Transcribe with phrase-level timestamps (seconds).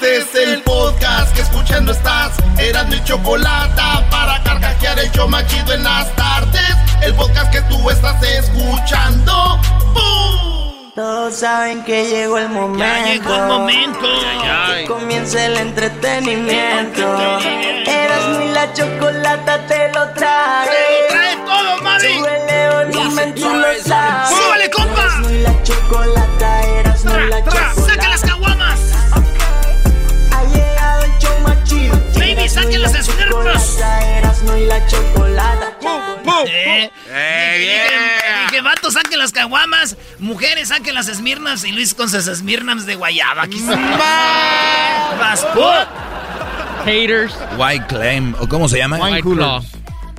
[0.00, 2.30] Este es el podcast que escuchando estás.
[2.56, 3.82] Eran mi chocolate
[4.12, 6.70] para carcajear el show machido en las tardes.
[7.02, 9.58] El podcast que tú estás escuchando.
[9.92, 10.92] ¡Bum!
[10.94, 12.78] Todos saben que llegó el momento.
[12.78, 14.08] Ya llegó el momento.
[14.76, 17.18] Que comience el entretenimiento.
[17.84, 20.68] Eras mi la chocolata te lo trae.
[20.68, 22.00] Te lo trae todo, mami.
[22.00, 24.28] Súbele volumen, tú lo sabes.
[24.28, 25.02] ¡Súbele, compa!
[25.02, 27.87] Eras mi la chocolata, eras mi la chocolata.
[32.48, 32.80] Saquen
[34.44, 35.74] no y la chocolata.
[36.46, 39.96] Eh, Eh, dije, vato, saquen las caguamas.
[40.18, 41.64] Mujeres, saquen las Smirnams.
[41.64, 43.42] Y Luis con sus Smirnams de guayaba.
[43.42, 43.60] Aquí
[45.18, 46.84] Vas, put.
[46.84, 47.34] Haters.
[47.58, 48.98] White Claim, ¿o cómo se llama?
[48.98, 49.62] White Claw.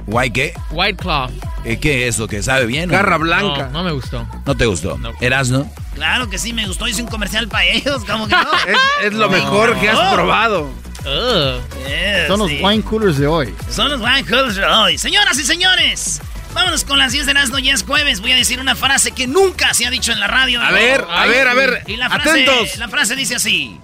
[0.08, 0.53] ¿White qué?
[0.71, 1.30] White Claw.
[1.64, 2.27] Eh, ¿Qué es eso?
[2.27, 2.89] ¿Que sabe bien?
[2.89, 3.23] Garra no?
[3.25, 3.66] blanca.
[3.67, 4.27] No, no me gustó.
[4.45, 4.97] ¿No te gustó?
[4.97, 5.11] No.
[5.19, 5.69] ¿Erasno?
[5.95, 6.88] Claro que sí, me gustó.
[6.88, 8.03] Hice un comercial para ellos.
[8.05, 8.53] ¿Cómo que no?
[8.67, 10.14] Es, es lo mejor que has Oh.
[10.14, 10.69] probado.
[11.05, 13.53] Eh, Son los wine coolers de hoy.
[13.69, 14.97] Son los wine coolers de hoy.
[14.97, 16.22] Señoras y señores,
[16.53, 17.59] vámonos con las 10 de Erasmo.
[17.59, 18.19] Ya es jueves.
[18.22, 20.61] Voy a decir una frase que nunca se ha dicho en la radio.
[20.61, 21.83] A ver, a Ay, ver, a ver.
[21.88, 22.77] Y la frase, Atentos.
[22.77, 23.80] la frase dice así: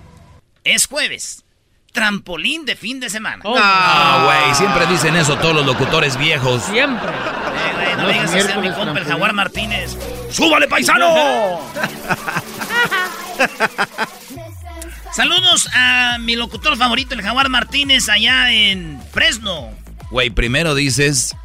[0.63, 1.41] Es jueves.
[1.93, 3.41] Trampolín de fin de semana.
[3.45, 6.63] Oh, Ah, güey, siempre dicen eso todos los locutores viejos.
[6.63, 7.09] Siempre.
[7.09, 7.13] Eh,
[7.73, 9.05] güey, no digas así a mi compa el.
[9.05, 9.95] Jaguar Martínez.
[10.29, 11.07] ¡Súbale, paisano!
[15.15, 19.69] Saludos a mi locutor favorito, el Jaguar Martínez, allá en Fresno.
[20.11, 21.37] Güey, primero dices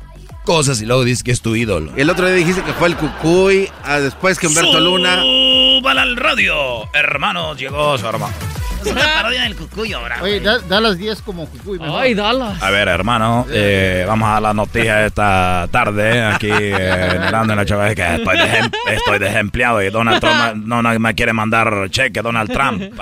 [0.45, 1.93] cosas y luego dices que es tu ídolo.
[1.97, 5.23] El otro día dijiste que fue el Cucuy, ah, después que Humberto Luna.
[5.23, 6.93] ¡Súbala al radio!
[6.93, 8.35] Hermanos, llegó su hermano.
[8.85, 10.17] Es una parodia del cucuyo ahora.
[10.23, 11.79] Oye, da, da las 10 como Cucuy.
[11.79, 12.01] mejor.
[12.03, 12.63] Ay, Dallas.
[12.63, 17.95] A ver, hermano, eh, vamos a la noticia esta tarde aquí eh, en la Chava,
[17.95, 22.51] que estoy, desem- estoy desempleado y Donald Trump no, no me quiere mandar cheque, Donald
[22.53, 22.83] Trump.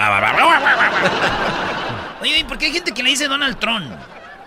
[2.20, 3.86] Oye, ¿y por qué hay gente que le dice Donald Trump?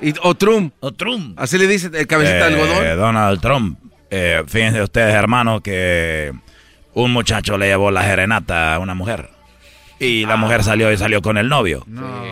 [0.02, 0.74] Y, o Trump.
[0.80, 1.40] O Trump.
[1.40, 2.98] Así le dice el cabecita de Eh, algodón.
[2.98, 3.80] Donald Trump.
[4.10, 6.34] Eh, fíjense ustedes, hermano, que
[6.94, 9.30] un muchacho le llevó la serenata a una mujer.
[10.04, 11.86] Y la mujer salió y salió con el novio.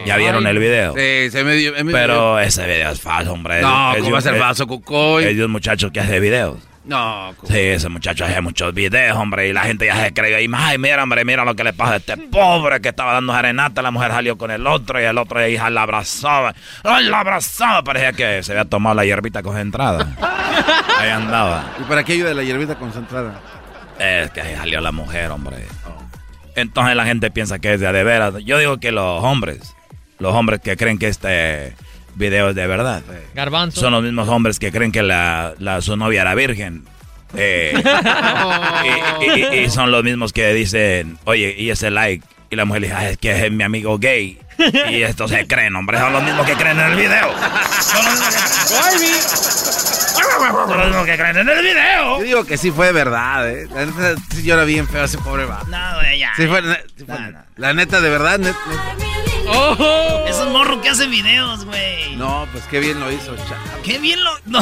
[0.05, 0.51] Ya vieron Ay.
[0.53, 0.93] el video.
[0.95, 1.71] Sí, se me dio.
[1.73, 3.61] me dio- Pero ese video es falso, hombre.
[3.61, 5.23] No, Es de ¿cómo va a ser falso, Cucuy?
[5.25, 6.57] Es de un muchacho que hace videos.
[6.85, 7.55] No, Cucuy.
[7.55, 10.43] Sí, ese muchacho hace muchos videos, hombre, y la gente ya se cree.
[10.43, 13.35] Y ay, mira, hombre, mira lo que le pasa a este pobre que estaba dando
[13.35, 13.83] serenata.
[13.83, 16.55] La mujer salió con el otro y el otro hija la abrazaba.
[16.83, 17.83] ¡Ay, la abrazaba!
[17.83, 20.07] Parecía que se había tomado la hierbita concentrada.
[20.99, 21.75] Ahí andaba.
[21.79, 23.39] ¿Y para qué ayuda la hierbita concentrada?
[23.99, 25.57] Es que ahí salió la mujer, hombre.
[26.59, 28.33] Entonces la gente piensa que es de veras.
[28.45, 29.75] Yo digo que los hombres,
[30.19, 31.75] los hombres que creen que este
[32.15, 33.01] video es de verdad,
[33.33, 33.79] Garbanzo.
[33.79, 36.83] son los mismos hombres que creen que la, la- su novia era virgen.
[37.35, 37.73] Eh,
[39.21, 42.25] y, y- y- y son los mismos que dicen, oye, y ese like.
[42.51, 44.39] Y la mujer dice, "Ah, es que es mi amigo gay.
[44.89, 47.29] Y estos se creen, hombre, son los mismos que creen en el video.
[47.79, 49.88] Son los mismos que,
[50.23, 52.17] son los mismos que creen en el video.
[52.19, 53.67] Yo digo que sí fue verdad, ¿eh?
[53.73, 55.65] La neta sí llora bien feo ese pobre vato.
[55.67, 56.31] No, güey, ya.
[56.35, 56.61] Sí fue,
[56.97, 57.39] sí fue- No, no.
[57.57, 59.05] La neta, de verdad, net- net-
[59.51, 60.25] Oh.
[60.27, 62.15] Es un morro que hace videos, güey.
[62.17, 63.81] No, pues qué bien lo hizo, chavo.
[63.83, 64.31] Qué bien lo.
[64.45, 64.59] No.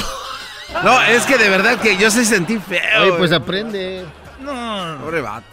[0.84, 3.02] No, es que de verdad que yo sí sentí feo.
[3.02, 3.42] Oye, pues güey.
[3.42, 4.06] aprende.
[4.40, 4.98] No.
[5.02, 5.46] Pobre vato.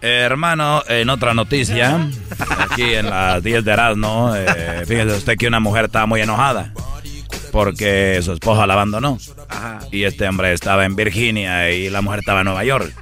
[0.00, 2.06] Eh, hermano, en otra noticia,
[2.58, 6.72] aquí en las 10 de Erasmo, eh, fíjese usted que una mujer estaba muy enojada
[7.52, 9.18] porque su esposa la abandonó.
[9.48, 9.80] Ajá.
[9.92, 12.92] Y este hombre estaba en Virginia y la mujer estaba en Nueva York.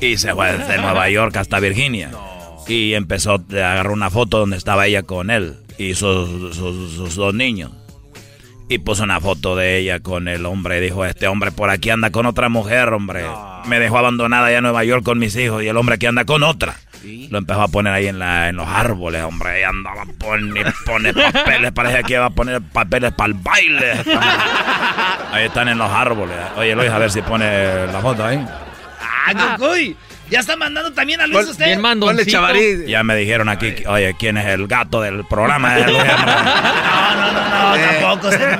[0.00, 2.10] Y se fue desde Nueva York hasta Virginia.
[2.66, 7.14] Y empezó, a agarrar una foto donde estaba ella con él y sus, sus- sus
[7.14, 7.70] dos niños.
[8.70, 10.80] Y puso una foto de ella con el hombre.
[10.80, 13.24] Dijo, este hombre por aquí anda con otra mujer, hombre.
[13.66, 16.24] Me dejó abandonada allá en Nueva York con mis hijos y el hombre aquí anda
[16.26, 16.76] con otra.
[17.30, 19.60] Lo empezó a poner ahí en, la, en los árboles, hombre.
[19.60, 21.72] Y andaba pone, pone papeles.
[21.72, 23.92] Parece que iba a poner papeles para el baile.
[25.32, 26.36] Ahí están en los árboles.
[26.56, 28.44] Oye, Luis, a ver si pone la foto ahí.
[29.00, 29.96] Ah, Cucuy.
[30.30, 31.64] Ya está mandando también a Luis Pon- usted.
[31.66, 31.80] Bien.
[32.86, 35.74] Ya me dijeron aquí, oye, ¿quién es el gato del programa?
[35.78, 37.98] No, no, no, no, Eh.
[38.00, 38.30] tampoco.
[38.30, 38.58] se-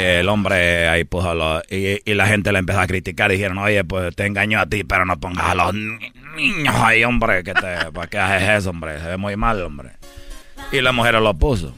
[0.00, 1.62] El hombre ahí puso los...
[1.70, 5.04] Y, la gente le empezó a criticar dijeron, oye, pues te engañó a ti, pero
[5.06, 8.98] no pongas a los ni- niños ahí, hombre, que te, ¿para qué haces eso, hombre?
[9.00, 9.90] Se ve muy mal, hombre.
[10.72, 11.74] Y la mujer lo puso.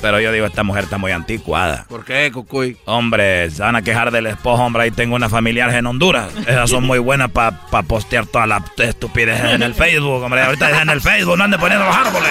[0.00, 1.86] Pero yo digo, esta mujer está muy anticuada.
[1.88, 2.76] ¿Por qué, Cucuy?
[2.84, 4.84] Hombre, se van a quejar del esposo, hombre.
[4.84, 6.30] Ahí tengo una familiar en Honduras.
[6.46, 7.52] Esas son muy buenas para
[7.86, 10.42] postear toda la estupidez en el Facebook, hombre.
[10.42, 12.30] Ahorita es en el Facebook, no ande poniendo los árboles.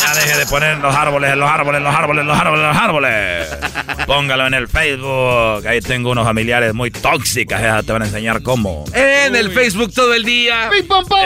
[0.00, 3.58] Ya deje de poner los árboles, los árboles, los árboles, los árboles, los árboles.
[4.06, 5.66] Póngalo en el Facebook.
[5.66, 7.60] Ahí tengo unos familiares muy tóxicas.
[7.60, 8.84] Esas te van a enseñar cómo.
[8.94, 10.70] En el Facebook todo el día.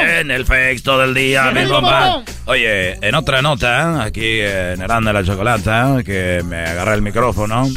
[0.01, 1.63] En el Face todo el día, mi.
[2.47, 7.69] Oye, en otra nota, aquí en Heranda de la Chocolata, que me agarré el micrófono.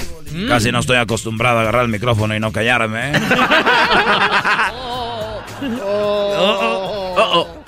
[0.49, 3.13] Casi no estoy acostumbrado a agarrar el micrófono y no callarme.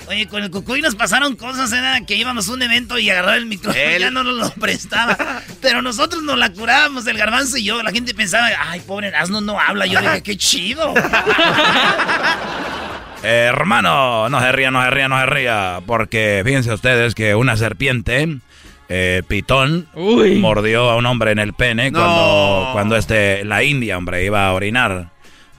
[0.08, 3.36] Oye, con el Cucuy nos pasaron cosas, era que íbamos a un evento y agarraba
[3.36, 5.16] el micrófono Él- ya no nos lo prestaba.
[5.60, 7.82] Pero nosotros nos la curábamos, el garbanzo y yo.
[7.82, 9.86] La gente pensaba, ay, pobre asno no habla.
[9.86, 10.94] Yo dije, qué chido.
[13.22, 15.80] Eh, hermano, no se ría, no se ría, no se ría.
[15.86, 18.38] Porque fíjense ustedes que una serpiente,
[18.88, 20.36] eh, pitón, Uy.
[20.36, 21.98] mordió a un hombre en el pene No.
[22.00, 25.10] cuando, cuando este, la India, hombre, iba a orinar.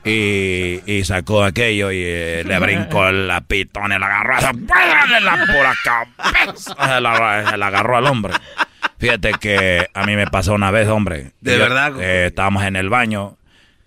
[0.06, 5.74] Y, y sacó aquello y eh, le brincó la pitón y la agarró la pura
[5.84, 6.76] cabeza.
[6.96, 8.34] Se la, la agarró al hombre.
[8.98, 11.32] Fíjate que a mí me pasó una vez, hombre.
[11.42, 11.94] ¿De Yo- verdad?
[12.02, 13.36] eh, estábamos en el baño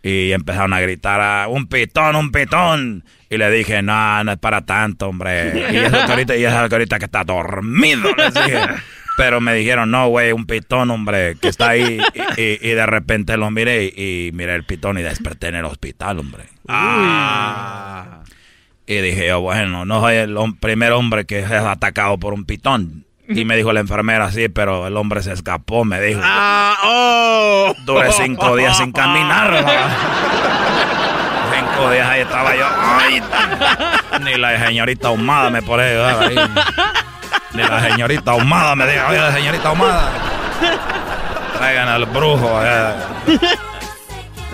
[0.03, 3.05] y empezaron a gritar a un pitón, un pitón.
[3.31, 5.53] Y le dije, no, no es para tanto, hombre.
[5.73, 8.61] Y eso que ahorita, y eso que ahorita que está dormido, les dije.
[9.17, 12.01] Pero me dijeron, no, güey, un pitón, hombre, que está ahí.
[12.37, 15.57] Y, y- y de repente lo miré y, y miré el pitón y desperté en
[15.57, 16.45] el hospital, hombre.
[16.69, 18.21] Ah.
[18.87, 23.05] Y dije yo, bueno, no soy el primer hombre que es atacado por un pitón.
[23.29, 26.21] Y me dijo la enfermera, sí, pero el hombre se escapó, me dijo.
[26.23, 27.75] Ah, oh.
[27.87, 29.65] Duré cinco días sin caminar.
[31.55, 32.67] Cinco días ahí estaba yo.
[32.79, 33.23] Ay,
[34.25, 36.35] ni la señorita ahumada me pone ahí.
[37.55, 40.11] Ni la señorita ahumada me dijo, oye, la señorita ahumada.
[41.59, 42.61] Traigan al brujo.
[42.65, 42.95] eh.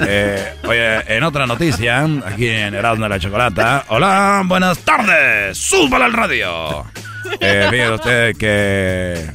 [0.01, 3.85] Eh, oye, en otra noticia, aquí en Erasmo de la Chocolata.
[3.89, 5.59] Hola, buenas tardes.
[5.59, 6.85] Súbala al radio.
[7.41, 9.31] Eh, fíjense ustedes que,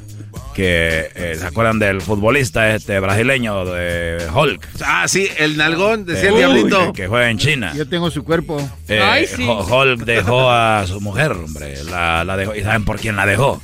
[0.54, 4.68] que eh, se acuerdan del futbolista este brasileño de Hulk.
[4.86, 6.94] Ah, sí, el nalgón, decía el diablito.
[6.94, 7.74] Que, que juega en China.
[7.76, 8.58] Yo tengo su cuerpo.
[8.88, 9.46] Eh, Ay, sí.
[9.48, 11.76] Ho- Hulk dejó a su mujer, hombre.
[11.86, 12.56] La, la dejó.
[12.56, 13.62] ¿Y saben por quién la dejó?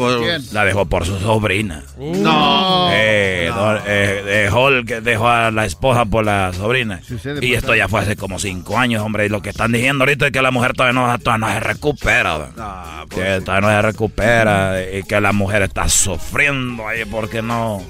[0.00, 0.42] Por- ¿Quién?
[0.52, 1.82] La dejó por su sobrina.
[1.98, 2.88] No.
[2.92, 7.00] Eh, do- eh, Hulk dejó a la esposa por la sobrina.
[7.06, 9.26] Sucede y esto ya fue hace como cinco años, hombre.
[9.26, 11.60] Y lo que están diciendo ahorita es que la mujer todavía no, todavía no se
[11.60, 12.50] recupera.
[12.58, 17.42] Ah, que pues, todavía no se recupera y que la mujer está sufriendo ahí porque
[17.42, 17.82] no.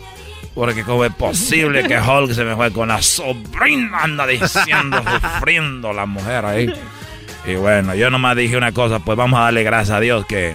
[0.55, 5.01] Porque cómo es posible que Hulk se me fue con la sobrina, anda diciendo,
[5.35, 6.73] sufriendo la mujer ahí.
[7.47, 10.55] Y bueno, yo nomás dije una cosa, pues vamos a darle gracias a Dios que,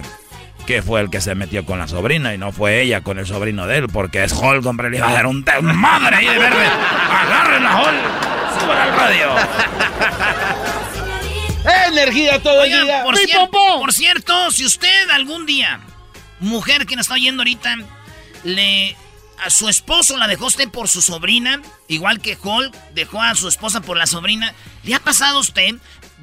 [0.66, 3.26] que fue el que se metió con la sobrina y no fue ella con el
[3.26, 6.38] sobrino de él, porque es Hulk, hombre, le iba a hacer un desmadre ahí de
[6.38, 6.66] verde.
[7.10, 9.28] Agarren a Hulk, suban al radio.
[11.88, 13.02] Energía todo el día.
[13.04, 15.80] por, ¡Pi, cier- por cierto, si usted algún día,
[16.40, 17.76] mujer que nos está oyendo ahorita,
[18.44, 18.96] le
[19.44, 23.48] a su esposo la dejó usted por su sobrina, igual que Hulk dejó a su
[23.48, 25.74] esposa por la sobrina, ¿le ha pasado a usted?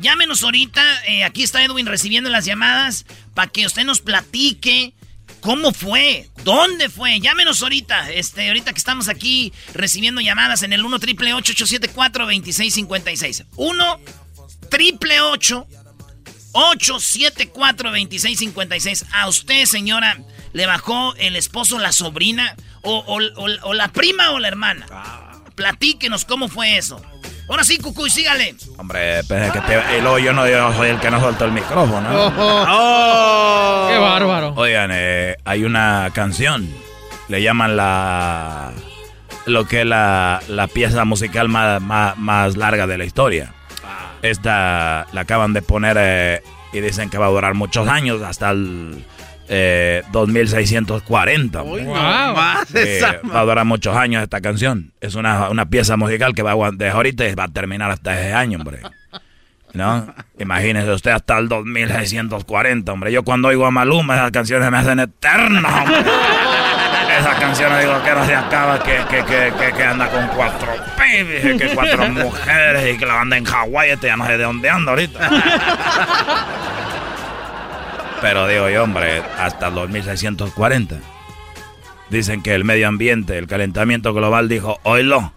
[0.02, 4.94] Llámenos ahorita, eh, aquí está Edwin recibiendo las llamadas para que usted nos platique
[5.40, 7.20] cómo fue, dónde fue.
[7.20, 13.44] Llámenos ahorita, este, ahorita que estamos aquí recibiendo llamadas en el 1 triple 874 2656
[13.56, 14.00] 1
[14.70, 15.20] triple
[17.74, 19.06] 874-2656.
[19.12, 20.18] A usted, señora,
[20.54, 24.86] le bajó el esposo la sobrina o, o- o- o la prima o la hermana.
[25.56, 27.02] Platíquenos cómo fue eso.
[27.50, 28.56] Ahora sí, Cucuy, sígale.
[28.78, 31.52] Hombre, pensé que te, y luego yo no yo soy el que no suelto el
[31.52, 32.10] micrófono.
[32.76, 33.88] Oh.
[33.90, 34.54] Qué bárbaro.
[34.56, 36.68] Oigan, eh, hay una canción,
[37.28, 38.72] le llaman la
[39.46, 43.54] lo que es la, la pieza musical más, más, más larga de la historia.
[44.22, 48.52] Esta la acaban de poner eh, y dicen que va a durar muchos años, hasta
[48.52, 49.04] el
[49.56, 51.62] eh, 2640.
[51.64, 51.96] Uy, Wow.
[51.96, 53.00] más Eh,
[53.34, 54.92] va a durar muchos años esta canción.
[55.00, 58.20] Es una, una pieza musical que va a desde ahorita y va a terminar hasta
[58.20, 58.80] ese año, hombre.
[59.74, 60.14] ¿No?
[60.40, 63.12] Imagínese usted hasta el 2640, hombre.
[63.12, 65.98] Yo cuando oigo a Maluma, esas canciones me hacen eternas, hombre.
[67.20, 70.68] Esas canciones digo que no se acaba, que, que, que, que, que anda con cuatro
[70.98, 74.44] pibes, que cuatro mujeres y que la banda en Hawái, este ya no sé de
[74.44, 75.30] dónde anda ahorita.
[78.24, 80.96] Pero digo yo, hombre, hasta el 2640.
[82.10, 85.34] Dicen que el medio ambiente, el calentamiento global dijo, oílo.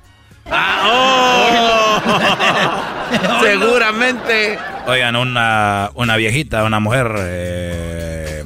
[0.49, 3.40] Ah, oh.
[3.45, 4.57] Seguramente.
[4.87, 8.45] Oigan, una, una viejita, una mujer, eh,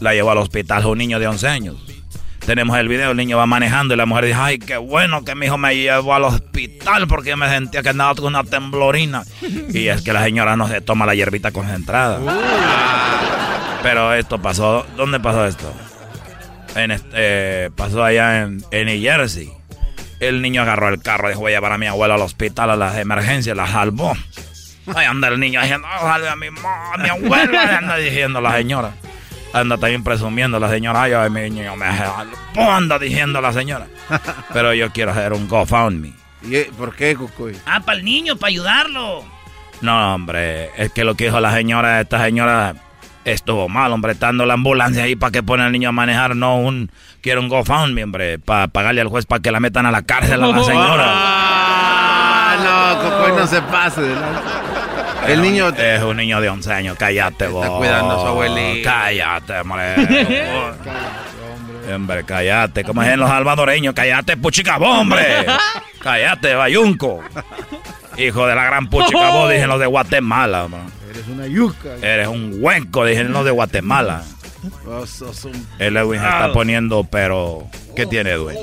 [0.00, 1.76] la llevó al hospital un niño de 11 años.
[2.46, 5.34] Tenemos el video, el niño va manejando y la mujer dice, ay, qué bueno que
[5.36, 9.22] mi hijo me llevó al hospital porque me sentía que andaba con una temblorina.
[9.72, 12.18] Y es que la señora no se toma la hierbita concentrada.
[13.82, 15.72] Pero esto pasó, ¿dónde pasó esto?
[16.74, 19.52] En este, eh, pasó allá en, en New Jersey.
[20.18, 22.76] El niño agarró el carro, dijo, voy a llevar a mi abuelo al hospital a
[22.76, 24.16] las emergencias, la salvó.
[24.94, 28.56] Ahí anda el niño diciendo, oh, salve a mi, a mi abuelo, anda diciendo la
[28.56, 28.92] señora.
[29.52, 31.86] Anda también presumiendo la señora, ay, ay mi niño me
[32.56, 33.86] anda diciendo la señora.
[34.52, 36.12] Pero yo quiero hacer un GoFundMe.
[36.42, 37.56] ¿Y eh, por qué, Cucuy?
[37.66, 39.24] Ah, para el niño, para ayudarlo.
[39.80, 42.74] No, hombre, es que lo que dijo la señora, esta señora
[43.24, 46.56] estuvo mal, hombre, estando la ambulancia ahí para que pone al niño a manejar, no
[46.56, 46.90] un,
[47.20, 50.42] quiero un GoFundMe, hombre, para pagarle al juez para que la metan a la cárcel
[50.42, 51.04] a la señora.
[51.06, 54.02] Ah, no, Cucuy no se pase.
[55.28, 57.64] El niño es un niño de 11 años, cállate vos.
[57.64, 58.88] Está cuidando a su abuelito.
[58.88, 59.94] Cállate, hombre.
[61.94, 62.84] hombre, cállate.
[62.84, 65.46] Como es en los salvadoreños, cállate, puchicabó, hombre.
[66.02, 67.20] cállate, bayunco.
[68.16, 70.80] Hijo de la gran puchicabó, dicen los de Guatemala, hombre.
[71.10, 71.88] Eres una yuca.
[72.02, 74.22] Eres un hueco, dicen los de Guatemala.
[75.78, 78.56] El Edwin se está poniendo, pero ¿qué tiene Edwin?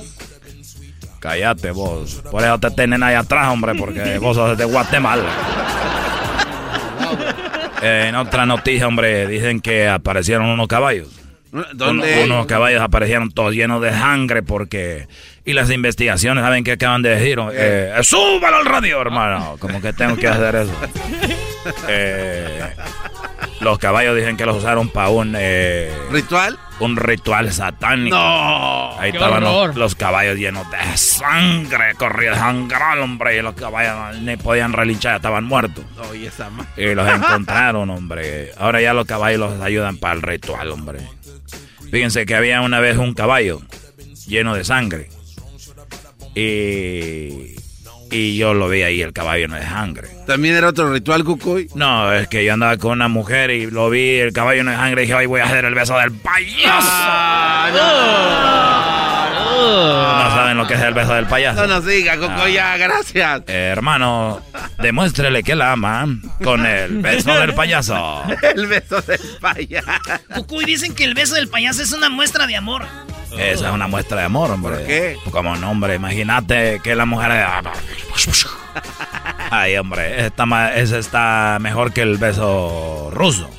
[1.20, 2.22] Cállate vos.
[2.32, 5.24] Por eso te tienen ahí atrás, hombre, porque vos sos de Guatemala.
[7.82, 11.08] Eh, en otra noticia, hombre, dicen que aparecieron unos caballos.
[11.74, 12.24] ¿Dónde?
[12.24, 15.08] Unos caballos aparecieron todos llenos de sangre porque...
[15.46, 17.40] Y las investigaciones, ¿saben qué acaban de decir?
[17.54, 19.56] Eh, ¡Súbalo al radio, hermano!
[19.60, 20.74] Como que tengo que hacer eso.
[21.90, 22.74] Eh,
[23.60, 25.36] los caballos dicen que los usaron para un...
[25.38, 26.58] Eh, ¿Ritual?
[26.80, 28.16] Un ritual satánico.
[28.16, 29.00] No.
[29.00, 34.38] Ahí estaban los, los, caballos llenos de sangre, corría sangre, hombre, y los caballos ni
[34.38, 35.84] podían relinchar, estaban muertos.
[36.10, 38.52] Oye, esa y los encontraron, hombre.
[38.58, 41.00] Ahora ya los caballos los ayudan para el ritual, hombre.
[41.92, 43.62] Fíjense que había una vez un caballo
[44.28, 45.10] lleno de sangre.
[46.36, 47.59] Y,
[48.12, 50.08] y yo lo vi ahí, el caballo no de sangre.
[50.26, 51.70] ¿También era otro ritual, Cucuy?
[51.76, 54.78] No, es que yo andaba con una mujer y lo vi, el caballo no de
[54.78, 56.90] sangre, y dije, ay, voy a hacer el beso del payaso.
[56.92, 57.70] Ah,
[59.34, 59.40] no.
[60.24, 60.36] no.
[60.36, 61.62] saben lo que es el beso del payaso.
[61.62, 63.42] No nos diga, Cucuy, ya, gracias.
[63.48, 64.42] Eh, hermano,
[64.82, 66.08] demuéstrele que la ama
[66.44, 68.24] con el beso del payaso.
[68.56, 69.88] el beso del payaso.
[70.36, 72.86] Cucuy, dicen que el beso del payaso es una muestra de amor.
[73.38, 74.78] Esa es una muestra de amor, hombre.
[74.78, 75.18] ¿Por qué?
[75.32, 77.32] Como nombre, imagínate que la mujer.
[79.52, 83.50] Ay, hombre, esta, ese está mejor que el beso ruso.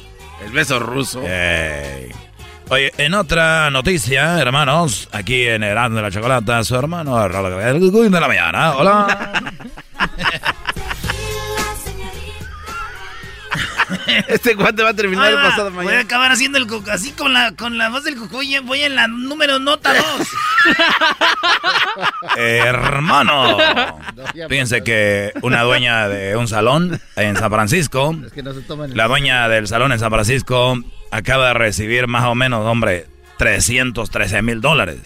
[0.45, 1.21] El beso ruso.
[2.69, 8.11] Oye, en otra noticia, hermanos, aquí en Erasmo de la Chocolata, su hermano, el de
[8.11, 8.77] la mañana.
[8.77, 9.43] Hola.
[14.29, 15.43] Este cuate va a terminar Ahí el va.
[15.51, 16.01] pasado Voy a mañana.
[16.03, 18.59] acabar haciendo el coco, así con la, con la voz del cucuy.
[18.61, 20.29] Voy en la número nota 2.
[22.37, 23.59] Hermano.
[24.49, 28.91] Fíjense que una dueña de un salón en San Francisco, Es que no se toman
[28.91, 30.79] el- la dueña del salón en San Francisco,
[31.11, 33.07] acaba de recibir más o menos, hombre,
[33.39, 34.99] 313 mil dólares.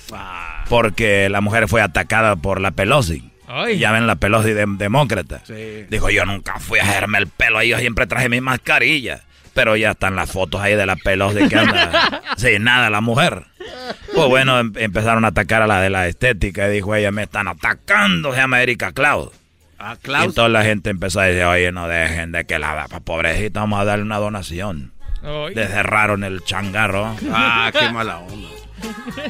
[0.69, 3.31] Porque la mujer fue atacada por la Pelosi.
[3.47, 3.79] Ay.
[3.79, 5.43] Ya ven la Pelosi de- demócrata.
[5.47, 5.85] Sí.
[5.91, 9.21] Dijo, yo nunca fui a hacerme el pelo ahí, yo siempre traje mi mascarilla.
[9.53, 13.45] Pero ya están las fotos ahí de la Pelosi que anda sin nada la mujer.
[14.15, 17.23] Pues bueno, em- empezaron a atacar a la de la estética y dijo ella, me
[17.25, 19.31] están atacando, se llama Erika Cloud.
[19.79, 19.97] Ah,
[20.27, 23.81] Y toda la gente empezó a decir, oye, no dejen de que la pobrecita, vamos
[23.81, 24.93] a darle una donación.
[25.55, 27.17] Le cerraron el changarro.
[27.33, 28.49] Ah, qué mala onda.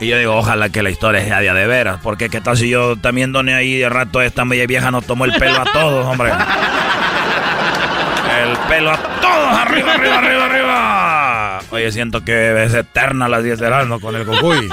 [0.01, 2.01] Y yo digo, ojalá que la historia sea de de veras.
[2.03, 5.25] Porque qué tal si yo también doné ahí de rato esta media vieja nos tomó
[5.25, 6.33] el pelo a todos, hombre.
[8.43, 11.61] El pelo a todos, arriba, arriba, arriba, arriba.
[11.71, 14.69] Oye, siento que es eterna las 10 de noche con el cucuy.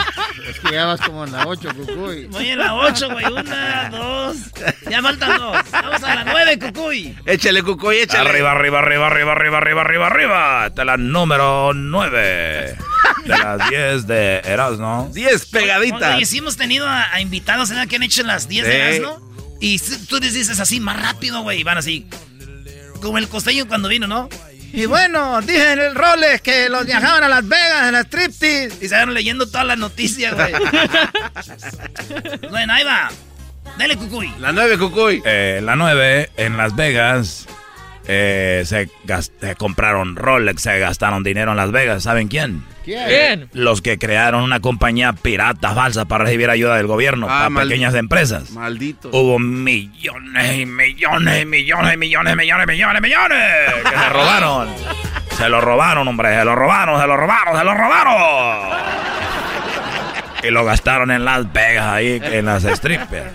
[0.52, 2.26] Es que ya vas como en la 8, Cucuy.
[2.28, 3.26] Voy en la 8, güey.
[3.26, 4.38] Una, dos.
[4.90, 5.58] Ya faltan dos.
[5.72, 7.18] Vamos a la 9, cucuy.
[7.26, 8.30] Échale, Cucuy, échale.
[8.30, 10.68] Arriba, arriba, arriba, arriba, arriba, arriba, arriba, arriba.
[10.68, 12.76] Es la número 9
[13.26, 15.10] de las 10 de Erasmo.
[15.14, 16.16] 10 pegaditas.
[16.16, 17.88] Oye, sí hemos tenido a, a invitados ¿verdad?
[17.88, 18.72] que han hecho las 10 Sí.
[18.72, 19.22] de ¿no?
[19.60, 21.60] Y si- tú les dices así más rápido, güey.
[21.60, 22.08] Y van así.
[23.02, 24.30] Como el costeño cuando vino, ¿no?
[24.74, 28.72] Y bueno, dije en el Rolex que los viajaban a Las Vegas, en la striptease.
[28.82, 30.54] Y se van leyendo todas las noticias, güey.
[32.50, 33.10] bueno, ahí va.
[33.78, 34.34] Dale, cucuy.
[34.40, 35.22] La 9, Cucuy.
[35.26, 37.48] Eh, la 9 en Las Vegas
[38.08, 42.04] eh, se, gas- se compraron Rolex, se gastaron dinero en Las Vegas.
[42.04, 42.64] ¿Saben quién?
[42.84, 43.50] ¿Quién?
[43.54, 47.94] Los que crearon una compañía pirata falsa para recibir ayuda del gobierno Ah, para pequeñas
[47.96, 48.52] empresas.
[48.52, 49.10] Maldito.
[49.12, 53.40] Hubo millones y millones y millones y millones y millones y millones y millones
[53.84, 54.70] que se robaron.
[55.38, 59.01] Se lo robaron, hombre, se lo robaron, se lo robaron, se lo robaron.
[60.44, 63.32] Y lo gastaron en Las Vegas, ahí, en las strippers.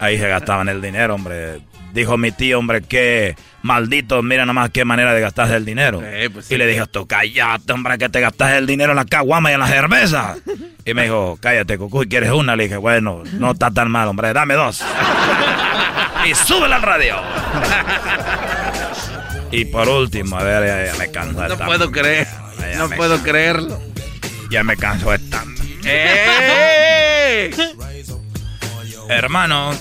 [0.00, 1.60] Ahí se gastaban el dinero, hombre.
[1.92, 6.00] Dijo mi tío, hombre, que maldito, mira nomás qué manera de gastarse el dinero.
[6.04, 6.54] Eh, pues sí.
[6.54, 9.54] y le dije, tú cállate, hombre, que te gastas el dinero en la caguama y
[9.54, 10.36] en la cerveza.
[10.84, 12.54] Y me dijo, cállate, cucuy, ¿quieres una?
[12.56, 14.82] Le dije, bueno, no está tan mal, hombre, dame dos.
[16.30, 17.16] y súbela al radio.
[19.50, 22.26] y por último, a ver, ya, ya me canso de No esta- puedo creer.
[22.72, 23.80] Ya No puedo creerlo.
[24.50, 25.44] Ya me canso de esta...
[25.84, 27.50] ¡Eh!
[29.08, 29.72] Hermano,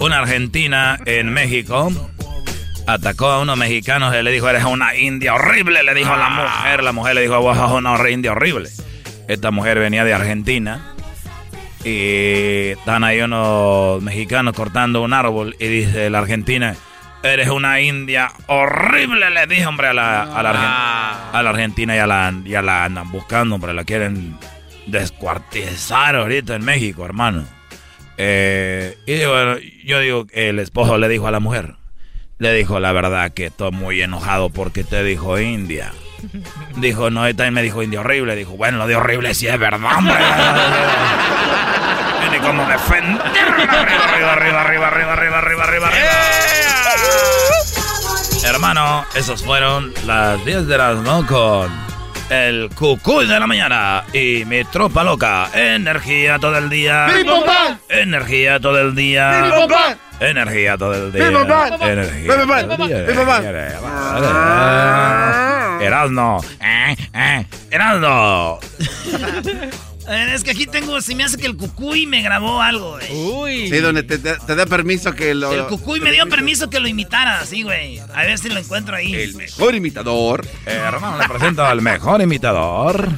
[0.00, 1.90] una argentina en México
[2.86, 6.30] atacó a unos mexicanos y le dijo, eres una india horrible, le dijo a la
[6.30, 6.82] mujer.
[6.82, 8.70] La mujer le dijo, vos sos una india horrible.
[9.28, 10.94] Esta mujer venía de Argentina
[11.84, 16.74] y están ahí unos mexicanos cortando un árbol y dice la argentina,
[17.22, 21.94] eres una india horrible, le dijo, hombre, a la, a la, Argen- a la argentina
[21.96, 24.36] ya la, ya la andan buscando, hombre, la quieren
[24.86, 27.44] descuartizar ahorita en México, hermano.
[28.18, 31.74] Eh, y yo digo, el esposo le dijo a la mujer,
[32.38, 35.92] le dijo la verdad que estoy muy enojado porque te dijo India.
[36.76, 38.34] Dijo, no, y también me dijo India horrible.
[38.34, 40.14] Dijo, bueno, lo de horrible sí es verdad, hombre.
[42.20, 43.20] Tiene como defender.
[43.20, 45.90] Arriba, arriba, arriba, arriba, arriba, arriba, arriba, arriba.
[48.44, 51.85] Hermano, esos fueron las 10 de las no con
[52.30, 55.48] el cucuy de la mañana y mi tropa loca.
[55.54, 57.08] Energía todo el día.
[57.88, 59.38] Energía todo el día.
[60.20, 61.28] Energía todo el día.
[61.28, 62.32] Energía.
[62.32, 62.68] ¡Pim-pam-pam!
[62.68, 63.06] todo el día.
[63.06, 63.44] ¡Pim-pam-pam!
[65.82, 66.40] Erasno.
[66.60, 67.46] Eh, eh.
[67.70, 68.58] Erasno.
[70.08, 73.12] Eh, Es que aquí tengo, se me hace que el cucuy me grabó algo, güey.
[73.12, 73.70] Uy.
[73.70, 75.52] Sí, donde te, te- te da permiso que lo.
[75.52, 77.98] El cucuy me dio permiso que lo imitara, así, güey.
[77.98, 79.14] A ver si lo encuentro ahí.
[79.14, 80.46] El mejor imitador.
[80.66, 83.08] Eh, hermano, le presento al mejor imitador.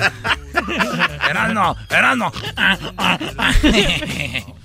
[1.29, 2.33] Erasno, Erasno.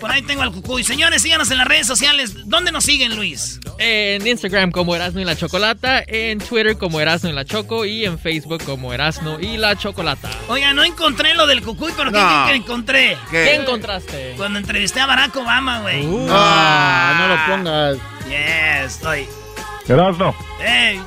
[0.00, 0.10] Ah, ah, ah.
[0.10, 0.82] Por ahí tengo al cucuy.
[0.84, 2.32] Señores, síganos en las redes sociales.
[2.46, 3.60] ¿Dónde nos siguen, Luis?
[3.78, 8.04] En Instagram como Erasno y la Chocolata, en Twitter como Erasno y la Choco y
[8.04, 10.30] en Facebook como Erasno y la Chocolata.
[10.48, 12.44] Oiga, no encontré lo del cucuy, pero ¿qué No.
[12.46, 13.18] creen que encontré?
[13.30, 13.54] ¿Qué ¿Qué?
[13.56, 14.34] encontraste?
[14.36, 16.04] Cuando entrevisté a Barack Obama, güey.
[16.06, 16.26] Uh.
[16.30, 17.96] Ah, no lo pongas.
[18.28, 19.26] Yes, estoy.
[19.88, 20.34] Erasno.
[20.62, 21.00] ¡Ey!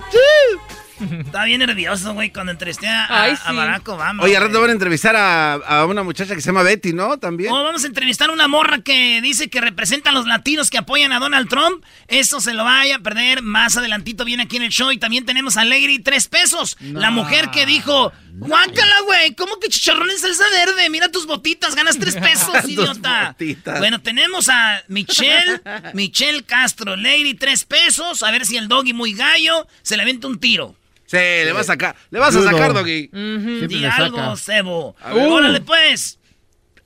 [1.25, 3.55] Estaba bien nervioso, güey, cuando entrevisté a, a- Ay, a sí.
[3.55, 4.23] Barack Obama.
[4.23, 7.17] Oye, al rato van a entrevistar a, a una muchacha que se llama Betty, ¿no?
[7.17, 7.51] También.
[7.51, 10.77] Oh, vamos a entrevistar a una morra que dice que representa a los latinos que
[10.77, 11.83] apoyan a Donald Trump.
[12.07, 13.41] Eso se lo vaya a perder.
[13.41, 14.91] Más adelantito viene aquí en el show.
[14.91, 16.77] Y también tenemos a Lady tres pesos.
[16.81, 19.33] La mujer que dijo, guácala, güey.
[19.35, 20.89] ¿Cómo que chicharrón en salsa verde?
[20.89, 23.29] Mira tus botitas, ganas tres pesos, idiota.
[23.29, 23.79] botitas.
[23.79, 25.61] Bueno, tenemos a Michelle,
[25.93, 28.23] Michelle Castro, Lady tres pesos.
[28.23, 30.75] A ver si el doggy muy gallo se le avienta un tiro.
[31.13, 31.95] Sí, le vas a sacar.
[32.09, 33.07] Le vas a sacar, Doggy.
[33.13, 34.35] Di le algo, saca.
[34.35, 34.95] Cebo.
[35.13, 35.27] Ver.
[35.29, 36.17] Órale, pues.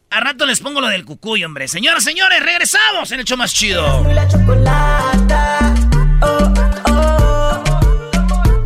[0.10, 1.70] A rato les pongo lo del cucuy, hombre.
[1.70, 4.04] Señoras, señores, regresamos en el show más chido.
[4.14, 5.74] la chocolata.
[6.22, 6.54] Oh,
[6.90, 7.64] oh.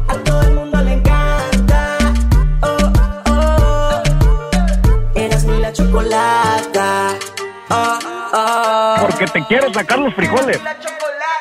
[0.08, 1.98] A todo el mundo le encanta.
[2.64, 2.92] Oh,
[3.30, 4.02] oh.
[5.14, 7.16] Eras mi la chocolata.
[7.70, 8.00] Oh,
[8.34, 8.96] oh.
[9.02, 10.60] Porque te quiero sacar los frijoles.
[10.64, 11.41] La chocolata, chocolata.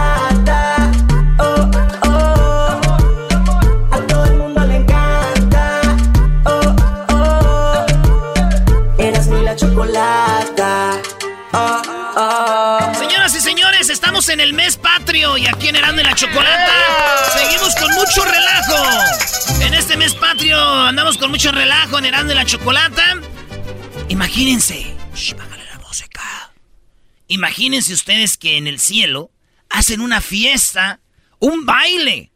[14.31, 16.73] En el mes patrio y aquí en Herando y la Chocolata
[17.37, 19.61] seguimos con mucho relajo.
[19.61, 23.17] En este mes patrio andamos con mucho relajo en Herando y la Chocolata.
[24.07, 24.95] Imagínense.
[25.13, 26.53] Shh, bájale la música.
[27.27, 29.31] Imagínense ustedes que en el cielo
[29.69, 31.01] hacen una fiesta,
[31.39, 32.31] un baile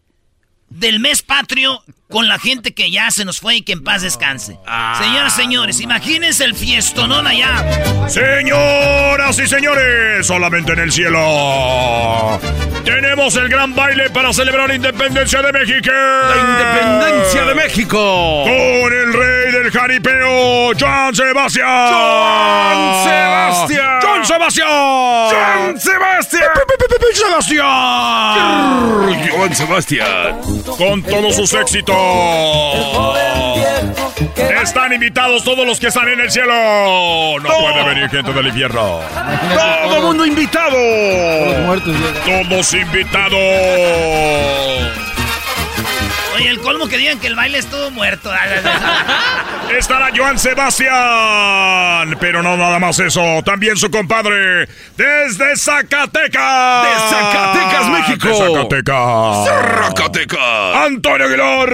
[0.67, 4.02] del mes patrio con la gente que ya se nos fue y que en paz
[4.02, 4.58] descanse.
[5.00, 8.08] Señoras y señores, imagínense el fiestonón allá.
[8.08, 12.39] Señoras y señores, solamente en el cielo.
[12.84, 15.91] Tenemos el gran baile para celebrar la independencia de México.
[15.91, 18.44] La independencia de México.
[18.44, 21.91] Con el rey de el jaripeo, Joan Sebastián.
[21.91, 24.00] Joan Sebastián.
[24.02, 24.68] Joan Sebastián.
[24.68, 26.50] Joan Sebastián.
[27.15, 27.65] Sebastián.
[29.32, 30.41] Joan Sebastián.
[30.78, 31.94] Con todos sus éxitos.
[34.63, 36.51] Están invitados todos los que están en el cielo.
[37.39, 38.99] No puede venir gente del infierno.
[39.84, 40.75] Todo mundo invitado.
[41.65, 42.49] Muertos llegan.
[42.49, 43.39] Todos invitados.
[46.36, 48.32] Oye, el colmo que digan que el baile estuvo muerto.
[49.78, 52.17] Estará Joan Sebastián.
[52.19, 53.41] Pero no nada más eso.
[53.43, 54.67] También su compadre
[54.98, 56.84] desde Zacatecas.
[56.84, 58.28] De Zacatecas, México.
[58.28, 59.45] De Zacatecas.
[59.88, 60.76] Zacatecas.
[60.86, 61.69] Antonio Aguilar.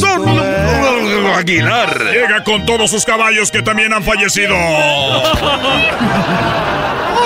[0.00, 2.04] Antonio Aguilar.
[2.12, 4.56] Llega con todos sus caballos que también han fallecido.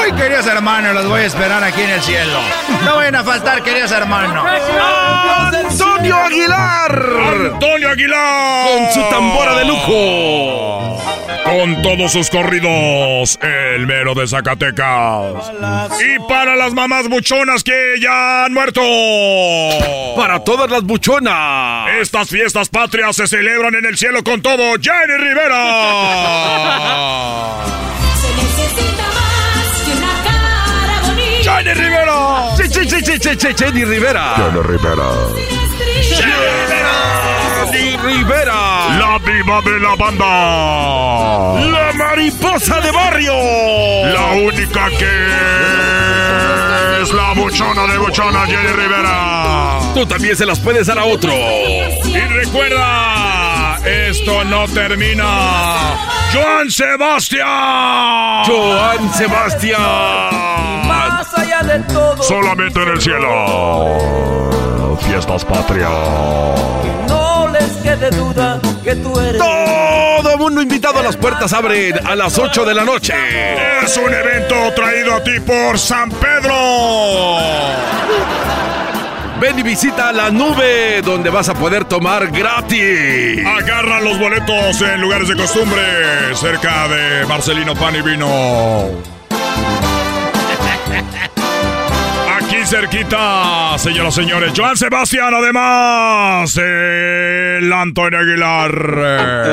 [0.04, 2.38] Ay, queridos hermanos, los voy a esperar aquí en el cielo.
[2.84, 4.44] No vayan a faltar, queridos hermanos.
[5.14, 7.02] Antonio Aguilar.
[7.52, 8.66] Antonio Aguilar.
[8.68, 10.98] Con su tambora de lujo.
[11.44, 15.52] Con todos sus corridos, el mero de Zacatecas.
[16.00, 18.80] Y para las mamás buchonas que ya han muerto.
[20.16, 21.90] Para todas las buchonas.
[22.00, 24.74] Estas fiestas patrias se celebran en el cielo con todo.
[24.80, 25.64] Jenny Rivera.
[28.20, 29.23] Se necesita más
[31.56, 32.56] Jenny Rivera.
[32.56, 34.34] Sí, sí, sí, sí, sí, sí, Jenny Rivera.
[34.36, 35.08] Jenny Rivera.
[37.70, 38.88] Jenny Rivera.
[38.98, 40.24] La diva de la banda.
[41.70, 43.34] La mariposa de barrio.
[44.12, 45.26] La única que
[47.02, 49.78] es la buchona de buchona, Jenny Rivera.
[49.94, 51.32] Tú también se las puedes dar a otro.
[51.32, 53.33] Y recuerda,
[53.84, 55.96] esto no termina.
[56.32, 58.44] Joan Sebastián.
[58.46, 60.88] Joan Sebastián.
[60.88, 62.22] Más allá de todo.
[62.22, 64.98] Solamente en el cielo.
[65.00, 65.90] Fiestas patrias.
[67.08, 69.38] No les quede duda que tú eres.
[69.38, 73.14] Todo mundo invitado a las puertas abren a las 8 de la noche.
[73.82, 76.54] Es un evento traído a ti por San Pedro.
[79.44, 83.44] Ven y visita la nube donde vas a poder tomar gratis.
[83.44, 85.82] Agarra los boletos en lugares de costumbre,
[86.34, 88.88] cerca de Marcelino Pan y Vino.
[92.54, 98.70] Aquí cerquita, señoras y señores, Joan Sebastián, además, el Antonio Aguilar.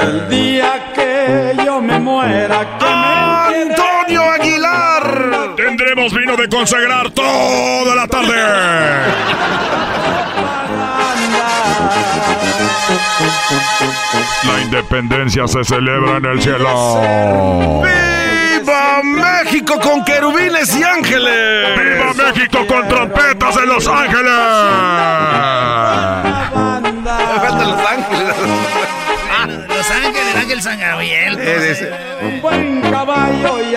[0.04, 5.56] El día que yo me muera, que Antonio Aguilar.
[5.56, 8.36] Tendremos vino de consagrar toda la tarde.
[14.44, 17.82] La independencia se celebra en el cielo.
[18.62, 21.78] ¡Viva México con querubines y ángeles!
[21.78, 24.32] ¡Viva México con trompetas en Los Ángeles!
[26.54, 28.36] Me Los Ángeles.
[29.68, 31.40] Los Ángeles, Ángel San Gabriel.
[32.22, 33.76] un buen caballo y.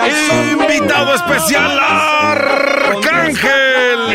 [0.52, 3.52] Invitado especial Arcángel.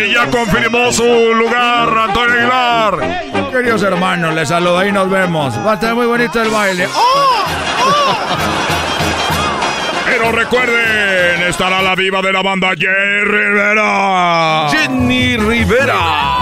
[0.06, 3.52] Y ya confirmó su lugar, Antonio Aguilar.
[3.52, 5.58] Queridos hermanos, les saludo ahí nos vemos.
[5.66, 6.88] Va a estar muy bonito el baile.
[6.94, 7.46] ¡Oh!
[10.10, 14.67] Pero recuerden, estará la viva de la banda Jenny Rivera.
[14.72, 16.39] Jenny Rivera.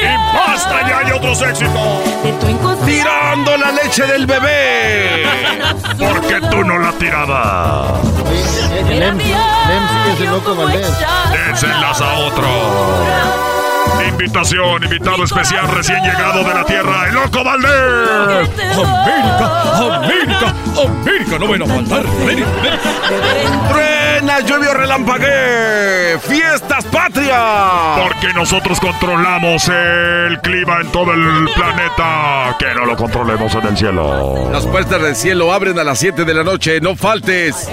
[0.00, 2.02] Y basta, ya hay otros éxitos.
[2.86, 5.24] Tirando la leche del bebé.
[5.98, 8.00] Porque tú no la tirada.
[8.76, 10.92] El Lem, Lem sí es el loco Valdés.
[11.32, 13.63] Désenlas a otro.
[14.14, 18.48] Invitación, invitado especial recién llegado de la tierra, el Loco Valdés.
[18.78, 20.54] América, América,
[21.02, 22.04] América, no van a faltar.
[23.70, 26.18] Truena, llueve o relampaguee.
[26.20, 28.02] Fiestas patrias.
[28.02, 32.56] Porque nosotros controlamos el clima en todo el planeta.
[32.56, 34.48] Que no lo controlemos en el cielo.
[34.52, 36.80] Las puertas del cielo abren a las 7 de la noche.
[36.80, 37.68] No faltes.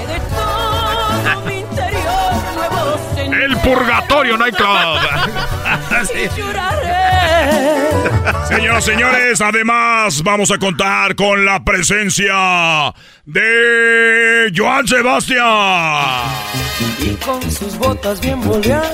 [3.64, 5.00] Purgatorio Nightclub.
[8.52, 16.26] Señoras y señores, además vamos a contar con la presencia de Joan Sebastián.
[17.00, 18.92] Y con sus botas bien boleadas.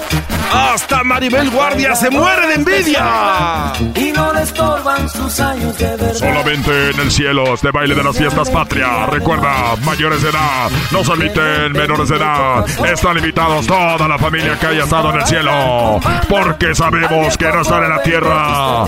[0.53, 3.73] Hasta Maribel Guardia se muere de envidia.
[3.95, 6.13] Y no le estorban sus años de verdad.
[6.13, 9.09] Solamente en el cielo, este baile de las fiestas patrias.
[9.09, 12.65] Recuerda, mayores de edad, no se admiten menores de edad.
[12.85, 15.99] Están invitados toda la familia que haya estado en el cielo.
[16.29, 18.85] Porque sabemos que no estar en la tierra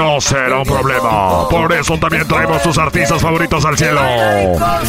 [0.00, 1.46] no será un problema.
[1.48, 4.00] Por eso también traemos sus artistas favoritos al cielo.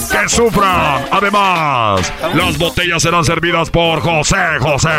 [0.10, 1.06] Que sufran.
[1.12, 4.90] Además, las botellas serán servidas por José José.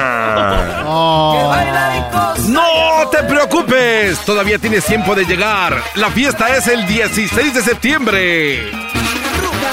[2.48, 5.82] No te preocupes, todavía tienes tiempo de llegar.
[5.94, 8.70] La fiesta es el 16 de septiembre.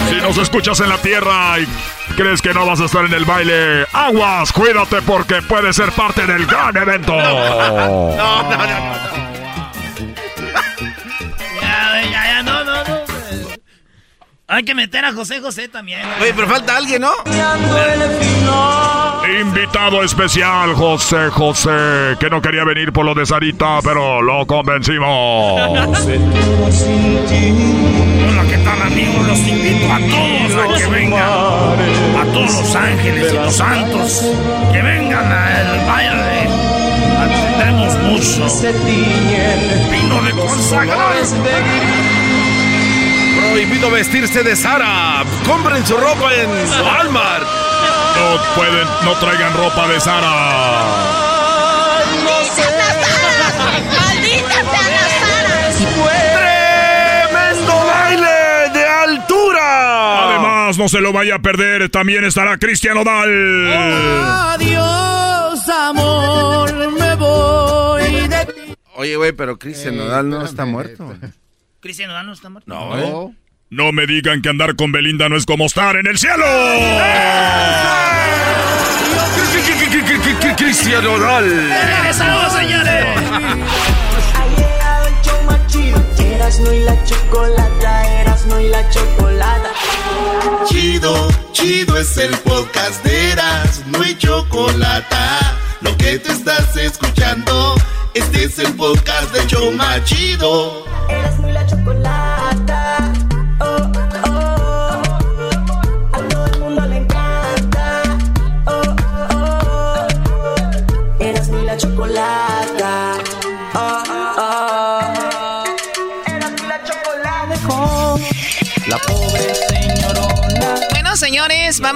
[0.09, 1.67] Si nos escuchas en la tierra y
[2.15, 6.25] crees que no vas a estar en el baile, aguas, cuídate porque puede ser parte
[6.25, 7.13] del gran evento.
[7.13, 8.15] No, no, no.
[8.15, 9.28] Ya,
[12.03, 12.99] ya, ya, no, no, no.
[14.51, 16.01] Hay que meter a José José también.
[16.19, 17.11] Oye, pero falta alguien, ¿no?
[19.39, 25.61] Invitado especial, José José, que no quería venir por lo de Sarita, pero lo convencimos.
[25.61, 25.93] Hola,
[28.49, 29.27] ¿qué tal amigos?
[29.27, 34.31] Los invito a todos a que vengan, a todos los ángeles y los santos,
[34.73, 36.38] que vengan al baile.
[38.19, 38.73] Tenemos mucho
[39.91, 41.15] vino de consagrar.
[43.37, 45.23] Prohibido vestirse de Sara.
[45.47, 46.49] Compren su ropa en
[46.83, 47.47] Walmart.
[48.15, 51.29] No pueden, no traigan ropa de Sara.
[57.29, 60.27] ¡Tremendo baile de altura!
[60.27, 63.73] Además, no se lo vaya a perder, también estará Cristian Odal.
[64.53, 66.69] Adiós, amor,
[68.99, 71.15] Oye, güey, pero Cristian Nodal no está muerto.
[71.79, 72.69] Cristiano Dano está muerto.
[72.69, 73.33] No, ¿eh?
[73.69, 76.43] No me digan que andar con Belinda no es como estar en el cielo.
[80.57, 81.45] Cristian Nodal.
[81.47, 83.05] ¡Regresamos, señores!
[84.35, 86.03] Ha llegado el show más chido.
[86.19, 89.69] Erasmo y la chocolata, Erasmo y la chocolata.
[90.65, 95.15] Chido, chido es el podcast de Eras, no hay chocolate.
[95.79, 97.75] Lo que te estás escuchando,
[98.13, 100.83] este es el podcast de Choma Chido.
[101.09, 102.18] Erasmo y la chocolata.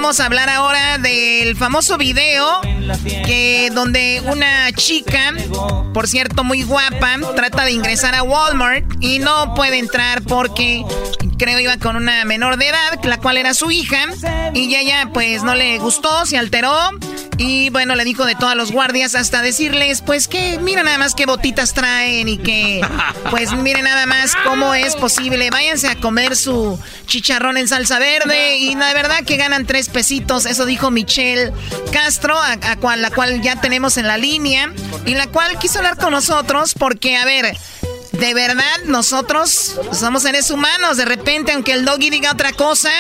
[0.03, 2.59] Vamos a hablar ahora del famoso video
[3.25, 5.33] que donde una chica,
[5.93, 10.83] por cierto muy guapa, trata de ingresar a Walmart y no puede entrar porque
[11.37, 14.07] creo iba con una menor de edad, la cual era su hija,
[14.53, 16.77] y ella pues no le gustó, se alteró
[17.37, 21.15] y bueno, le dijo de todos los guardias hasta decirles pues que mira nada más
[21.15, 22.81] qué botitas traen y que
[23.29, 28.57] pues miren nada más cómo es posible, váyanse a comer su chicharrón en salsa verde
[28.57, 31.51] y la verdad que ganan tres pesitos, eso dijo Michelle
[31.91, 34.71] Castro, a, la cual ya tenemos en la línea
[35.05, 37.55] y la cual quiso hablar con nosotros porque a ver,
[38.13, 40.97] de verdad, nosotros somos seres humanos.
[40.97, 42.91] De repente, aunque el doggy diga otra cosa,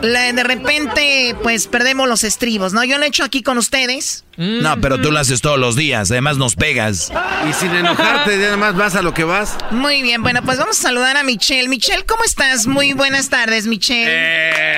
[0.00, 2.84] de repente, pues perdemos los estribos, ¿no?
[2.84, 4.24] Yo lo he hecho aquí con ustedes.
[4.36, 7.12] No, pero tú lo haces todos los días, además nos pegas.
[7.48, 9.56] Y sin enojarte, ya nada más vas a lo que vas.
[9.70, 11.68] Muy bien, bueno, pues vamos a saludar a Michelle.
[11.68, 12.66] Michelle, ¿cómo estás?
[12.66, 14.76] Muy buenas tardes, Michelle.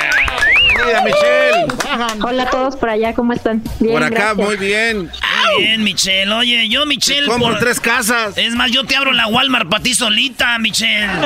[0.87, 1.67] Mira, Michelle.
[2.23, 3.63] Hola a todos por allá, ¿cómo están?
[3.81, 4.47] Bien, Por acá, gracias.
[4.47, 4.99] muy bien.
[4.99, 6.33] Muy bien, Michelle.
[6.33, 7.27] Oye, yo, Michelle.
[7.27, 8.37] compro tres casas.
[8.37, 11.09] Es más, yo te abro la Walmart para ti solita, Michelle.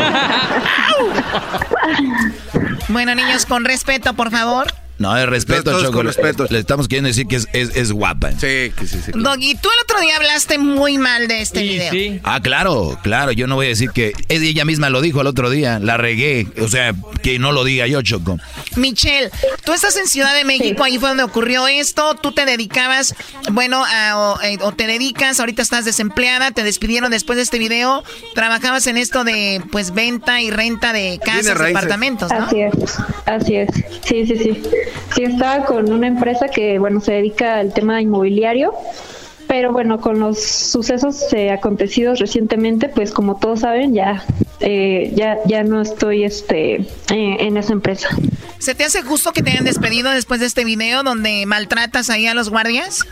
[2.88, 4.66] Bueno, niños, con respeto, por favor.
[5.01, 5.93] No, de respeto, Choco.
[5.93, 6.47] con le- respeto.
[6.51, 8.33] Le estamos queriendo decir que es, es, es guapa.
[8.33, 9.13] Sí, que sí, sí.
[9.15, 12.21] Doggy, tú el otro día hablaste muy mal de este video.
[12.23, 13.33] Ah, claro, claro.
[13.33, 14.13] Yo no voy a decir que...
[14.29, 15.79] Ella misma lo dijo el otro día.
[15.79, 16.47] La regué.
[16.61, 18.39] O sea, que no lo diga yo, Choco.
[18.77, 19.31] Michelle,
[19.65, 23.15] tú estás en Ciudad de México, ahí fue donde ocurrió esto, tú te dedicabas,
[23.53, 27.59] bueno, a- o, eh, o te dedicas, ahorita estás desempleada, te despidieron después de este
[27.59, 31.67] video, trabajabas en esto de, pues, venta y renta de casas, raíces.
[31.69, 32.45] departamentos, ¿no?
[32.45, 32.73] Así es,
[33.27, 33.69] así es.
[34.07, 34.63] Sí, sí, sí.
[35.14, 38.72] Sí, estaba con una empresa que, bueno, se dedica al tema inmobiliario,
[39.51, 44.25] pero bueno, con los sucesos eh, acontecidos recientemente, pues como todos saben, ya,
[44.61, 48.11] eh, ya, ya no estoy, este, eh, en esa empresa.
[48.61, 52.29] ¿Se te hace justo que te hayan despedido después de este video donde maltratas ahí
[52.29, 53.05] a los guardias?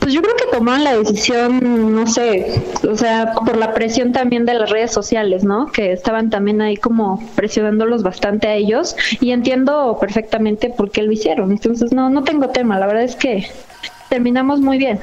[0.00, 4.44] Pues yo creo que tomaron la decisión, no sé, o sea, por la presión también
[4.44, 5.70] de las redes sociales, ¿no?
[5.70, 11.12] Que estaban también ahí como presionándolos bastante a ellos y entiendo perfectamente por qué lo
[11.12, 11.52] hicieron.
[11.52, 13.46] Entonces, no, no tengo tema, la verdad es que
[14.08, 14.98] terminamos muy bien.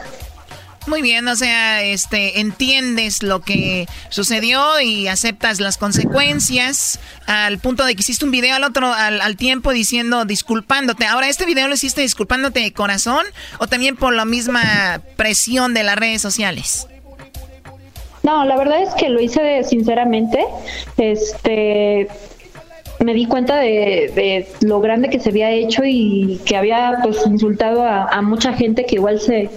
[0.88, 7.86] Muy bien, o sea, este, entiendes lo que sucedió y aceptas las consecuencias al punto
[7.86, 11.08] de que hiciste un video al otro, al, al tiempo diciendo, disculpándote.
[11.08, 13.26] Ahora, ¿este video lo hiciste disculpándote de corazón
[13.58, 16.88] o también por la misma presión de las redes sociales?
[18.22, 20.46] No, la verdad es que lo hice de- sinceramente.
[20.98, 22.08] Este
[23.06, 27.26] me di cuenta de, de lo grande que se había hecho y que había pues
[27.28, 29.50] insultado a, a mucha gente que igual se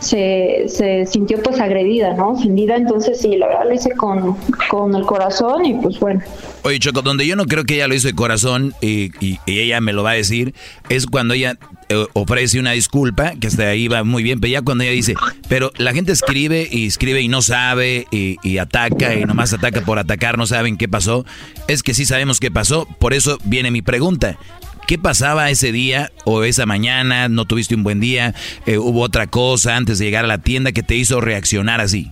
[0.00, 2.30] se, se sintió pues agredida, ¿no?
[2.30, 4.36] Ofendida, entonces sí, la verdad lo hice con,
[4.70, 6.20] con el corazón y pues bueno.
[6.62, 9.80] Oye, Choco, donde yo no creo que ella lo hizo de corazón y, y, ella
[9.80, 10.54] me lo va a decir,
[10.88, 11.58] es cuando ella
[11.88, 15.14] eh, ofrece una disculpa, que hasta ahí va muy bien, pero ya cuando ella dice,
[15.48, 19.80] pero la gente escribe y escribe y no sabe y, y ataca y nomás ataca
[19.80, 21.24] por atacar, no saben qué pasó,
[21.66, 24.38] es que sí sabemos qué pasó, por eso viene mi pregunta.
[24.88, 27.28] ¿Qué pasaba ese día o esa mañana?
[27.28, 28.34] ¿No tuviste un buen día?
[28.64, 32.10] Eh, ¿Hubo otra cosa antes de llegar a la tienda que te hizo reaccionar así?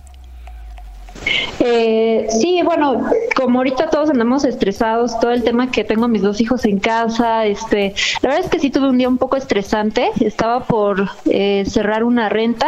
[1.59, 6.39] Eh, sí, bueno, como ahorita todos andamos estresados, todo el tema que tengo mis dos
[6.39, 10.11] hijos en casa, este, la verdad es que sí tuve un día un poco estresante,
[10.19, 12.67] estaba por eh, cerrar una renta,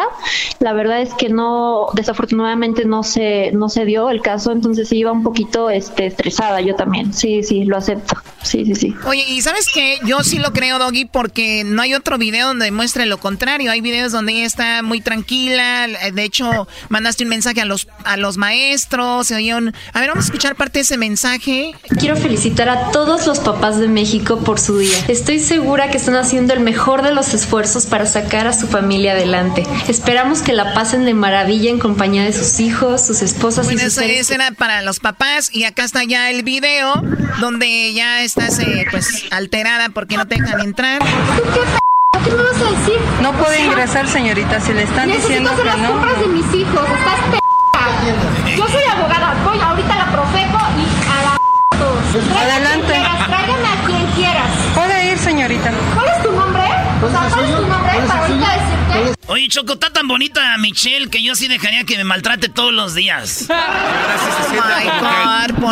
[0.59, 5.11] la verdad es que no, desafortunadamente no se, no se dio el caso, entonces iba
[5.11, 8.95] un poquito este, estresada yo también, sí, sí, lo acepto, sí, sí, sí.
[9.05, 12.71] Oye, y sabes que yo sí lo creo, Doggy, porque no hay otro video donde
[12.71, 17.61] muestre lo contrario, hay videos donde ella está muy tranquila, de hecho mandaste un mensaje
[17.61, 19.73] a los, a los maestros, se oyeron...
[19.93, 21.71] A ver, vamos a escuchar parte de ese mensaje.
[21.99, 24.97] Quiero felicitar a todos los papás de México por su día.
[25.07, 29.13] Estoy segura que están haciendo el mejor de los esfuerzos para sacar a su familia
[29.13, 29.63] adelante.
[29.87, 33.97] Esperamos que la pasen de maravilla en compañía de sus hijos, sus esposas y sus
[33.97, 37.03] eso, eso era para los papás y acá está ya el video
[37.39, 40.99] donde ya estás eh, pues alterada porque no te dejan entrar.
[41.01, 42.99] ¿Qué me vas a decir?
[43.21, 45.89] No puede ingresar, señorita, si le están Necesito diciendo hacer que las no.
[45.91, 46.81] compras de mis hijos.
[46.99, 49.35] Estás p Yo soy abogada.
[49.43, 51.37] Voy ahorita a la Profeco y a la
[51.77, 52.37] todos.
[52.37, 52.93] Adelante.
[53.27, 54.49] Tráigame a quien quieras.
[54.75, 55.71] Puede ir, señorita.
[55.95, 56.63] ¿Cuál es tu nombre?
[57.01, 58.78] O sea, ¿cuál es tu nombre para ahorita decirte?
[59.27, 62.95] Oye, Choco, está tan bonita Michelle que yo sí dejaría que me maltrate todos los
[62.95, 63.47] días.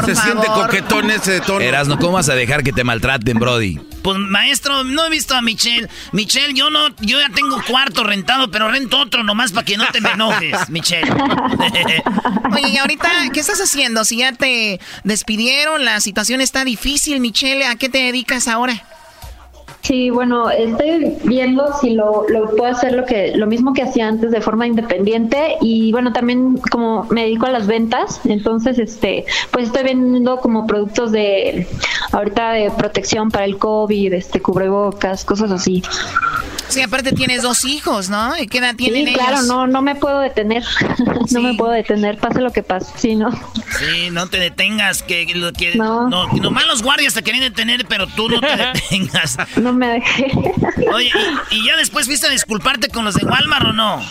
[0.06, 1.62] se siente coquetón ese tono.
[1.62, 3.80] Erasno, ¿cómo vas a dejar que te maltraten, Brody?
[4.04, 5.90] Pues maestro, no he visto a Michelle.
[6.12, 9.86] Michelle, yo no, yo ya tengo cuarto rentado, pero rento otro nomás para que no
[9.88, 11.12] te me enojes, Michelle.
[12.54, 14.06] Oye, y ahorita, ¿qué estás haciendo?
[14.06, 18.84] Si ya te despidieron, la situación está difícil, Michelle, ¿a qué te dedicas ahora?
[19.88, 24.06] Sí, bueno, estoy viendo si lo, lo puedo hacer lo que lo mismo que hacía
[24.10, 29.24] antes de forma independiente y bueno, también como me dedico a las ventas, entonces este
[29.52, 31.66] pues estoy vendiendo como productos de
[32.12, 35.82] ahorita de protección para el COVID, este cubrebocas, cosas así.
[36.68, 38.38] Sí, aparte tienes dos hijos, ¿no?
[38.38, 39.24] ¿Y ¿Qué edad tienen Sí, ellos?
[39.24, 40.66] claro, no no me puedo detener.
[41.32, 43.32] no me puedo detener, pase lo que pase, sí, no.
[43.80, 46.10] Sí, no te detengas, que, lo que no.
[46.10, 49.38] nomás los guardias te querían detener, pero tú no te detengas.
[49.56, 50.32] No me dejé.
[50.94, 51.12] Oye,
[51.52, 54.02] ¿y, y ya después fuiste a disculparte con los de Walmart o no?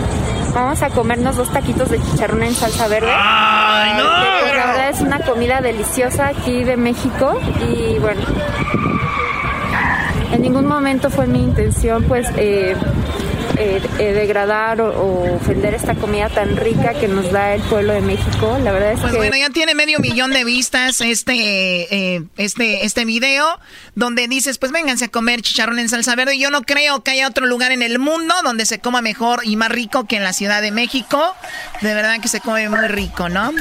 [0.53, 3.11] Vamos a comernos dos taquitos de chicharrón en salsa verde.
[3.13, 4.03] ¡Ay, no!
[4.03, 8.21] Que, la verdad es una comida deliciosa aquí de México y bueno,
[10.31, 12.73] en ningún momento fue mi intención pues eh,
[13.57, 17.93] eh, eh, degradar o, o ofender esta comida tan rica que nos da el pueblo
[17.93, 18.57] de México.
[18.63, 22.85] La verdad es Pues que bueno, ya tiene medio millón de vistas este, eh, este,
[22.85, 23.59] este video
[23.95, 26.37] donde dices, pues vénganse a comer chicharrón en salsa verde.
[26.37, 29.55] Yo no creo que haya otro lugar en el mundo donde se coma mejor y
[29.55, 31.35] más rico que en la Ciudad de México.
[31.81, 33.51] De verdad que se come muy rico, ¿no?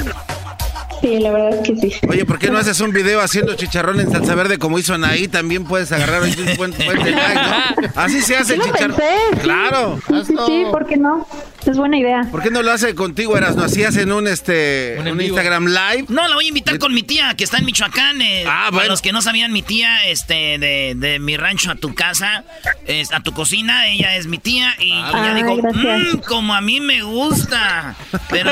[1.01, 1.93] Sí, la verdad es que sí.
[2.07, 5.27] Oye, ¿por qué no haces un video haciendo chicharrón en salsa verde como hizo Anaí?
[5.27, 7.89] También puedes agarrar ahí un buen, buen like, ¿no?
[7.95, 8.95] Así se hace el chicharrón.
[8.97, 9.39] pensé, sí.
[9.41, 9.99] Claro.
[10.07, 11.27] Sí, sí, sí, ¿por qué no?
[11.65, 12.21] Es buena idea.
[12.31, 13.63] ¿Por qué no lo hace contigo, Erasno?
[13.63, 16.05] Así hacen un, este, un, Instagram live.
[16.09, 18.19] No, la voy a invitar con mi tía, que está en Michoacán.
[18.21, 18.89] eh, Ah, Para bueno.
[18.89, 22.43] los que no sabían, mi tía, este, de, de mi rancho a tu casa,
[22.87, 24.73] es, a tu cocina, ella es mi tía.
[24.79, 26.13] Y ella Ah, dijo, gracias.
[26.15, 27.95] "Mm, como a mí me gusta.
[28.29, 28.51] Pero,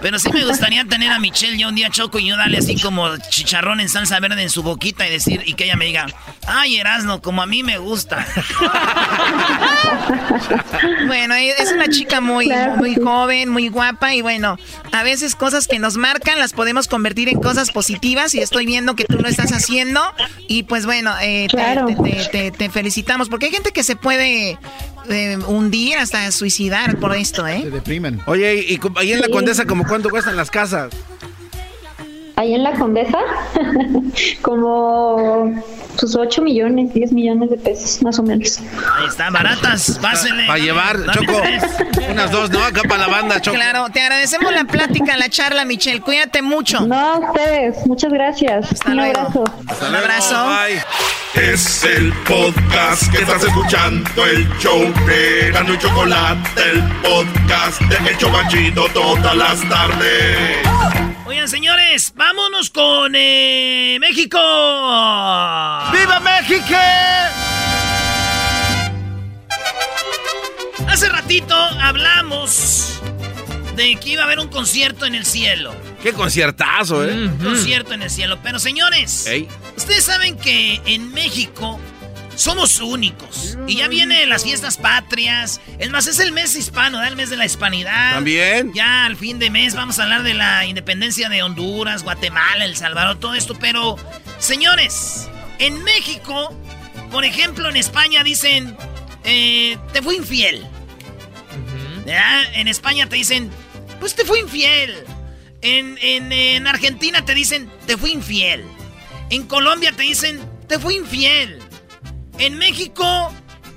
[0.00, 2.80] pero sí me gustaría tener a Michelle yo un día choco y yo darle así
[2.80, 6.06] como chicharrón en salsa verde en su boquita y decir, y que ella me diga,
[6.46, 8.24] ay, Erasno, como a mí me gusta.
[11.06, 12.43] Bueno, es una chica muy,
[12.78, 14.56] muy joven, muy guapa y bueno,
[14.92, 18.94] a veces cosas que nos marcan las podemos convertir en cosas positivas y estoy viendo
[18.96, 20.00] que tú lo estás haciendo
[20.48, 21.86] y pues bueno, eh, te- Claro.
[21.86, 24.58] te, te- te- te felicitamos porque hay gente que se puede
[25.10, 27.68] eh, hundir hasta suicidar por esto, ¿eh?
[27.70, 28.20] deprimen.
[28.26, 29.32] Oye, y, ahí en la Sí.
[29.32, 30.92] Condesa, ¿como cuánto cuestan las casas?
[32.36, 33.18] Ahí en la Condesa,
[34.42, 35.54] como
[35.96, 38.58] sus 8 millones, 10 millones de pesos, más o menos.
[38.98, 40.46] Ahí están baratas, pásenle.
[40.46, 41.40] Para llevar, Dame Choco.
[41.40, 41.62] tres.
[42.10, 42.64] Unas dos, ¿no?
[42.64, 43.56] Acá para la banda, Choco.
[43.56, 46.00] Claro, te agradecemos la plática, la charla, Michelle.
[46.00, 46.80] Cuídate mucho.
[46.80, 48.70] No, a ustedes, muchas gracias.
[48.86, 49.20] Un luego.
[49.20, 49.44] abrazo.
[49.88, 50.48] Un abrazo.
[51.34, 58.18] Es el podcast que estás escuchando, el show de y Chocolate, el podcast de El
[58.18, 61.13] Chobachito todas las tardes.
[61.26, 64.36] Oigan, señores, vámonos con eh, México.
[64.38, 66.76] ¡Viva México!
[70.86, 73.00] Hace ratito hablamos
[73.74, 75.74] de que iba a haber un concierto en el cielo.
[76.02, 77.14] Qué conciertazo, ¿eh?
[77.14, 78.38] Un concierto en el cielo.
[78.42, 79.48] Pero señores, Ey.
[79.78, 81.80] ustedes saben que en México
[82.36, 83.56] somos únicos.
[83.66, 85.60] Y ya vienen las fiestas patrias.
[85.78, 87.08] Es más, es el mes hispano, ¿da?
[87.08, 88.14] el mes de la hispanidad.
[88.14, 88.72] También.
[88.74, 92.76] Ya al fin de mes vamos a hablar de la independencia de Honduras, Guatemala, El
[92.76, 93.54] Salvador, todo esto.
[93.58, 93.96] Pero,
[94.38, 95.28] señores,
[95.58, 96.58] en México,
[97.10, 98.76] por ejemplo, en España dicen,
[99.24, 100.66] eh, te fui infiel.
[102.04, 102.42] ¿Verdad?
[102.54, 103.50] En España te dicen,
[104.00, 105.04] pues te fui infiel.
[105.62, 108.64] En, en- en Argentina te dicen, te fui infiel.
[109.30, 111.62] En Colombia te dicen, te fui infiel.
[112.38, 113.32] En México...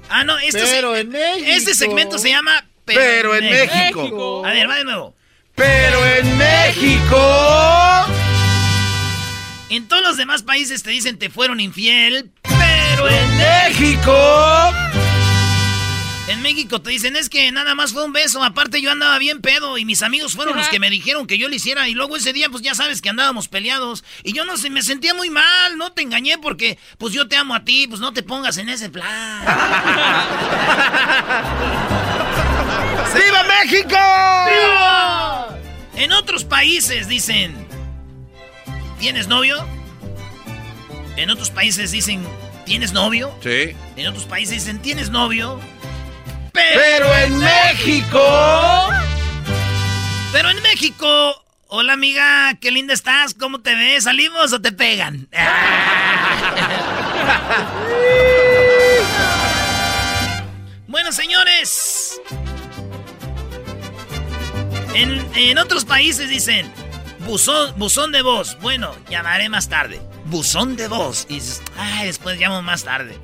[0.10, 1.46] Ah, no, este, Pero se- en México.
[1.50, 2.66] este segmento se llama...
[2.86, 4.46] Pero en México.
[4.46, 5.14] A ver, va de nuevo.
[5.56, 8.06] Pero en México.
[9.70, 14.72] En todos los demás países te dicen te fueron infiel, pero en México.
[16.28, 19.40] En México te dicen es que nada más fue un beso, aparte yo andaba bien
[19.42, 22.18] pedo y mis amigos fueron los que me dijeron que yo lo hiciera y luego
[22.18, 25.30] ese día pues ya sabes que andábamos peleados y yo no sé, me sentía muy
[25.30, 28.58] mal, no te engañé porque pues yo te amo a ti, pues no te pongas
[28.58, 29.08] en ese plan.
[33.14, 33.96] ¡Viva México!
[34.50, 35.48] ¡Viva!
[35.96, 37.56] En otros países dicen
[39.00, 39.66] ¿Tienes novio?
[41.16, 42.28] En otros países dicen
[42.66, 43.34] ¿Tienes novio?
[43.42, 43.76] Sí.
[43.96, 45.60] En otros países dicen ¿Tienes novio?
[46.74, 48.90] Pero en México.
[50.32, 54.04] Pero en México, hola amiga, qué linda estás, ¿cómo te ves?
[54.06, 55.28] ¿Salimos o te pegan?
[60.88, 62.22] bueno, señores.
[64.94, 66.72] En, en otros países dicen,
[67.20, 68.58] buzón, buzón de voz.
[68.62, 70.02] Bueno, llamaré más tarde.
[70.26, 71.26] Buzón de voz.
[71.30, 73.18] Y dices, ay, después llamo más tarde.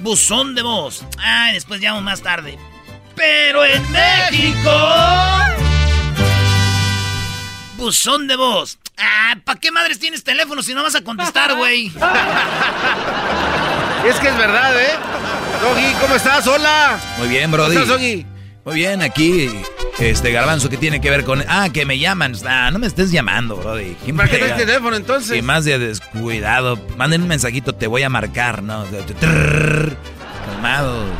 [0.00, 1.04] Buzón de voz.
[1.18, 2.58] Ay, después llamo más tarde.
[3.14, 4.70] Pero en México.
[7.76, 8.78] Buzón de voz.
[8.96, 11.92] Ah, ¿para qué madres tienes teléfono si no vas a contestar, güey?
[14.06, 14.96] Es que es verdad, ¿eh?
[15.60, 16.46] Doggy, ¿cómo estás?
[16.46, 16.98] Hola.
[17.18, 17.74] Muy bien, Brody.
[17.74, 18.24] ¿Cómo estás, Doggy?
[18.64, 19.50] Muy bien, aquí,
[20.00, 21.44] este garbanzo que tiene que ver con.
[21.48, 22.34] Ah, que me llaman.
[22.46, 23.96] Ah, no me estés llamando, Brody.
[24.04, 25.36] ¿Quién ¿Para qué traes teléfono entonces?
[25.36, 26.78] Y más de descuidado.
[26.96, 28.86] Manden un mensajito, te voy a marcar, ¿no?
[30.46, 31.10] Calmados.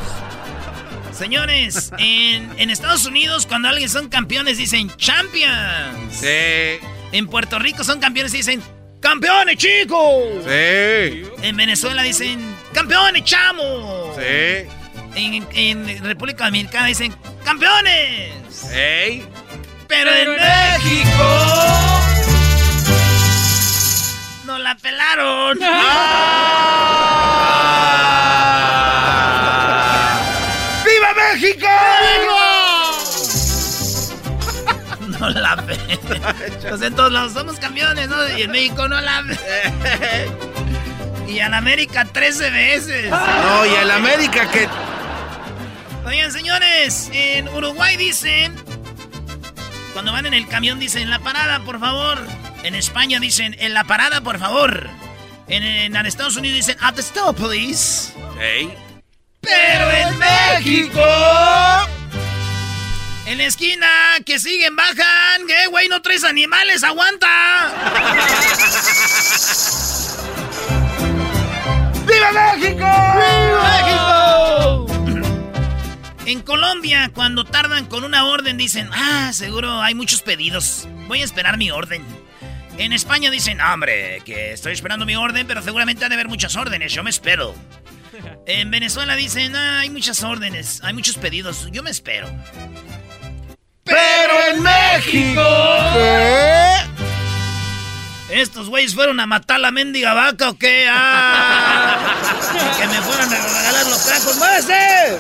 [1.12, 6.16] Señores, en, en Estados Unidos, cuando alguien son campeones, dicen champions.
[6.18, 6.78] Sí.
[7.12, 8.62] En Puerto Rico son campeones y dicen
[9.01, 10.45] ¡Campeones, chicos!
[10.45, 11.24] Sí.
[11.43, 12.41] En Venezuela dicen
[12.72, 14.16] ¡Campeones, chamos!
[14.16, 14.66] Sí.
[15.14, 17.14] En, en República Dominicana dicen
[17.45, 18.39] ¡Campeones!
[18.69, 19.25] ¡Ey!
[19.89, 21.25] Pero en México.
[24.45, 25.59] ¡No la pelaron!
[30.85, 31.67] ¡Viva México!
[35.21, 35.81] No la pelaron.
[36.69, 38.17] Pues en todos lados somos campeones, ¿no?
[38.39, 39.25] Y en México no la
[41.27, 43.11] Y en América 13 veces.
[43.11, 44.69] No, y el América que.
[46.07, 48.55] Oigan, señores, en Uruguay dicen.
[49.92, 52.18] Cuando van en el camión dicen la parada, por favor.
[52.62, 54.88] En España dicen, en la parada, por favor.
[55.48, 58.12] En, en Estados Unidos dicen, at the stop, please.
[59.40, 61.01] Pero en México.
[63.26, 63.86] En la esquina,
[64.24, 65.46] que siguen, bajan.
[65.46, 65.88] ¿Qué, güey?
[65.88, 67.72] No traes animales, aguanta.
[72.07, 72.86] ¡Viva México!
[73.14, 74.70] ¡Viva México!
[76.27, 80.87] En Colombia, cuando tardan con una orden, dicen, ah, seguro hay muchos pedidos.
[81.09, 82.05] Voy a esperar mi orden.
[82.79, 86.29] En España dicen, "Ah, hombre, que estoy esperando mi orden, pero seguramente ha de haber
[86.29, 87.55] muchas órdenes, yo me espero.
[88.47, 92.27] En Venezuela dicen, ah, hay muchas órdenes, hay muchos pedidos, yo me espero.
[93.85, 95.43] Pero en México.
[98.31, 100.87] ¿Estos güeyes fueron a matar la mendiga vaca o qué?
[100.91, 101.99] ¡Ah!
[102.81, 104.37] que me fueran a regalar los tacos.
[104.39, 105.18] ¡Muévese!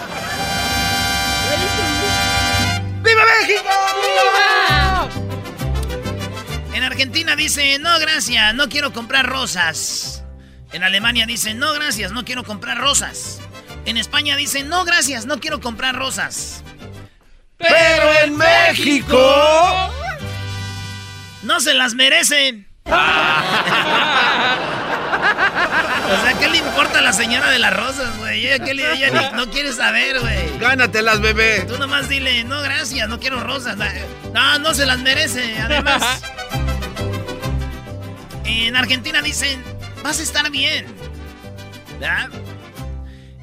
[3.02, 3.70] ¡Viva México!
[6.74, 10.24] En Argentina dice, no gracias, no quiero comprar rosas.
[10.72, 13.40] En Alemania dicen, no gracias, no quiero comprar rosas.
[13.86, 16.62] En España dicen, no gracias, no quiero comprar rosas.
[17.56, 19.90] Pero en México.
[21.42, 22.68] No se las merecen.
[26.12, 28.46] o sea, ¿qué le importa a la señora de las rosas, güey?
[28.46, 30.58] Ella, ¿qué le- ella ni- no quiere saber, güey.
[30.58, 31.64] Gánatelas, bebé.
[31.68, 33.76] Tú nomás dile, no, gracias, no quiero rosas.
[34.32, 36.22] No, no se las merece, además.
[38.44, 39.62] En Argentina dicen,
[40.02, 40.86] vas a estar bien.
[41.98, 42.28] ¿Verdad?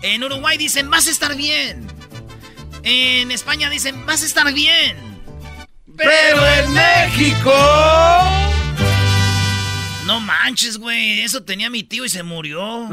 [0.01, 1.87] En Uruguay dicen, vas a estar bien.
[2.83, 4.95] En España dicen, vas a estar bien.
[5.97, 7.53] Pero en México.
[10.07, 11.19] No manches, güey.
[11.19, 12.87] Eso tenía mi tío y se murió.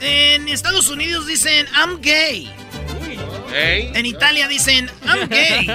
[0.00, 2.52] En Estados Unidos dicen, I'm gay.
[3.52, 5.68] En Italia dicen, I'm gay.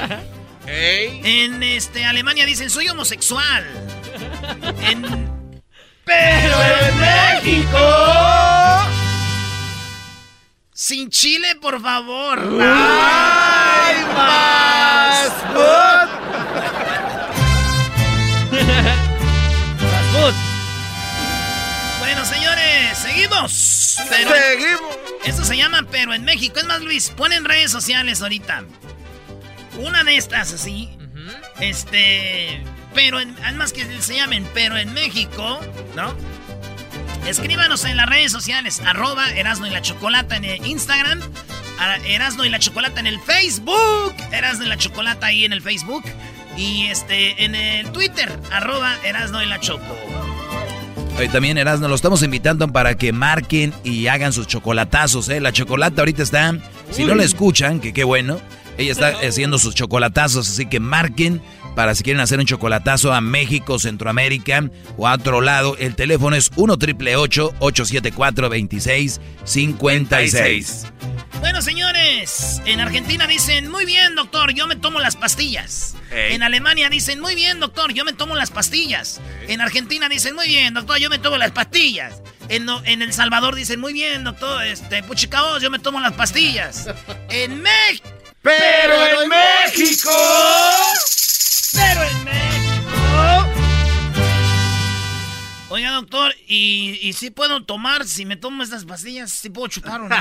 [0.68, 3.66] En este, Alemania dicen, soy homosexual.
[4.82, 5.32] En...
[6.04, 8.89] Pero en México...
[10.82, 12.40] Sin chile, por favor.
[12.62, 15.34] ¡Ay, más!
[22.00, 23.98] Bueno, señores, seguimos.
[24.10, 24.96] Pero- Seguimos.
[25.26, 26.60] Eso se llama Pero en México.
[26.60, 28.64] Es más, Luis, ponen redes sociales ahorita.
[29.80, 30.90] Una de estas así.
[31.60, 32.64] Este.
[32.94, 33.36] Pero en.
[33.44, 35.60] Además que se llamen Pero en México,
[35.96, 36.16] ¿no?
[37.28, 38.82] Escríbanos en las redes sociales.
[38.86, 41.22] Arroba Erasno y la Chocolata en el Instagram.
[41.80, 44.14] a- Erasno y la Chocolata en el Facebook.
[44.34, 46.04] Erasno y la Chocolata ahí en el Facebook.
[46.58, 48.38] Y este en el Twitter.
[48.52, 49.96] Arroba Erasno y la Choco.
[51.18, 55.40] Hoy también, Erasmo, lo estamos invitando para que marquen y hagan sus chocolatazos, ¿eh?
[55.42, 56.56] La chocolata ahorita está,
[56.92, 58.40] si no la escuchan, que qué bueno,
[58.78, 61.42] ella está haciendo sus chocolatazos, así que marquen
[61.76, 65.76] para si quieren hacer un chocolatazo a México, Centroamérica o a otro lado.
[65.78, 70.86] El teléfono es 1 triple 874 2656
[71.40, 75.96] Bueno, señores, en Argentina dicen, muy bien, doctor, yo me tomo las pastillas.
[76.12, 79.22] En Alemania dicen, muy bien, doctor, yo me tomo las pastillas.
[79.48, 82.22] En Argentina dicen, muy bien, doctor, yo me tomo las pastillas.
[82.50, 86.88] En, en El Salvador dicen, muy bien, doctor, este, puchicaos, yo me tomo las pastillas.
[87.30, 88.10] En México...
[88.42, 90.10] Pero en México.
[91.74, 92.90] Pero en México...
[95.72, 100.02] Oiga, doctor, ¿y, y si puedo tomar, si me tomo estas pastillas, si puedo chupar
[100.02, 100.16] o no?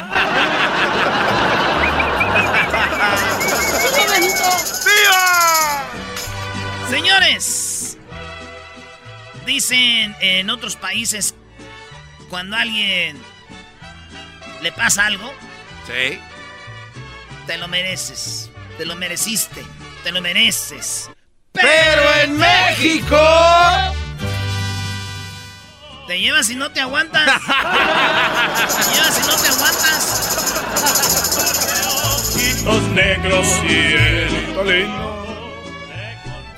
[6.90, 7.98] Señores,
[9.46, 11.34] dicen en otros países,
[12.30, 13.16] cuando a alguien
[14.62, 15.32] le pasa algo,
[15.86, 16.18] Sí.
[17.46, 19.64] te lo mereces, te lo mereciste,
[20.02, 21.10] te lo mereces.
[21.52, 23.18] Pero en México.
[26.06, 27.26] Te llevas y no te aguantas.
[27.26, 30.28] Te llevas y no te aguantas.
[32.34, 33.94] Ojitos negros y.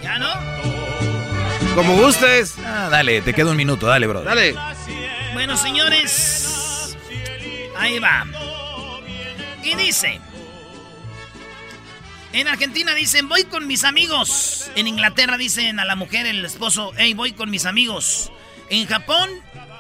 [0.03, 0.28] ¿Ya no?
[1.74, 2.55] Como gustes.
[2.64, 4.22] Ah, dale, te queda un minuto, dale, bro.
[4.22, 4.55] Dale.
[5.32, 6.97] Bueno, señores,
[7.78, 8.24] ahí va.
[9.62, 10.20] Y dice,
[12.32, 14.70] en Argentina dicen, voy con mis amigos.
[14.76, 18.30] En Inglaterra dicen a la mujer, el esposo, hey, voy con mis amigos.
[18.68, 19.28] En Japón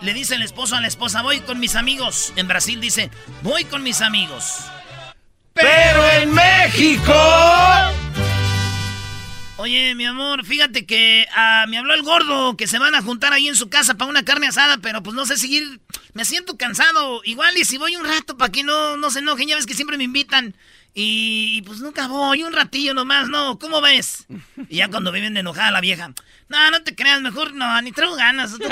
[0.00, 2.32] le dice el esposo a la esposa, voy con mis amigos.
[2.36, 3.10] En Brasil dice,
[3.42, 4.64] voy con mis amigos.
[5.54, 7.14] Pero en México.
[9.58, 13.34] Oye, mi amor, fíjate que ah, me habló el gordo que se van a juntar
[13.34, 15.80] ahí en su casa para una carne asada, pero pues no sé si ir,
[16.14, 17.20] me siento cansado.
[17.24, 19.74] Igual y si voy un rato para que no, no se enojen, ya ves que
[19.74, 20.56] siempre me invitan.
[20.94, 23.58] Y pues nunca voy, un ratillo nomás, ¿no?
[23.58, 24.26] ¿Cómo ves?
[24.68, 26.12] Y ya cuando viven de enojada la vieja,
[26.48, 28.52] no, no te creas, mejor no, ni traigo ganas.
[28.60, 28.64] y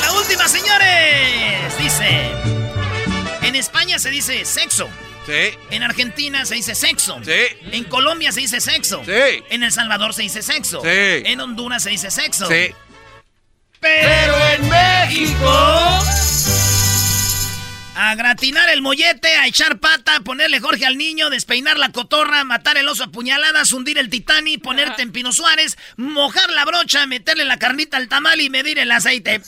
[0.00, 2.32] la última, señores, dice,
[3.42, 4.88] en España se dice sexo.
[5.26, 5.56] Sí.
[5.70, 7.18] En Argentina se dice sexo.
[7.24, 7.56] Sí.
[7.72, 9.02] En Colombia se dice sexo.
[9.04, 9.42] Sí.
[9.50, 10.82] En El Salvador se dice sexo.
[10.82, 10.88] Sí.
[10.90, 12.46] En Honduras se dice sexo.
[12.46, 12.74] Sí.
[13.80, 16.00] Pero en México.
[17.96, 22.76] A gratinar el mollete, a echar pata, ponerle Jorge al niño, despeinar la cotorra, matar
[22.76, 27.44] el oso a puñaladas, hundir el titani, ponerte en Pino Suárez, mojar la brocha, meterle
[27.44, 29.40] la carnita al tamal y medir el aceite.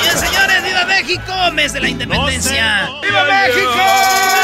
[0.00, 1.52] Bien, señores, ¡Viva México!
[1.52, 2.90] Mes de la independencia.
[3.02, 4.41] ¡Viva México!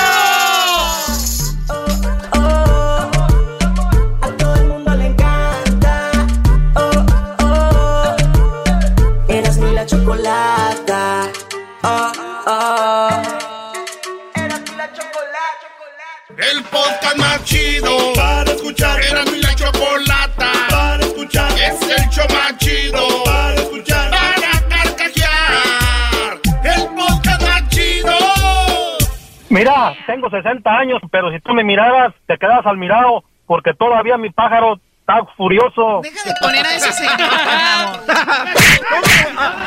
[29.58, 34.16] Mira, tengo 60 años, pero si tú me miraras, te quedas al mirado, porque todavía
[34.16, 36.00] mi pájaro está furioso.
[36.02, 38.04] Deja de poner a ese señor, favor.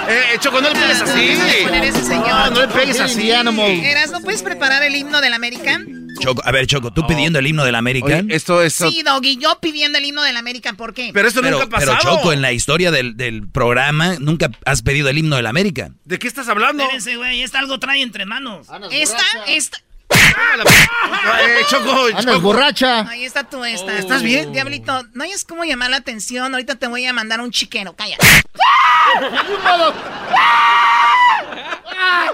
[0.08, 1.28] Eh, Choco, no le pegues así.
[1.28, 2.28] Deja de poner a ese señor.
[2.28, 3.32] No, no le pegues así.
[3.32, 5.80] Eras, ¿no puedes preparar el himno del América?
[6.22, 8.06] Choco, a ver, Choco, tú pidiendo el himno del América.
[8.06, 8.74] Oye, esto es...
[8.74, 11.12] Sí, Doggy, yo pidiendo el himno del América, ¿por qué?
[11.14, 12.18] Pero esto nunca ha Pero pasado.
[12.18, 15.92] Choco, en la historia del, del programa, nunca has pedido el himno del América.
[16.06, 16.84] ¿De qué estás hablando?
[16.84, 18.68] Espérense, güey, esta algo trae entre manos.
[18.92, 19.80] Esta, esta.
[20.14, 23.10] Eh, Choco, Andas borracha.
[23.10, 23.98] Ahí está tú, esta.
[23.98, 24.52] ¿Estás bien?
[24.52, 26.54] Diablito, no hayas como llamar la atención.
[26.54, 28.18] Ahorita te voy a mandar un chiquero, calla.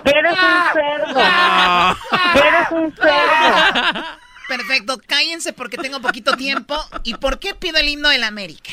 [0.05, 1.19] Eres un cerdo.
[2.35, 4.17] Eres un cerdo.
[4.47, 6.77] Perfecto, cállense porque tengo poquito tiempo.
[7.03, 8.71] ¿Y por qué pido el himno del América?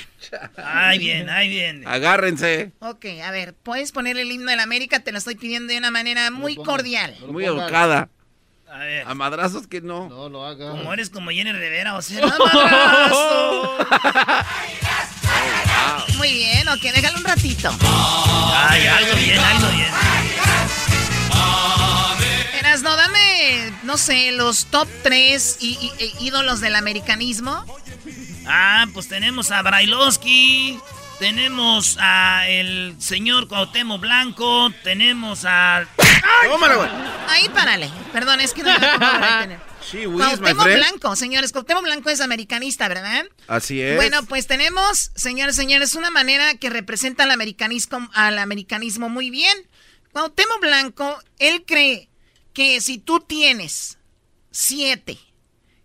[0.57, 1.87] Ay, bien, ay, bien.
[1.87, 2.71] Agárrense.
[2.79, 5.91] Ok, a ver, puedes poner el himno del América, te lo estoy pidiendo de una
[5.91, 7.17] manera muy cordial.
[7.27, 8.09] Muy educada.
[8.71, 9.07] A ver.
[9.07, 10.09] A madrazos que no.
[10.09, 10.71] No lo haga.
[10.71, 13.79] Como eres como Jenny Rivera, o sea, ¡no, madrazo!
[16.19, 17.71] Muy bien, ok, déjalo un ratito.
[18.53, 19.89] Ay, algo bien, algo bien.
[22.59, 25.59] Eras, no, dame, no sé, los top 3
[26.21, 27.65] ídolos del americanismo.
[28.47, 30.79] Ah, pues tenemos a Brailovsky,
[31.19, 35.87] tenemos a el señor Cuauhtémoc Blanco, tenemos a...
[36.51, 36.91] Tómala, güey.
[37.29, 37.91] Ahí párale.
[38.13, 39.61] Perdón, es que no me puedo retener.
[39.91, 40.65] Sí, Cuauhtémoc.
[40.65, 41.53] Blanco, señores.
[41.53, 43.25] Cuauhtémoc Blanco es americanista, ¿verdad?
[43.49, 43.97] Así es.
[43.97, 49.57] Bueno, pues tenemos, señores, señores, una manera que representa al americanismo, al americanismo muy bien.
[50.15, 52.09] Cuauhtémoc Blanco, él cree
[52.55, 53.99] que si tú tienes
[54.53, 55.19] siete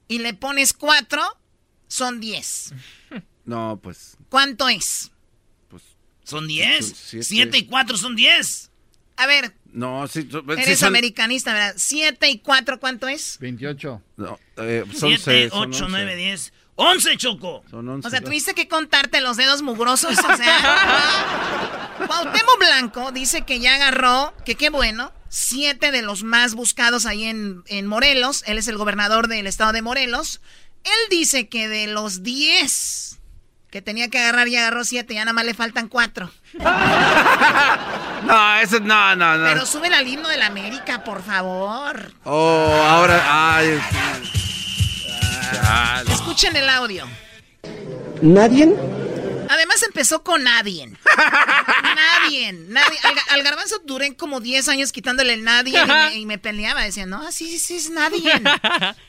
[0.08, 1.22] y le pones cuatro,
[1.88, 2.72] son diez.
[3.46, 4.16] No, pues.
[4.30, 5.10] ¿Cuánto es?
[6.24, 6.94] Son 10.
[6.96, 7.24] Siete.
[7.26, 8.70] 7 y 4 son 10.
[9.18, 10.28] A ver, No, sí.
[10.30, 11.74] so- sí eres son- americanista, ¿verdad?
[11.78, 13.40] Siete y cuatro, ¿cuánto es?
[13.40, 14.04] 28.
[14.18, 15.88] No, eh, son 7, seis, son 8,
[16.80, 17.10] once.
[17.10, 17.18] 9, 10.
[17.18, 17.64] 11, Choco.
[17.70, 18.08] Son once.
[18.08, 21.98] O sea, tuviste que contarte los dedos mugrosos, o sea.
[22.08, 27.26] Cuauhtémoc Blanco dice que ya agarró, que qué bueno, siete de los más buscados ahí
[27.26, 28.44] en, en Morelos.
[28.48, 30.42] Él es el gobernador del estado de Morelos.
[30.84, 33.20] Él dice que de los diez
[33.70, 36.32] que tenía que agarrar, ya agarró siete, ya nada más le faltan cuatro.
[38.20, 39.46] No, eso no, no, no.
[39.46, 42.14] Pero sube al himno de la América, por favor.
[42.26, 43.56] Oh, ahora.
[43.56, 43.80] Ay,
[45.54, 46.12] Chale.
[46.12, 47.06] Escuchen el audio.
[48.22, 48.74] ¿Nadie?
[49.52, 50.86] Además empezó con nadie.
[50.88, 52.54] nadie.
[52.54, 52.98] nadie.
[53.04, 56.84] Al, al garbanzo duré como 10 años quitándole el nadie y me, y me peleaba.
[56.84, 58.32] Decía, no, sí, sí, sí, es nadie.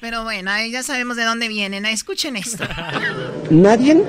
[0.00, 1.84] Pero bueno, ahí ya sabemos de dónde vienen.
[1.86, 2.64] Escuchen esto.
[3.50, 4.02] ¿Nadie?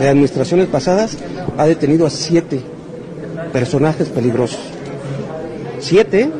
[0.00, 1.16] De administraciones pasadas
[1.56, 2.62] ha detenido a siete
[3.52, 4.60] personajes peligrosos.
[5.80, 6.30] ¿Siete?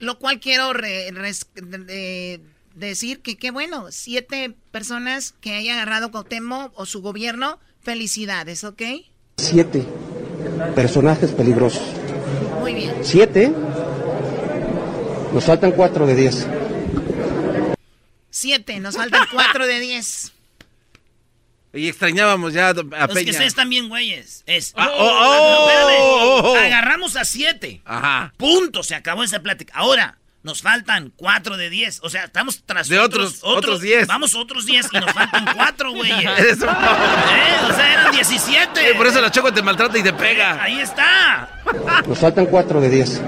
[0.00, 2.40] Lo cual quiero re- res- de-
[2.76, 3.86] decir que qué bueno.
[3.90, 7.58] Siete personas que haya agarrado Cuauhtémoc o su gobierno.
[7.82, 8.82] Felicidades, ¿ok?
[9.38, 9.86] Siete
[10.74, 11.82] personajes peligrosos.
[12.60, 12.94] Muy bien.
[13.02, 13.52] ¿Siete?
[15.32, 16.46] Nos faltan cuatro de diez.
[18.30, 18.80] Siete.
[18.80, 20.32] Nos faltan cuatro de diez.
[21.72, 23.30] Y extrañábamos ya a Los que Peña.
[23.32, 24.42] ustedes están bien, güeyes.
[24.46, 24.72] Es.
[24.76, 25.68] Ah, oh, oh,
[25.98, 26.56] oh, oh.
[26.56, 27.82] Agarramos a 7.
[27.84, 28.32] Ajá.
[28.38, 28.82] Punto.
[28.82, 29.74] Se acabó esa plática.
[29.76, 30.18] Ahora.
[30.46, 31.98] Nos faltan 4 de 10.
[32.04, 34.06] O sea, estamos tras De otros- otros 10.
[34.06, 36.18] Vamos otros 10 y nos faltan 4, güeyes.
[36.38, 37.68] Eres un- ¿Eh?
[37.68, 38.80] O sea, eran 17.
[38.80, 38.94] vete.
[38.94, 40.62] por eso la Choco te maltrata y te pega.
[40.62, 41.48] Ahí está.
[42.06, 43.22] Nos faltan cuatro de 10.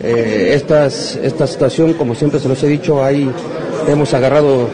[0.00, 3.30] Eh, estas, esta situación, como siempre se los he dicho, ahí
[3.88, 4.70] hemos agarrado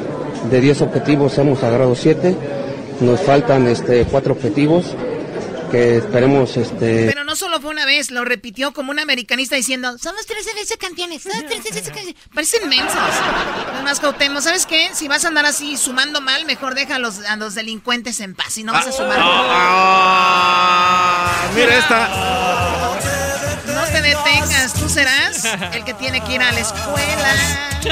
[0.48, 2.36] de 10 objetivos, hemos agarrado 7.
[3.00, 4.94] Nos faltan este, cuatro objetivos
[5.70, 9.96] que esperemos este Pero no solo fue una vez, lo repitió como un americanista diciendo,
[9.98, 12.14] somos 13 veces campeones, somos 13 veces campeones.
[12.34, 12.98] Parecen mensos.
[13.74, 14.90] Los más cautemos, ¿sabes qué?
[14.94, 18.34] Si vas a andar así sumando mal, mejor deja a los, a los delincuentes en
[18.34, 19.18] paz y no vas a sumar.
[19.20, 22.08] Ah, mira esta.
[23.66, 27.34] No te detengas, tú serás el que tiene que ir a la escuela.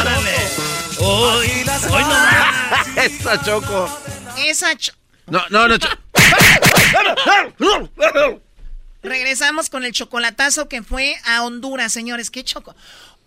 [0.00, 0.71] Órale.
[1.04, 1.48] Hoy,
[1.90, 3.88] hoy no Esa Choco.
[4.46, 4.92] Esa ch-
[5.26, 5.76] No, no, no.
[9.02, 12.30] Regresamos con el chocolatazo que fue a Honduras, señores.
[12.30, 12.74] ¿Qué choco?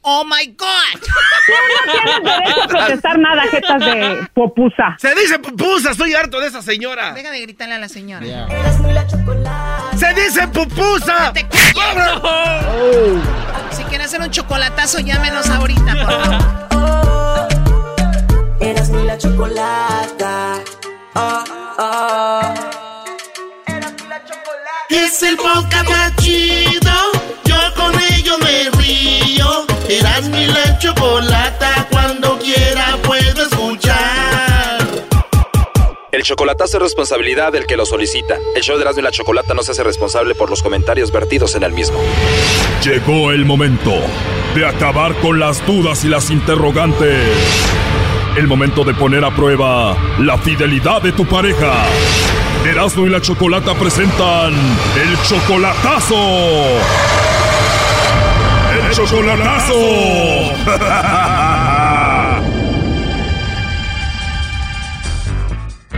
[0.08, 1.02] ¡Oh, my God!
[1.02, 4.96] No tienes derecho a protestar nada, jetas de popusa.
[5.00, 7.12] Se dice pupusa, estoy harto de esa señora.
[7.14, 8.26] Deja de gritarle a la señora.
[9.98, 11.34] Se dice pupusa.
[11.34, 11.46] ¡Te!
[13.76, 16.75] Si quiere hacer un chocolatazo, llámenos ahorita, por favor.
[19.16, 20.64] Eras mi la chocolata.
[21.16, 21.44] Oh,
[21.80, 22.54] oh.
[24.90, 26.92] Es el podcast más chido.
[27.46, 29.66] Yo con ello me río.
[29.88, 31.88] Eras mi la chocolata.
[31.92, 34.86] Cuando quiera puedo escuchar.
[36.12, 38.38] El chocolatazo es responsabilidad del que lo solicita.
[38.54, 41.56] El show de Erasmo y la Chocolata no se hace responsable por los comentarios vertidos
[41.56, 42.00] en el mismo.
[42.84, 43.94] Llegó el momento
[44.56, 47.30] de acabar con las dudas y las interrogantes.
[48.36, 51.86] El momento de poner a prueba la fidelidad de tu pareja.
[52.66, 56.16] Erasmo y la Chocolata presentan el chocolatazo.
[58.74, 59.74] El chocolatazo.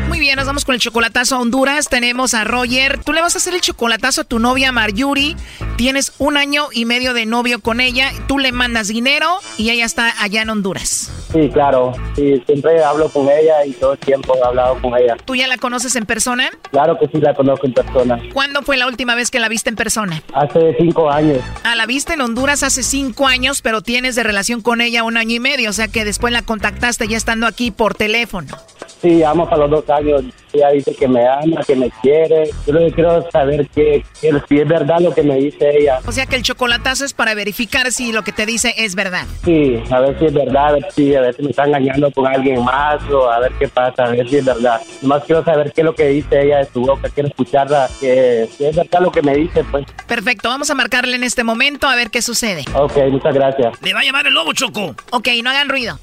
[0.07, 1.89] Muy bien, nos vamos con el chocolatazo a Honduras.
[1.89, 2.99] Tenemos a Roger.
[3.03, 5.35] Tú le vas a hacer el chocolatazo a tu novia Marjuri.
[5.75, 8.11] Tienes un año y medio de novio con ella.
[8.27, 11.11] Tú le mandas dinero y ella está allá en Honduras.
[11.31, 11.91] Sí, claro.
[12.15, 15.15] Sí, siempre hablo con ella y todo el tiempo he hablado con ella.
[15.25, 16.49] ¿Tú ya la conoces en persona?
[16.71, 18.19] Claro que sí la conozco en persona.
[18.33, 20.21] ¿Cuándo fue la última vez que la viste en persona?
[20.33, 21.39] Hace cinco años.
[21.63, 25.17] Ah, la viste en Honduras hace cinco años, pero tienes de relación con ella un
[25.17, 25.69] año y medio.
[25.69, 28.55] O sea que después la contactaste ya estando aquí por teléfono.
[29.01, 30.23] Sí, amo para los dos años.
[30.53, 32.49] Ella dice que me ama, que me quiere.
[32.65, 35.99] Yo lo que quiero saber que, que si es verdad lo que me dice ella.
[36.05, 39.25] O sea que el chocolatazo es para verificar si lo que te dice es verdad.
[39.43, 42.11] Sí, a ver si es verdad, a ver si, a ver si me está engañando
[42.11, 44.81] con alguien más o a ver qué pasa, a ver si es verdad.
[45.01, 48.49] Nomás quiero saber qué es lo que dice ella de su boca, quiero escucharla, que
[48.57, 49.85] si es verdad lo que me dice, pues.
[50.07, 52.63] Perfecto, vamos a marcarle en este momento a ver qué sucede.
[52.73, 53.81] Ok, muchas gracias.
[53.81, 54.95] Le va a llamar el lobo, Choco.
[55.11, 55.99] Ok, no hagan ruido.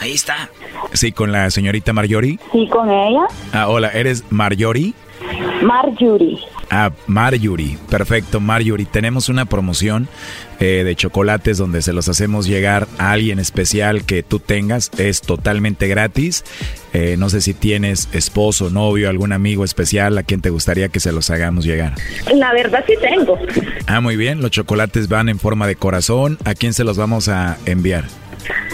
[0.00, 0.50] Ahí está.
[0.92, 2.38] Sí, con la señorita Marjorie.
[2.52, 3.26] Sí, con ella.
[3.52, 4.92] Ah, hola, ¿eres Marjorie?
[5.62, 6.38] Marjorie.
[6.76, 7.78] Ah, Marjorie.
[7.88, 8.84] Perfecto, Marjorie.
[8.84, 10.08] Tenemos una promoción
[10.58, 14.90] eh, de chocolates donde se los hacemos llegar a alguien especial que tú tengas.
[14.98, 16.44] Es totalmente gratis.
[16.92, 20.98] Eh, no sé si tienes esposo, novio, algún amigo especial a quien te gustaría que
[20.98, 21.94] se los hagamos llegar.
[22.34, 23.38] La verdad sí tengo.
[23.86, 24.42] Ah, muy bien.
[24.42, 26.38] Los chocolates van en forma de corazón.
[26.44, 28.06] ¿A quién se los vamos a enviar?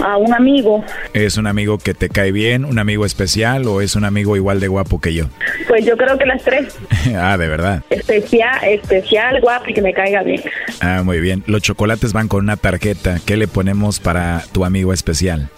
[0.03, 0.85] A un amigo.
[1.13, 4.61] ¿Es un amigo que te cae bien, un amigo especial o es un amigo igual
[4.61, 5.27] de guapo que yo?
[5.69, 6.77] Pues yo creo que las tres.
[7.17, 7.83] ah, de verdad.
[7.91, 10.43] Especial, especial, guapo y que me caiga bien.
[10.81, 11.43] Ah, muy bien.
[11.47, 13.19] Los chocolates van con una tarjeta.
[13.25, 15.51] ¿Qué le ponemos para tu amigo especial?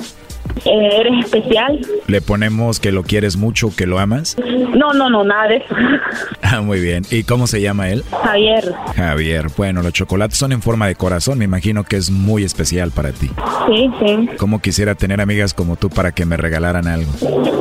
[0.64, 1.80] Eh, ¿Eres especial?
[2.06, 4.36] ¿Le ponemos que lo quieres mucho, que lo amas?
[4.76, 5.74] No, no, no, nada de eso.
[6.44, 7.02] Ah, muy bien.
[7.10, 8.04] ¿Y cómo se llama él?
[8.24, 8.74] Javier.
[8.94, 9.46] Javier.
[9.56, 11.38] Bueno, los chocolates son en forma de corazón.
[11.38, 13.30] Me imagino que es muy especial para ti.
[13.68, 17.10] Sí, sí, Como quisiera tener amigas como tú para que me regalaran algo.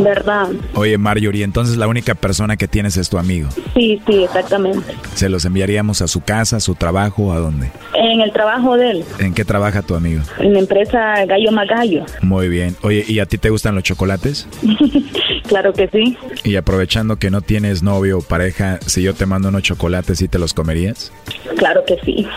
[0.04, 0.50] verdad.
[0.74, 3.48] Oye, Marjorie, entonces la única persona que tienes es tu amigo.
[3.76, 4.94] Sí, sí, exactamente.
[5.14, 7.72] ¿Se los enviaríamos a su casa, a su trabajo, a dónde?
[7.94, 10.22] En el trabajo de él, ¿En qué trabaja tu amigo?
[10.40, 12.04] en la empresa Gallo Magallo.
[12.22, 12.71] Muy bien.
[12.82, 14.48] Oye, ¿y a ti te gustan los chocolates?
[15.48, 16.18] claro que sí.
[16.44, 20.28] Y aprovechando que no tienes novio o pareja, si yo te mando unos chocolates, ¿sí
[20.28, 21.12] te los comerías?
[21.58, 22.28] Claro que sí.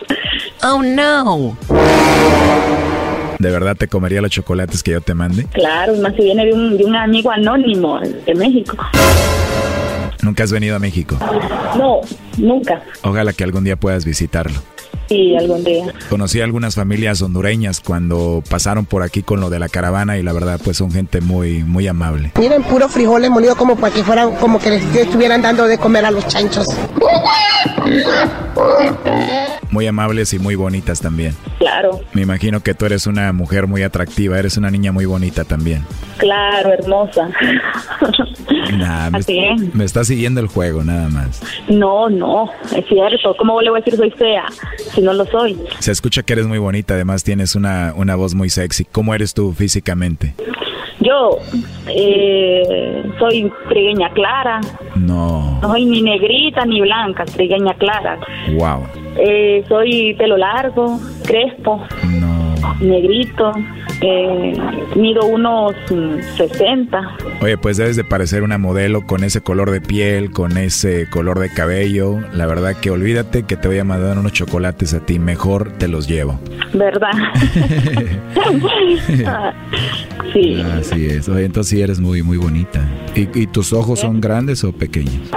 [0.62, 1.56] oh, no.
[3.38, 5.44] ¿De verdad te comería los chocolates que yo te mande?
[5.46, 8.76] Claro, más si viene de un, de un amigo anónimo de México.
[10.22, 11.18] Nunca has venido a México.
[11.78, 12.00] No,
[12.36, 12.82] nunca.
[13.02, 14.60] Ojalá que algún día puedas visitarlo.
[15.10, 15.92] Sí, algún día.
[16.08, 20.22] Conocí a algunas familias hondureñas cuando pasaron por aquí con lo de la caravana y
[20.22, 22.30] la verdad pues son gente muy muy amable.
[22.38, 26.04] Miren, puro frijoles molidos como para que fueran, como que les estuvieran dando de comer
[26.04, 26.68] a los chanchos.
[29.70, 31.34] Muy amables y muy bonitas también.
[31.58, 35.42] Claro, Me imagino que tú eres una mujer muy atractiva, eres una niña muy bonita
[35.44, 35.84] también.
[36.18, 37.30] claro, hermosa.
[38.76, 39.74] Nah, me, es.
[39.74, 41.42] me está siguiendo el juego, nada más.
[41.68, 43.34] No, no, es cierto.
[43.36, 44.44] ¿Cómo le voy a decir soy fea
[44.76, 45.58] si no lo soy?
[45.78, 48.84] Se escucha que eres muy bonita, además tienes una, una voz muy sexy.
[48.84, 50.34] ¿Cómo eres tú físicamente?
[51.00, 51.38] Yo
[51.88, 54.60] eh, soy trigueña clara,
[54.96, 58.18] No, no soy ni negrita ni blanca, trigueña clara.
[58.58, 58.82] wow.
[59.16, 61.82] Eh, soy pelo largo, crespo,
[62.80, 63.52] negrito,
[64.00, 64.52] eh,
[64.96, 67.16] mido unos mm, 60.
[67.42, 71.38] Oye, pues debes de parecer una modelo con ese color de piel, con ese color
[71.38, 72.18] de cabello.
[72.32, 75.88] La verdad que olvídate que te voy a mandar unos chocolates a ti, mejor te
[75.88, 76.38] los llevo.
[76.72, 77.10] ¿Verdad?
[79.26, 79.52] Ah,
[80.32, 81.28] sí, Así es.
[81.28, 82.80] Oye, entonces sí eres muy, muy bonita.
[83.14, 85.30] ¿Y, y tus ojos son grandes o pequeños?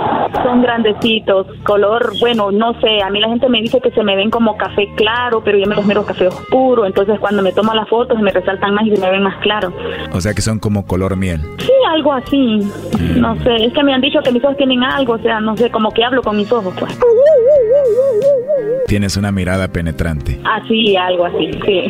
[0.44, 4.16] son grandecitos, color, bueno, no sé, a mí la gente me dice que se me
[4.16, 7.74] ven como café claro, pero yo me los miro café oscuro, entonces cuando me tomo
[7.74, 9.74] las fotos me resaltan más y se me ven más claros.
[10.12, 11.42] O sea que son como color miel.
[11.60, 12.60] Sí, algo así,
[13.18, 15.56] no sé, es que me han dicho que mis ojos tienen algo, o sea, no
[15.58, 16.98] sé, como que hablo con mis ojos, pues.
[18.88, 20.40] Tienes una mirada penetrante.
[20.44, 21.84] Así, algo así, sí.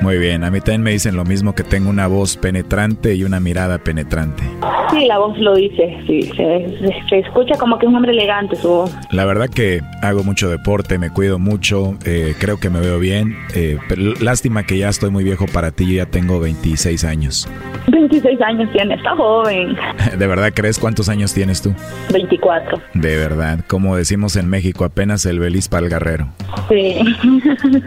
[0.00, 3.24] Muy bien, a mí también me dicen lo mismo que tengo una voz penetrante y
[3.24, 4.42] una mirada penetrante.
[4.90, 8.12] Sí, la voz lo dice, sí, se, se- se escucha como que es un hombre
[8.12, 8.96] elegante su voz.
[9.12, 13.36] La verdad que hago mucho deporte, me cuido mucho, eh, creo que me veo bien.
[13.54, 17.48] eh, pero lástima que ya estoy muy viejo para ti, yo ya tengo 26 años.
[17.88, 19.76] 26 años tiene, está joven.
[20.18, 21.74] ¿De verdad crees cuántos años tienes tú?
[22.12, 22.80] 24.
[22.94, 26.28] De verdad, como decimos en México, apenas el beliz para el guerrero.
[26.68, 26.98] Sí.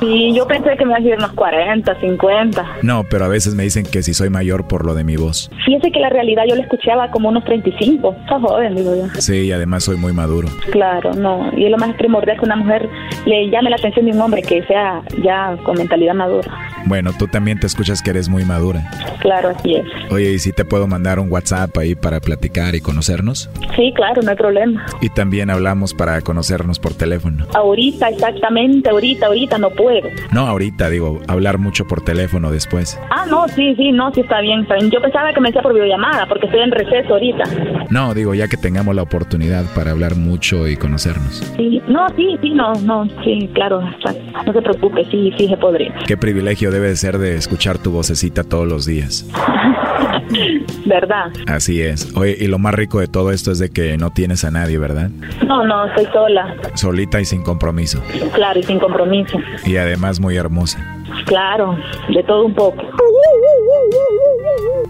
[0.00, 2.66] Sí, yo pensé que me iba a decir unos 40, 50.
[2.82, 5.50] No, pero a veces me dicen que si soy mayor por lo de mi voz.
[5.64, 8.16] Fíjese que la realidad yo le escuchaba como unos 35.
[8.20, 9.04] Está joven, digo yo.
[9.20, 10.48] Sí, y además soy muy maduro.
[10.70, 11.50] Claro, no.
[11.56, 12.88] Y es lo más primordial que una mujer
[13.26, 16.50] le llame la atención de un hombre que sea ya con mentalidad madura.
[16.86, 18.90] Bueno, tú también te escuchas que eres muy madura.
[19.20, 19.84] Claro, así es.
[20.10, 23.48] Oye, ¿y si te puedo mandar un WhatsApp ahí para platicar y conocernos?
[23.74, 24.84] Sí, claro, no hay problema.
[25.00, 27.46] Y también hablamos para conocernos por teléfono.
[27.54, 30.08] Ahorita, exactamente, ahorita, ahorita no puedo.
[30.30, 33.00] No ahorita, digo, hablar mucho por teléfono después.
[33.10, 34.90] Ah, no, sí, sí, no, sí está bien, está bien.
[34.90, 37.44] Yo pensaba que me decía por videollamada porque estoy en receso ahorita.
[37.88, 41.36] No, digo, ya que tengamos la oportunidad para hablar mucho y conocernos.
[41.56, 45.94] Sí, no, sí, sí, no, no, sí, claro, no se preocupe, sí, sí se podría.
[46.06, 49.26] Qué privilegio debe de ser de escuchar tu vocecita todos los días.
[50.86, 51.32] ¿Verdad?
[51.46, 52.14] Así es.
[52.16, 54.78] Oye, y lo más rico de todo esto es de que no tienes a nadie,
[54.78, 55.10] ¿verdad?
[55.46, 58.02] No, no, estoy sola, Solita y sin compromiso.
[58.34, 59.38] claro, y sin compromiso.
[59.64, 60.93] Y además muy hermosa.
[61.26, 61.76] Claro,
[62.12, 62.82] de todo un poco.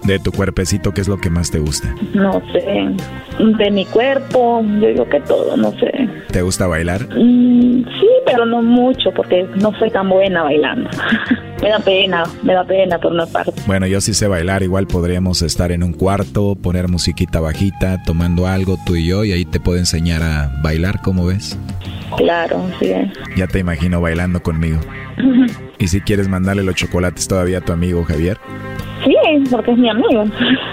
[0.05, 1.95] De tu cuerpecito, ¿qué es lo que más te gusta?
[2.13, 2.95] No sé,
[3.39, 5.91] de mi cuerpo, yo digo que todo, no sé.
[6.31, 7.07] ¿Te gusta bailar?
[7.17, 10.91] Mm, sí, pero no mucho porque no soy tan buena bailando.
[11.63, 13.53] me da pena, me da pena por una parte.
[13.67, 18.47] Bueno, yo sí sé bailar, igual podríamos estar en un cuarto, poner musiquita bajita, tomando
[18.47, 21.59] algo tú y yo, y ahí te puedo enseñar a bailar, ¿cómo ves?
[22.17, 22.93] Claro, sí.
[23.37, 24.81] Ya te imagino bailando conmigo.
[25.85, 28.39] ¿Y si quieres mandarle los chocolates todavía a tu amigo Javier?
[29.05, 29.15] Sí,
[29.51, 30.25] porque es mi amigo.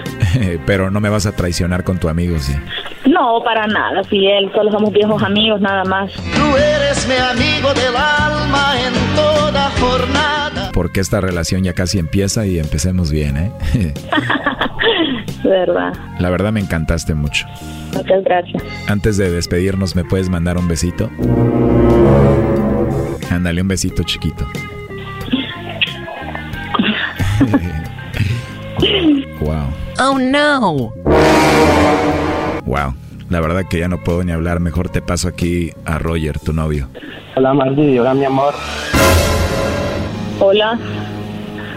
[0.64, 2.54] Pero no me vas a traicionar con tu amigo, sí.
[3.04, 6.10] No, para nada, sí, él, solo somos viejos amigos, nada más.
[6.14, 10.70] Tú eres mi amigo del alma en toda jornada.
[10.72, 13.52] Porque esta relación ya casi empieza y empecemos bien, ¿eh?
[15.44, 15.92] ¿Verdad?
[16.20, 17.46] La verdad me encantaste mucho.
[17.92, 18.62] Muchas gracias.
[18.86, 21.10] Antes de despedirnos, ¿me puedes mandar un besito?
[23.30, 24.48] Ándale, un besito chiquito.
[29.42, 29.68] Wow.
[30.00, 30.92] Oh no.
[32.64, 32.94] Wow.
[33.30, 34.60] La verdad que ya no puedo ni hablar.
[34.60, 36.88] Mejor te paso aquí a Roger, tu novio.
[37.36, 38.54] Hola Marty, hola mi amor.
[40.40, 40.78] Hola.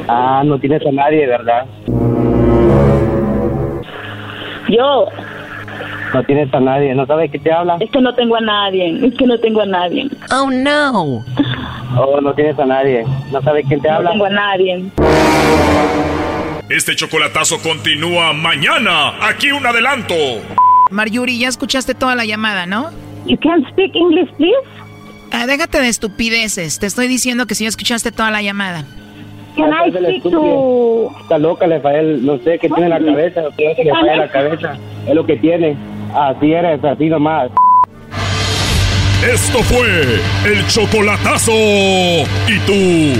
[0.08, 1.66] Ah, no tienes a nadie, ¿verdad?
[4.68, 5.06] Yo,
[6.14, 7.78] No tienes a nadie, ¿no sabes qué te habla?
[7.80, 10.10] es que no tengo a nadie, es que no tengo a nadie.
[10.32, 11.24] Oh no.
[11.98, 14.12] Oh, no tienes a nadie, ¿no sabes quién te No habla?
[14.12, 14.86] tengo a nadie.
[16.70, 19.14] Este chocolatazo continúa mañana.
[19.22, 20.16] Aquí un adelanto.
[20.90, 22.90] Marjorie, ya escuchaste toda la llamada, ¿no?
[23.28, 24.68] You can speak English, please?
[25.32, 26.80] Ah, déjate de estupideces.
[26.80, 28.84] Te estoy diciendo que si ya escuchaste toda la llamada.
[29.56, 31.12] Can I speak to...
[31.22, 34.16] Está loca, Rafael, no sé qué tiene en la cabeza, no sé que le falla
[34.16, 35.78] la cabeza, es lo que tiene.
[36.16, 37.52] Así eres, así nomás.
[39.24, 41.52] Esto fue el chocolatazo.
[41.52, 43.20] ¿Y tú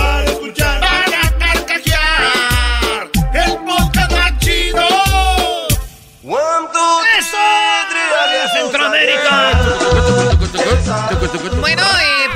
[11.59, 12.30] Bueno, eh.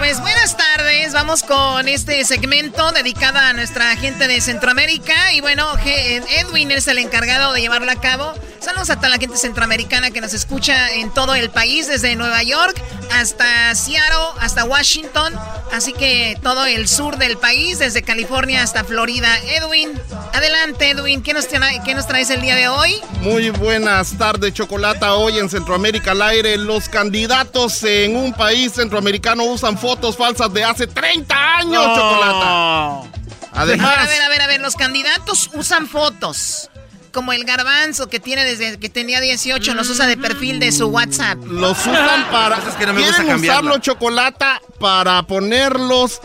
[1.26, 5.34] Vamos con este segmento dedicado a nuestra gente de Centroamérica.
[5.34, 8.32] Y bueno, Edwin es el encargado de llevarlo a cabo.
[8.60, 12.44] Saludos a toda la gente centroamericana que nos escucha en todo el país, desde Nueva
[12.44, 12.80] York
[13.12, 15.34] hasta Seattle, hasta Washington.
[15.72, 19.28] Así que todo el sur del país, desde California hasta Florida.
[19.46, 20.00] Edwin,
[20.32, 21.24] adelante, Edwin.
[21.24, 23.02] ¿Qué nos, qué nos traes el día de hoy?
[23.22, 25.16] Muy buenas tardes, Chocolata.
[25.16, 30.64] Hoy en Centroamérica al aire, los candidatos en un país centroamericano usan fotos falsas de
[30.64, 33.10] hace 30 años, Chocolata.
[33.54, 36.70] Además, A ver, a ver, a ver, los candidatos usan fotos.
[37.14, 40.88] Como el garbanzo que tiene desde que tenía 18, los usa de perfil de su
[40.88, 41.38] WhatsApp.
[41.46, 42.58] los usan para.
[42.78, 46.20] que no me gusta quieren usarlo, Chocolata, para ponerlos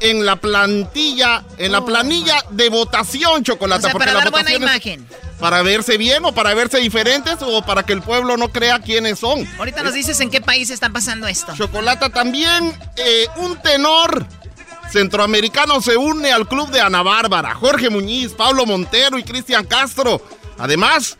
[0.00, 3.82] en la plantilla, en la planilla de votación, O Chocolata.
[3.82, 5.08] sea, porque para la dar buena votación es imagen.
[5.38, 9.18] Para verse bien o para verse diferentes o para que el pueblo no crea quiénes
[9.18, 9.46] son.
[9.58, 11.54] Ahorita nos dices en qué país está pasando esto.
[11.54, 14.26] Chocolata también, eh, un tenor
[14.90, 17.54] centroamericano se une al club de Ana Bárbara.
[17.54, 20.22] Jorge Muñiz, Pablo Montero y Cristian Castro.
[20.56, 21.16] Además,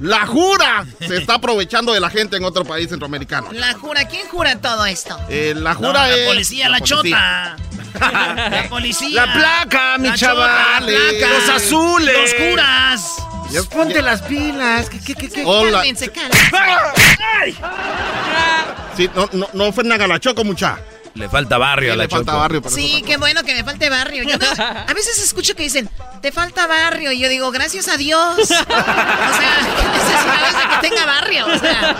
[0.00, 3.48] la jura se está aprovechando de la gente en otro país centroamericano.
[3.52, 5.18] La jura, ¿quién jura todo esto?
[5.28, 6.26] Eh, la No, jura la es.
[6.28, 7.56] policía, la, chota.
[8.00, 9.26] la policía.
[9.26, 10.86] La placa, mi La chaval.
[10.86, 11.28] la.
[11.28, 12.14] Los azules.
[12.16, 13.14] Los curas.
[13.50, 14.88] Ya- Ponte ya- las pilas.
[14.90, 15.42] ¿Qué, qué, qué, qué?
[15.44, 15.78] Hola.
[15.78, 16.50] Cálmense, cálmense.
[18.96, 20.78] Sí, no, no, no fue Nagalachoco, mucha.
[21.18, 22.40] Le falta barrio a la le falta Choco.
[22.40, 22.62] barrio.
[22.62, 24.22] pero eso Sí, qué bueno que me falte barrio.
[24.22, 25.88] Yo no- a veces escucho que dicen,
[26.22, 27.12] te falta barrio.
[27.12, 28.38] Y yo digo, gracias a Dios.
[28.38, 31.46] O sea, qué necesidad es de que tenga barrio.
[31.46, 31.96] O sea,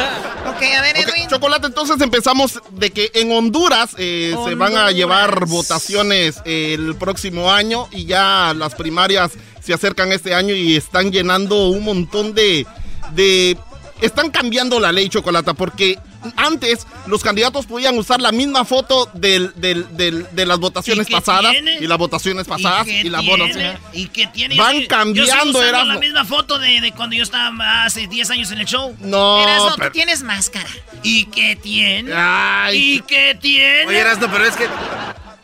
[0.48, 1.28] ok, a ver, Edwin.
[1.28, 7.52] Chocolate, entonces empezamos de que en Honduras, eh, se van a llevar votaciones el próximo
[7.52, 12.66] año y ya las primarias se acercan este año y están llenando un montón de...
[13.12, 13.56] de
[14.00, 15.98] están cambiando la ley Chocolata porque
[16.37, 21.53] antes los candidatos podían usar la misma foto del, del- del- de las votaciones pasadas
[21.53, 21.79] tiene?
[21.81, 23.79] y las votaciones pasadas y, las votaciones.
[23.93, 24.57] ¿Y qué tiene?
[24.57, 25.93] Van Yo cambiando, Erasmo.
[25.95, 28.97] la misma foto de, de cuando yo estaba hace 10 años en el show.
[29.01, 30.68] No, Erasmo, tú pero- tienes máscara.
[31.03, 32.12] ¿Y qué tiene?
[32.14, 33.87] Ay, ¿Y qué tiene?
[33.87, 34.66] Oye, Erasno, pero es que.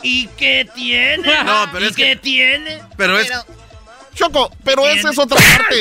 [0.02, 1.28] ¿Y qué tiene?
[1.44, 2.80] No, pero ¿Y es qué que- tiene?
[2.96, 3.28] Pero es.
[3.28, 3.44] Pero,
[4.14, 5.80] Choco, pero esa es otra parte.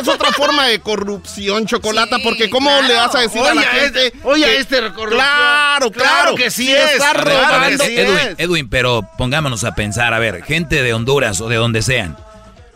[0.00, 2.86] es otra forma de corrupción, Chocolata, Sí, porque ¿cómo claro.
[2.88, 4.06] le vas a decir a la gente?
[4.08, 5.08] este- oye, que- este corrupción.
[5.10, 6.10] Claro, claro.
[6.22, 6.92] Claro que sí es.
[6.92, 7.84] Está robando.
[7.84, 8.34] sí Edwin, es.
[8.38, 12.16] Edwin, pero pongámonos a pensar, a ver, gente de Honduras o de donde sean.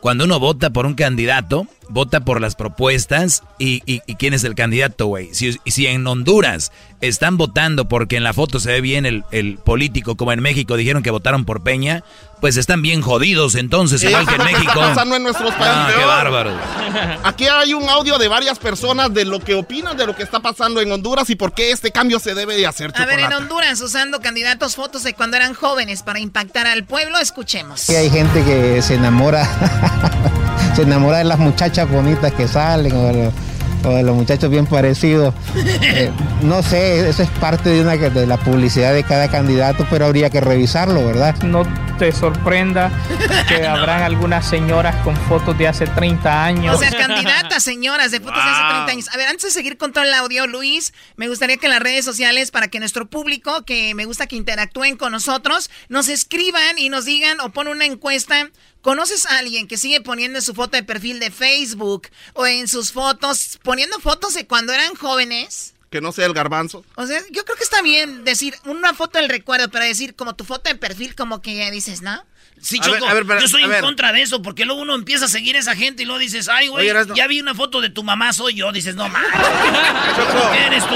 [0.00, 4.44] Cuando uno vota por un candidato, vota por las propuestas y, y- y quién es
[4.44, 5.32] el candidato, güey.
[5.34, 6.72] Si, si en Honduras
[7.08, 10.76] están votando porque en la foto se ve bien el, el político, como en México
[10.76, 12.02] dijeron que votaron por Peña,
[12.40, 14.72] pues están bien jodidos entonces, igual que en México.
[14.72, 16.00] Está pasando en nuestros Ah, países.
[16.00, 16.50] qué bárbaro.
[17.24, 20.40] Aquí hay un audio de varias personas de lo que opinan de lo que está
[20.40, 23.32] pasando en Honduras y por qué este cambio se debe de hacer, a ver, en.
[23.32, 27.80] Honduras, usando candidatos fotos de cuando eran jóvenes para impactar al pueblo, escuchemos.
[27.80, 29.46] Sí, hay gente que se enamora,
[30.76, 33.34] se enamora de las muchachas bonitas que salen o de los,
[33.84, 35.34] o de los muchachos bien parecidos.
[35.86, 36.10] Eh,
[36.42, 40.30] no sé, eso es parte de, una, de la publicidad de cada candidato, pero habría
[40.30, 41.34] que revisarlo, ¿verdad?
[41.42, 41.64] no
[41.98, 42.90] te sorprenda
[43.48, 46.76] que habrán algunas señoras con fotos de hace 30 años.
[46.76, 49.08] O sea, candidatas, señoras, de fotos de hace 30 años.
[49.12, 52.04] A ver, antes de seguir con todo el audio, Luis, me gustaría que las redes
[52.04, 56.88] sociales, para que nuestro público, que me gusta que interactúen con nosotros, nos escriban y
[56.88, 58.50] nos digan o pon una encuesta.
[58.84, 62.68] ¿Conoces a alguien que sigue poniendo en su foto de perfil de Facebook o en
[62.68, 65.72] sus fotos, poniendo fotos de cuando eran jóvenes?
[65.88, 66.84] Que no sea el garbanzo.
[66.94, 70.36] O sea, yo creo que está bien decir una foto del recuerdo, pero decir como
[70.36, 72.26] tu foto de perfil, como que ya dices, ¿no?
[72.64, 73.82] Sí, A ver, Choco, a ver, pero- yo estoy en ver.
[73.82, 76.48] contra de eso, porque luego uno empieza a seguir a esa gente y luego dices,
[76.48, 78.72] ay, güey, ya vi una foto de tu mamá, soy yo.
[78.72, 79.28] Dices, no, mames.
[80.16, 80.50] Choco.
[80.52, 80.94] ¿Qué eres tú?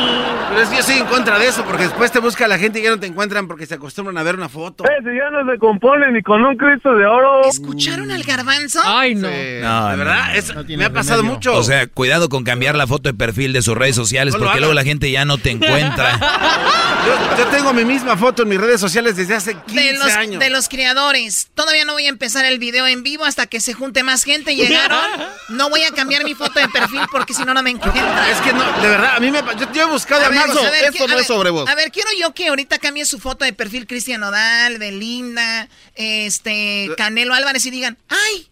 [0.48, 2.80] Pero es que yo estoy en contra de eso, porque después te busca la gente
[2.80, 4.84] y ya no te encuentran porque se acostumbran a ver una foto.
[4.84, 7.42] Eh, si ya no se compone ni con un Cristo de oro.
[7.44, 8.80] ¿Escucharon al garbanzo?
[8.84, 9.28] Ay, no.
[9.28, 10.76] No, de no, verdad, no.
[10.78, 11.54] me ha pasado mucho.
[11.54, 14.72] O sea, cuidado con cambiar la foto de perfil de sus redes sociales porque luego
[14.72, 16.18] la gente ya no te encuentra.
[17.06, 20.12] yo, yo tengo mi misma foto en mis redes sociales desde hace 15 De los,
[20.16, 20.40] años.
[20.40, 21.50] de los creadores.
[21.58, 24.54] Todavía no voy a empezar el video en vivo hasta que se junte más gente.
[24.54, 25.00] Llegaron.
[25.48, 28.28] No voy a cambiar mi foto de perfil porque si no, no me encuentran.
[28.28, 29.40] Es que no, de verdad, a mí me...
[29.58, 30.52] Yo, yo he buscado A ver, ver, ¿qué-
[30.98, 31.66] no a es ver, sobre vos.
[31.68, 36.90] A ver, quiero yo que ahorita cambie su foto de perfil Cristian Nodal, Belinda, este,
[36.98, 38.48] Canelo Álvarez y digan, ¡ay!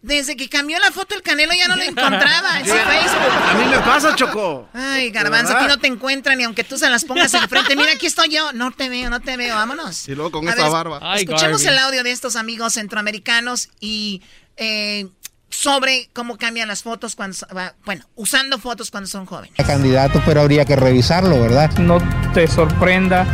[0.00, 3.32] Desde que cambió la foto el Canelo ya no lo encontraba en su Facebook.
[3.50, 4.68] A mí me pasa, Choco.
[4.72, 5.62] Ay, garbanzo, verdad.
[5.64, 8.52] aquí no te encuentran y aunque tú se las pongas enfrente, mira, aquí estoy yo.
[8.52, 10.08] No te veo, no te veo, vámonos.
[10.08, 11.00] Y luego con A esa ver, barba.
[11.02, 11.78] Ay, Escuchemos Garvey.
[11.78, 14.22] el audio de estos amigos centroamericanos y
[14.56, 15.08] eh,
[15.50, 17.36] sobre cómo cambian las fotos cuando,
[17.84, 19.52] bueno, usando fotos cuando son jóvenes.
[19.66, 21.70] candidato, pero habría que revisarlo, ¿verdad?
[21.78, 21.98] No
[22.32, 23.26] te sorprenda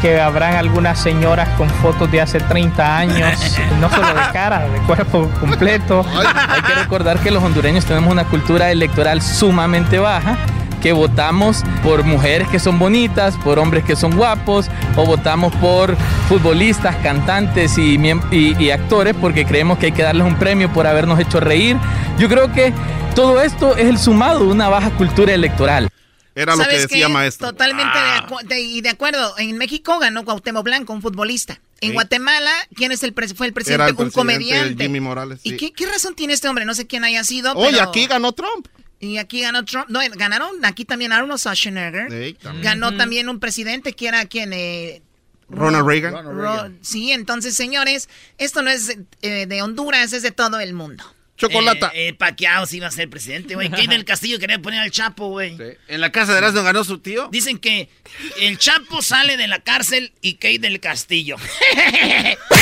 [0.00, 3.40] que habrán algunas señoras con fotos de hace 30 años,
[3.80, 6.04] no solo de cara, de cuerpo completo.
[6.14, 10.36] Hay que recordar que los hondureños tenemos una cultura electoral sumamente baja
[10.76, 14.66] que votamos por mujeres que son bonitas, por hombres que son guapos,
[14.96, 15.96] o votamos por
[16.28, 17.98] futbolistas, cantantes y,
[18.30, 21.76] y- y actores porque creemos que hay que darles un premio por habernos hecho reír.
[22.18, 22.72] Yo creo que
[23.14, 25.88] todo esto es el sumado de una baja cultura electoral.
[26.34, 27.12] Era lo que ¿Sabes decía qué?
[27.12, 27.48] maestro.
[27.48, 28.26] Totalmente Ah.
[28.28, 29.38] de, acu- de- y de acuerdo.
[29.38, 31.60] En México ganó Cuauhtémoc Blanco, un futbolista.
[31.80, 31.94] En Sí.
[31.94, 33.74] Guatemala, ¿quién es el fue el presidente?
[33.82, 34.84] Era el un presidente comediante.
[34.84, 35.40] Jimmy Morales.
[35.44, 35.56] ¿Y sí.
[35.56, 36.66] qué, qué razón tiene este hombre?
[36.66, 37.52] No sé quién haya sido.
[37.54, 38.66] Oye, pero- aquí ganó Trump.
[39.00, 39.86] Y aquí ganó Trump.
[39.88, 42.10] No, ganaron aquí también Arnold Schwarzenegger.
[42.10, 42.64] Sí, también.
[42.64, 44.52] Ganó también un presidente que era quien...
[44.52, 45.02] eh,
[45.48, 46.24] Ronald Reagan.
[46.24, 51.04] Ro- sí, entonces, señores, esto no es eh, de Honduras, es de todo el mundo.
[51.36, 51.92] Chocolata.
[51.94, 53.68] Eh, eh, Pacquiao sí iba a ser presidente, güey.
[53.70, 55.56] Kate del Castillo quería poner al Chapo, güey.
[55.86, 57.28] En la casa de Erasmo ganó su tío.
[57.30, 57.90] Dicen que
[58.40, 61.36] el Chapo sale de la cárcel y Kate del Castillo.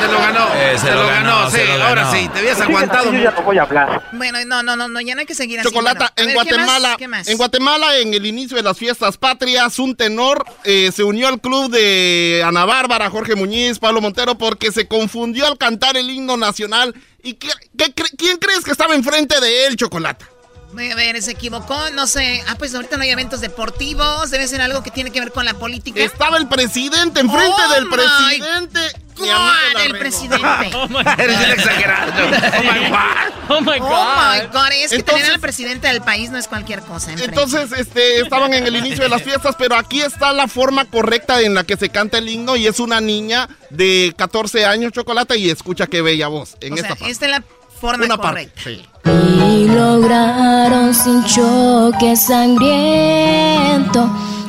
[0.00, 0.54] se lo ganó.
[0.54, 1.56] Eh, se lo ganó, sí.
[1.56, 2.12] se lo Ahora ganó.
[2.16, 3.12] sí, te habías aguantado.
[3.12, 4.02] Yo ya no voy a hablar.
[4.12, 5.68] Bueno, no, no, no, no ya no hay que seguir así.
[5.68, 6.66] Chocolata, Bueno, a en ver, ¿qué más?
[6.66, 7.28] Guatemala, ¿Qué más?
[7.28, 11.40] en Guatemala, en el inicio de las fiestas patrias, un tenor eh, se unió al
[11.40, 16.36] club de Ana Bárbara, Jorge Muñiz, Pablo Montero, porque se confundió al cantar el himno
[16.36, 16.94] nacional.
[17.22, 20.26] ¿Y qué- qué quién crees que estaba enfrente de él, Chocolata?
[20.72, 22.42] Voy a ver, se equivocó, no sé.
[22.48, 25.44] Ah, pues ahorita no hay eventos deportivos, debe ser algo que tiene que ver con
[25.44, 26.00] la política.
[26.00, 28.80] Estaba el presidente enfrente Oh del presidente.
[29.16, 30.44] God, el presidente.
[30.74, 31.58] Oh my Eres bien God.
[31.58, 32.12] exagerado.
[32.22, 33.00] Oh my God.
[33.52, 34.42] Oh my Oh God.
[34.42, 37.10] my God, es que Entonces- tener al presidente del país no es cualquier cosa.
[37.10, 37.34] enfrente.
[37.34, 41.40] Entonces, este, estaban en el inicio de las fiestas, pero aquí está la forma correcta
[41.40, 45.34] en la que se canta el himno y es una niña de 14 años, Chocolata,
[45.36, 47.10] y escucha qué bella voz en o sea, esta parte.
[47.10, 47.42] esta es la
[47.80, 48.62] forma Una correcta.
[48.62, 48.62] parte.
[48.62, 48.82] Sí.
[49.04, 54.00] Y lograron sin choque sangriento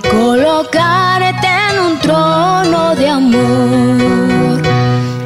[0.09, 4.61] colocarte en un trono de amor.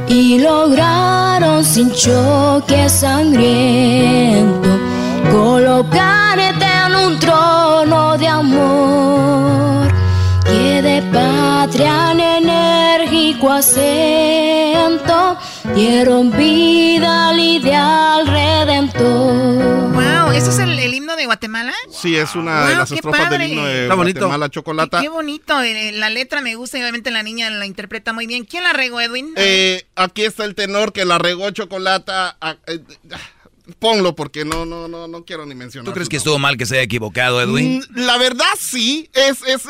[0.08, 4.70] Y lograron sin choque sangriento
[5.32, 9.88] colocarte en un trono de amor.
[10.45, 15.38] Que de patria en enérgico acento
[15.74, 19.91] dieron vida al ideal redentor.
[19.93, 21.74] Wow, ¿ese es el, el himno de Guatemala?
[21.89, 23.38] Sí, es una de las estrofas padre.
[23.39, 24.20] del himno de Está bonito.
[24.20, 25.01] Guatemala, Chocolata.
[25.01, 28.45] Qué bonito, eh, la letra me gusta y obviamente la niña la interpreta muy bien.
[28.45, 29.34] ¿Quién la regó, Edwin?
[29.36, 32.38] Eh, aquí está el tenor que la regó Chocolata.
[33.80, 35.86] Ponlo porque no, no, no, no quiero ni mencionar.
[35.86, 37.80] ¿Tú crees que estuvo mal que se haya equivocado, Edwin?
[37.89, 39.63] Mm, La verdad sí, es, es,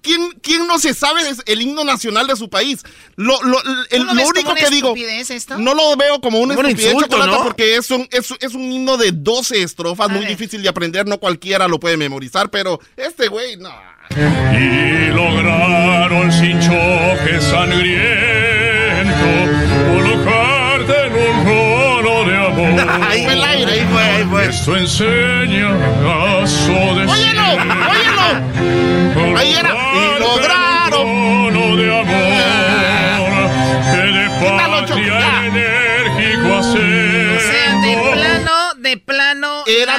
[0.00, 2.82] ¿quién, quién no se sabe el himno nacional de su país?
[3.16, 3.58] Lo, lo,
[3.90, 5.58] el- ¿Tú lo lo ves único como una que digo, esto?
[5.58, 7.42] no lo veo como una un estupidez, insulto, ¿no?
[7.44, 10.30] porque es un, es, es un himno de 12 estrofas, A muy ver.
[10.30, 13.70] difícil de aprender, no cualquiera lo puede memorizar, pero este güey, no.
[14.10, 19.14] Y lograron sin choque sangriento
[24.54, 25.68] Esto enseña
[26.06, 27.48] a su ¡Óyelo!
[27.90, 28.28] ¡Óyelo!
[29.36, 29.70] Ahí era.
[29.74, 31.06] Y lograron.
[31.76, 32.14] de amor
[33.90, 39.23] que de patria enérgico O sea, de plano, de plano.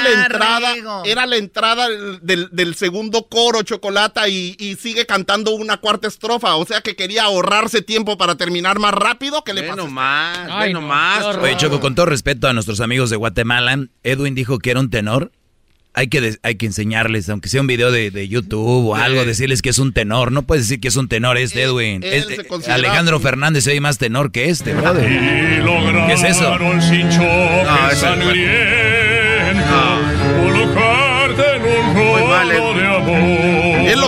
[0.07, 1.03] Era la entrada, regó.
[1.05, 1.87] era la entrada
[2.21, 6.95] del, del segundo coro Chocolata y, y sigue cantando una cuarta estrofa, o sea que
[6.95, 9.81] quería ahorrarse tiempo para terminar más rápido que le Ve pasa.
[9.81, 11.23] nomás, Ay, no, nomás.
[11.37, 14.89] Oye, Choco, con todo respeto a nuestros amigos de Guatemala, Edwin dijo que era un
[14.89, 15.31] tenor.
[15.97, 19.61] hay que, hay que enseñarles, aunque sea un video de, de YouTube o algo, decirles
[19.61, 20.31] que es un tenor.
[20.33, 22.03] No puedes decir que es un tenor este, Edwin.
[22.03, 25.07] él Es- se considera- Alejandro Fernández se oye más tenor que este, brother.
[25.07, 26.57] ¿Qué es eso?
[26.59, 26.73] No,
[27.89, 28.03] es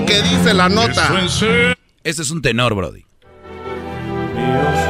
[0.08, 1.10] que dice la nota.
[2.04, 3.04] Este es un tenor, Brody.
[4.38, 4.87] Ah,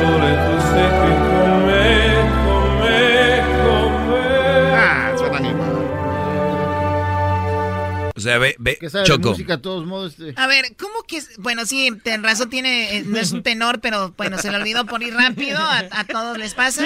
[8.18, 9.30] O sea, ve, ve, ¿Qué sabe de Choco.
[9.30, 10.15] música de todos modos?
[10.19, 10.34] este?
[10.41, 11.18] A ver, ¿cómo que?
[11.18, 11.30] es?
[11.38, 11.89] Bueno, sí,
[12.22, 15.60] razón, tiene, eh, no es un tenor, pero bueno, se le olvidó por ir rápido,
[15.60, 16.85] a, a todos les pasa.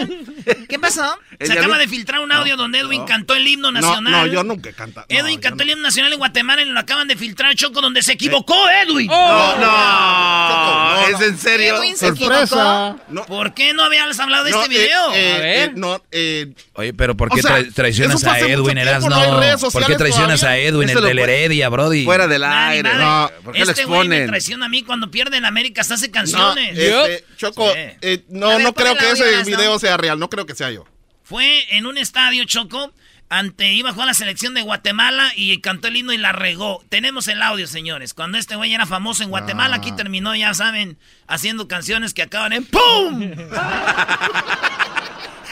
[0.67, 1.17] ¿Qué pasó?
[1.39, 4.27] Se acaba de filtrar un audio donde Edwin cantó el himno No, nacional.
[4.27, 5.07] no, yo nunca he cantado.
[5.09, 8.01] No, Edwin cantó el himno nacional en Guatemala y lo acaban de filtrar, Choco, donde
[8.03, 9.07] se equivocó Edwin.
[9.07, 11.77] No, no, ¿es en serio?
[11.77, 12.95] Edwin se Sorpresa.
[13.07, 13.25] equivocó.
[13.27, 15.13] ¿Por qué no habías hablado de no, este eh, video?
[15.13, 19.09] eh, eh, no, eh, Oye, pero ¿por O qué sea, tra- traicionas a Edwin Erasno?
[19.09, 22.05] no ¿Por qué traicionas a Edwin, el Heredia, Brody?
[22.05, 22.93] Fuera del aire.
[22.93, 26.07] No, ¿por qué este güey me traiciona a mí cuando pierde en América, hasta hace
[26.07, 26.77] no, canciones.
[26.77, 27.79] este, Choco, Sí.
[28.01, 30.71] eh, no, ver, no pon creo que ese video sea real, no creo que sea
[30.71, 30.85] yo.
[31.23, 32.93] Fue en un estadio, Choco,
[33.29, 36.83] ante, iba a jugar la selección de Guatemala y cantó el himno y la regó.
[36.89, 38.13] Tenemos el audio, señores.
[38.13, 42.51] Cuando este güey era famoso en Guatemala, aquí terminó, ya saben, haciendo canciones que acaban
[42.51, 43.31] en ¡PUM!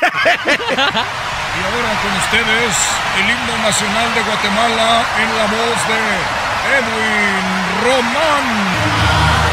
[0.10, 2.74] Y ahora con ustedes
[3.18, 6.00] el himno nacional de Guatemala en la voz de
[6.78, 7.46] Edwin
[7.84, 9.49] Román.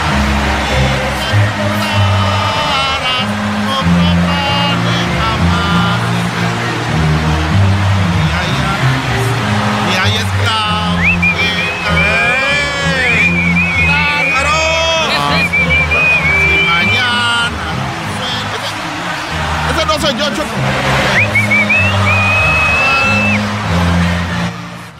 [20.06, 20.56] Soy yo, Choco.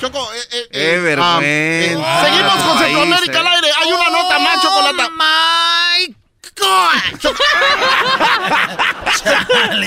[0.00, 1.38] Choco, eh, eh, eh, vergüenza.
[1.38, 3.68] ah, eh, seguimos con Centroamérica al aire.
[3.80, 5.08] Hay una nota más, Chocolata.
[6.58, 7.36] My God!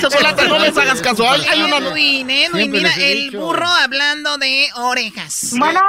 [0.00, 1.28] Chocolata, no les hagas caso.
[1.30, 1.78] Hay, hay una.
[1.78, 3.40] Edwin, Edwin, mira, el dicho.
[3.40, 5.54] burro hablando de orejas.
[5.58, 5.80] Bueno,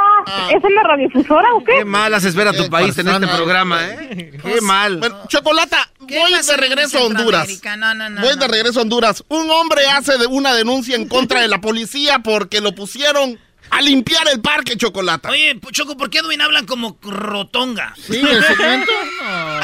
[0.50, 1.80] ¿es en la radiodifusora o qué?
[1.80, 4.40] Qué malas espera tu Eh, país en este programa, ¿eh?
[4.42, 4.98] Qué mal.
[4.98, 7.48] Bueno, Chocolata, ¿Qué voy de regreso a Honduras.
[7.78, 8.22] No, no, no.
[8.22, 8.42] Voy no.
[8.42, 9.24] de regreso a Honduras.
[9.28, 13.40] Un hombre hace de una denuncia en contra de la policía porque lo pusieron
[13.72, 15.30] a limpiar el parque Chocolata.
[15.30, 17.94] Oye, Choco, ¿por qué Edwin habla como rotonga?
[17.96, 18.92] Sí, el segmento.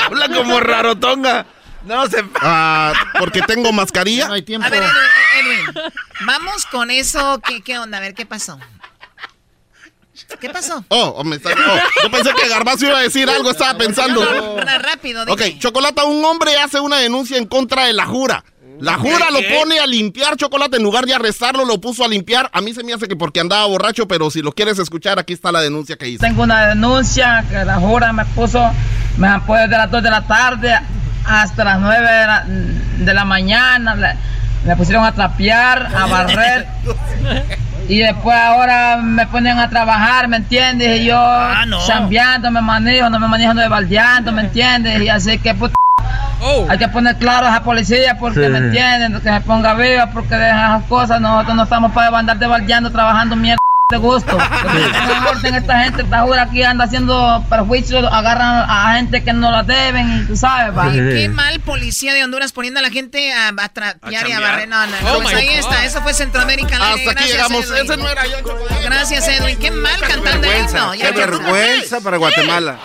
[0.04, 1.46] Habla como rarotonga.
[1.86, 2.24] No se...
[2.42, 4.28] Ah, porque tengo mascarilla.
[4.28, 4.66] No hay tiempo.
[4.66, 5.92] A ver, Edwin, Edwin,
[6.26, 7.40] vamos con eso.
[7.46, 7.98] ¿Qué, ¿Qué onda?
[7.98, 8.60] A ver, ¿qué pasó?
[10.42, 10.84] ¿Qué pasó?
[10.90, 14.26] Oh, oh, me está- oh, yo pensé que Garbazo iba a decir algo, estaba pensando.
[14.80, 15.32] Rápido, dime.
[15.54, 18.44] Ok, Chocolata, un hombre hace una denuncia en contra de la jura.
[18.80, 22.50] La jura lo pone a limpiar chocolate en lugar de arrestarlo, lo puso a limpiar.
[22.54, 25.34] A mí se me hace que porque andaba borracho, pero si lo quieres escuchar, aquí
[25.34, 26.22] está la denuncia que hizo.
[26.22, 28.72] Tengo una denuncia que la jura me puso,
[29.18, 30.80] me apoyó desde las 2 de la tarde
[31.26, 33.96] hasta las 9 de la, de la mañana.
[33.96, 34.16] Le,
[34.66, 36.68] me pusieron a trapear, a barrer.
[37.90, 41.00] Y después ahora me ponen a trabajar, ¿me entiendes?
[41.00, 41.16] Y yo
[41.68, 41.80] no.
[41.88, 45.02] chambeando, me manejo, no me manejo de baldeando, ¿me entiendes?
[45.02, 45.77] Y así que puta,
[46.70, 50.36] hay que poner claro a esa policía porque me entienden, que se ponga viva, porque
[50.36, 51.22] dejan esas cosas.
[51.22, 53.58] Nosotros no estamos para andar de baldeando, trabajando mierda
[53.90, 54.38] de gusto.
[55.30, 59.64] Orden esta gente, esta jura aquí anda haciendo perjuicios, agarran a gente que no la
[59.64, 60.92] deben, y tú sabes, va.
[60.92, 64.40] Ay, qué mal policía de Honduras poniendo a la gente a, a trapear y a
[64.42, 64.68] barrer.
[64.68, 65.60] No, no, Oh pues ahí God.
[65.60, 66.76] está, eso fue Centroamérica.
[66.76, 67.66] Hasta aquí Gracias, llegamos.
[67.66, 67.86] Edwin.
[67.86, 68.38] Ese no era yo.
[68.84, 69.58] Gracias, Edwin.
[69.58, 72.76] Qué mal Qué cantando vergüenza, qué vergüenza para Guatemala.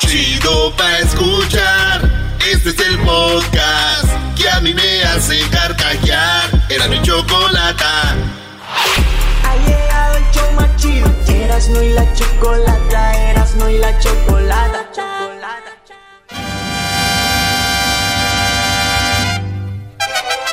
[0.00, 2.27] Chido pa' escuchar.
[2.46, 6.50] Este es el podcast que a mí me hace carcajear.
[6.68, 8.16] Era mi chocolata.
[9.44, 11.08] Ha llegado el show más chido.
[11.28, 14.88] Erasmo y la chocolata, Erasmo y la chocolata.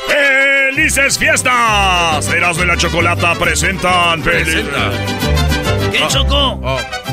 [0.07, 2.27] ¡Felices fiestas!
[2.27, 4.21] Erasmo y la Chocolata presentan...
[4.21, 4.91] Presenta.
[5.91, 6.61] ¿Qué, Choco?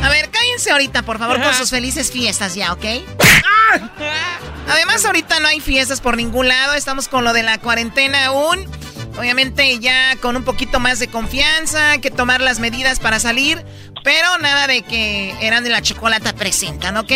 [0.02, 2.84] A ver, cállense ahorita, por favor, con sus felices fiestas ya, ¿ok?
[4.68, 6.74] Además, ahorita no hay fiestas por ningún lado.
[6.74, 8.66] Estamos con lo de la cuarentena aún.
[9.18, 13.64] Obviamente ya con un poquito más de confianza, que tomar las medidas para salir.
[14.04, 17.12] Pero nada de que eran de la chocolata presentan, ¿ok?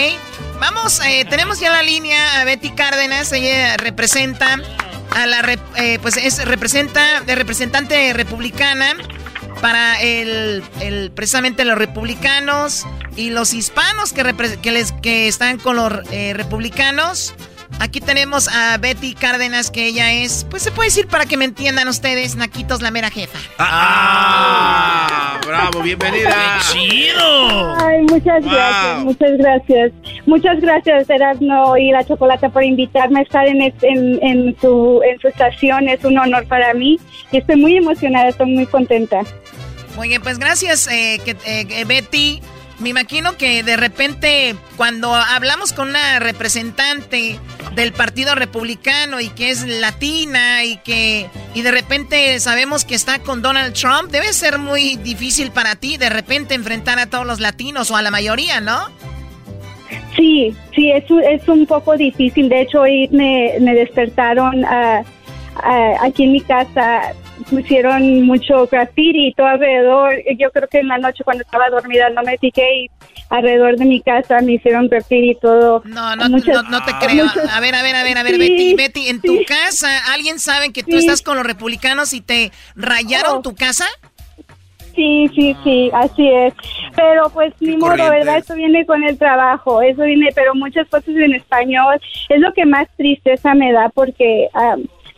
[0.60, 3.32] Vamos, eh, tenemos ya la línea a Betty Cárdenas.
[3.32, 4.60] Ella representa
[5.14, 5.40] a la...
[5.76, 8.94] eh, pues es representa de representante republicana
[9.60, 12.84] para el, el- precisamente los republicanos
[13.16, 14.22] y los hispanos que,
[14.62, 17.34] que, les, que están con los eh, republicanos.
[17.80, 21.44] Aquí tenemos a Betty Cárdenas, que ella es, pues se puede decir para que me
[21.44, 23.38] entiendan ustedes, Naquitos, la mera jefa.
[23.58, 25.38] ¡Ah!
[25.46, 25.80] ¡Bravo!
[25.82, 26.58] ¡Bienvenida!
[26.72, 27.76] ¡Chido!
[27.84, 28.52] Ay, muchas Wow.
[28.52, 29.92] gracias, muchas gracias.
[30.26, 35.00] Muchas gracias, Erasmo y la Chocolata, por invitarme a estar en, este- en, en, su,
[35.08, 35.88] en su estación.
[35.88, 36.98] Es un honor para mí
[37.30, 39.20] y estoy muy emocionada, estoy muy contenta.
[39.98, 42.40] Oye, pues gracias, eh, que, eh, eh, Betty.
[42.78, 47.38] Me imagino que de repente cuando hablamos con una representante
[47.74, 53.18] del Partido Republicano y que es latina y que y de repente sabemos que está
[53.18, 57.40] con Donald Trump, debe ser muy difícil para ti de repente enfrentar a todos los
[57.40, 58.90] latinos o a la mayoría, ¿no?
[60.16, 62.48] Sí, sí, es, es un poco difícil.
[62.48, 65.02] De hecho, hoy me, me despertaron ah,
[65.56, 67.14] ah, aquí en mi casa.
[67.50, 70.14] Pusieron mucho graffiti y todo alrededor.
[70.38, 72.90] Yo creo que en la noche cuando estaba dormida no me fijé y
[73.28, 75.82] alrededor de mi casa me hicieron graffiti y todo.
[75.84, 77.24] No, no, Muchas- no, no te creo.
[77.26, 79.44] muchas- A ver, a ver, a ver, a ver, Sí, Betty, Betty, en tu sí.
[79.44, 80.98] casa, ¿alguien sabe que tú Sí.
[80.98, 83.42] estás con los republicanos y te rayaron Oh.
[83.42, 83.84] tu casa?
[84.94, 86.54] Sí, sí, sí, así es.
[86.96, 88.16] Pero pues ni modo, corriente.
[88.16, 88.38] ¿verdad?
[88.38, 92.00] Eso viene con el trabajo, eso viene, pero muchas cosas en español.
[92.30, 94.76] Es lo que más tristeza me da porque ah,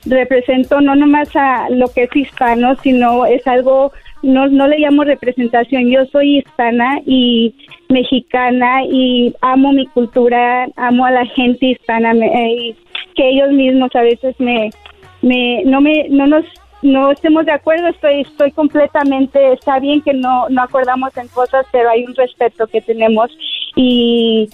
[0.09, 5.05] represento no nomás a lo que es hispano, sino es algo, no, no le llamo
[5.05, 5.89] representación.
[5.91, 7.55] Yo soy hispana y
[7.89, 12.27] mexicana y amo mi cultura, amo a la gente hispana me-
[12.71, 12.77] eh,
[13.15, 14.71] que ellos mismos a veces me,
[15.23, 16.45] me no me no nos
[16.83, 21.67] no estemos de acuerdo estoy estoy completamente está bien que no no acordamos en cosas
[21.73, 23.29] pero hay un respeto que tenemos
[23.75, 24.49] y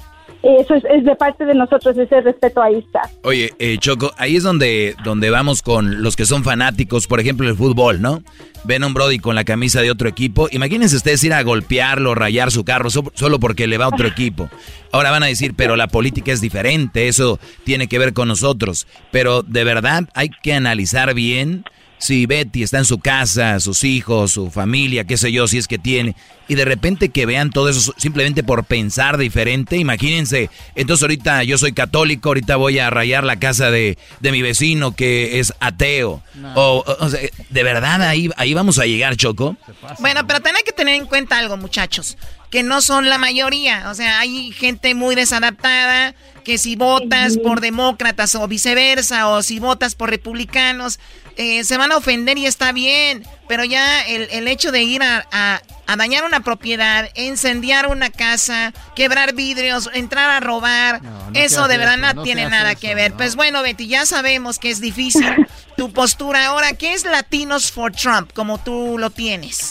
[0.61, 4.37] eso es, es de parte de nosotros ese respeto ahí está Oye, eh, Choco, ahí
[4.37, 8.23] es donde, donde vamos con los que son fanáticos, por ejemplo, el fútbol, ¿no?
[8.65, 10.49] Ven a un Brody con la camisa de otro equipo.
[10.51, 14.07] Imagínense ustedes ir a golpearlo, rayar su carro so- solo porque le va a otro
[14.09, 14.49] equipo.
[14.93, 18.87] Ahora van a decir, pero la política es diferente, eso tiene que ver con nosotros.
[19.11, 21.65] Pero de verdad hay que analizar bien
[21.99, 25.67] si Betty está en su casa, sus hijos, su familia, qué sé yo, si es
[25.69, 26.15] que tiene,
[26.49, 31.57] y de repente que vean todo eso simplemente por pensar diferente, imagínense, entonces ahorita yo
[31.57, 36.23] soy católico, ahorita voy a rayar la casa de, de mi vecino que es ateo.
[36.55, 39.57] O, o- o sea, de verdad ahí, ahí vamos a llegar, Choco.
[40.01, 42.19] Bueno, pero también hay que tener en cuenta algo, muchachos,
[42.51, 43.89] que no son la mayoría.
[43.91, 46.15] O sea, hay gente muy desadaptada
[46.45, 50.99] que si votas por demócratas o viceversa, o si votas por republicanos,
[51.37, 53.23] eh, se van a ofender y está bien.
[53.49, 58.09] Pero ya el, el hecho de ir a, a- a dañar una propiedad, incendiar una
[58.11, 62.81] casa, quebrar vidrios, entrar a robar, no eso de verdad eso, no, tiene nada eso,
[62.81, 63.13] que ver.
[63.13, 65.27] Pues bueno, Betty, ya sabemos que es difícil
[65.77, 66.47] tu postura.
[66.47, 69.71] Ahora, ¿qué es Latinos for Trump, como tú lo tienes?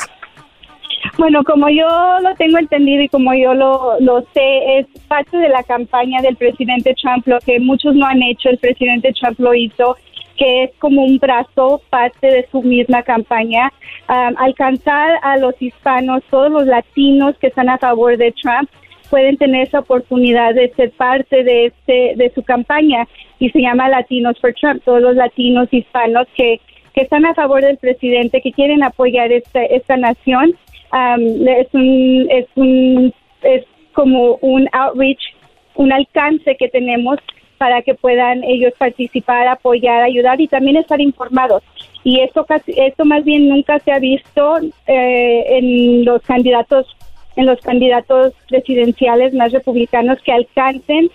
[1.18, 1.86] Bueno, como yo
[2.22, 6.36] lo tengo entendido y como yo lo, lo sé, es parte de la campaña del
[6.36, 9.96] presidente Trump, lo que muchos no han hecho, el presidente Trump lo hizo,
[10.44, 13.72] que es como un brazo, parte de su misma campaña,
[14.10, 18.70] um, alcanzar a los hispanos, todos los latinos que están a favor de Trump,
[19.10, 23.08] pueden tener esa oportunidad de ser parte de este de su campaña
[23.40, 26.60] y se llama Latinos for Trump, todos los latinos hispanos que
[26.94, 30.56] que están a favor del presidente, que quieren apoyar esta, esta nación.
[30.92, 33.14] Um, es un, es un,
[33.44, 33.64] es
[33.94, 35.24] como un outreach,
[35.76, 37.18] un alcance que tenemos
[37.64, 41.64] para que puedan ellos participar, apoyar, ayudar y también estar informados.
[42.04, 46.94] Y esto esto más bien nunca se ha visto eh, en los candidatos,
[47.38, 51.10] en los candidatos presidenciales más republicanos que alcancen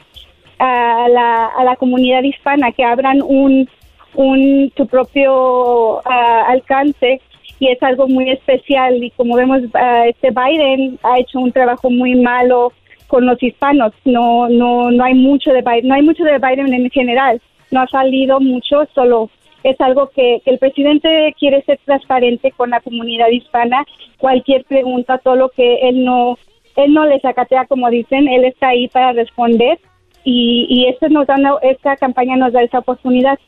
[0.58, 3.68] a la, a la comunidad hispana, que abran un,
[4.14, 7.20] un su propio ah, alcance
[7.58, 11.90] y es algo muy especial y como vemos ah, este Biden ha hecho un trabajo
[11.90, 12.72] muy malo
[13.08, 13.92] con los hispanos.
[14.04, 17.40] No no no hay mucho de Biden no hay mucho de Biden en general.
[17.70, 19.30] No ha salido mucho solo
[19.64, 23.84] es algo que, que el presidente quiere ser transparente con la comunidad hispana.
[24.18, 26.38] Cualquier pregunta todo lo que él no
[26.76, 29.78] él no le sacatea como dicen él está ahí para responder.
[30.24, 33.38] Y, y esto nos da esta campaña nos da esa oportunidad.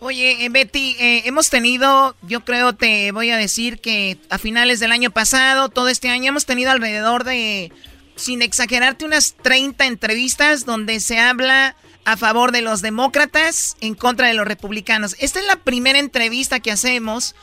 [0.00, 4.78] Oye, eh, Betty, eh, hemos tenido, yo creo, te voy a decir que a finales
[4.78, 7.72] del año pasado, todo este año, hemos tenido alrededor de,
[8.16, 14.28] sin exagerarte, unas 30 entrevistas donde se habla a favor de los demócratas, en contra
[14.28, 15.16] de los republicanos.
[15.18, 17.34] Esta es la primera entrevista que hacemos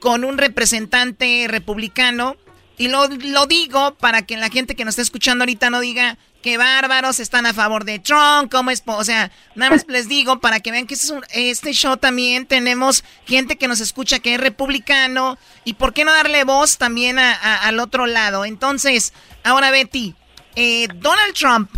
[0.00, 2.36] con un representante republicano.
[2.76, 6.18] Y lo, lo digo para que la gente que nos está escuchando ahorita no diga
[6.42, 8.96] que bárbaros están a favor de Trump, cómo es, po-".
[8.96, 11.96] o sea, nada más les digo para que vean que este, es un- este show
[11.96, 16.76] también tenemos gente que nos escucha que es republicano y por qué no darle voz
[16.78, 18.44] también a- al otro lado.
[18.44, 19.12] Entonces,
[19.44, 20.14] ahora Betty,
[20.56, 21.70] eh, Donald Trump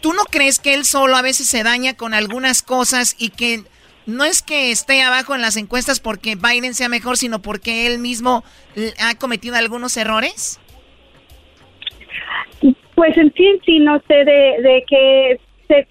[0.00, 3.62] ¿tú no crees que él solo a veces se daña con algunas cosas y que
[4.04, 8.00] no es que esté abajo en las encuestas porque Biden sea mejor, sino porque él
[8.00, 8.42] mismo
[8.98, 10.58] ha cometido algunos errores?
[12.94, 15.40] Pues en sí, sí, no sé de, de qué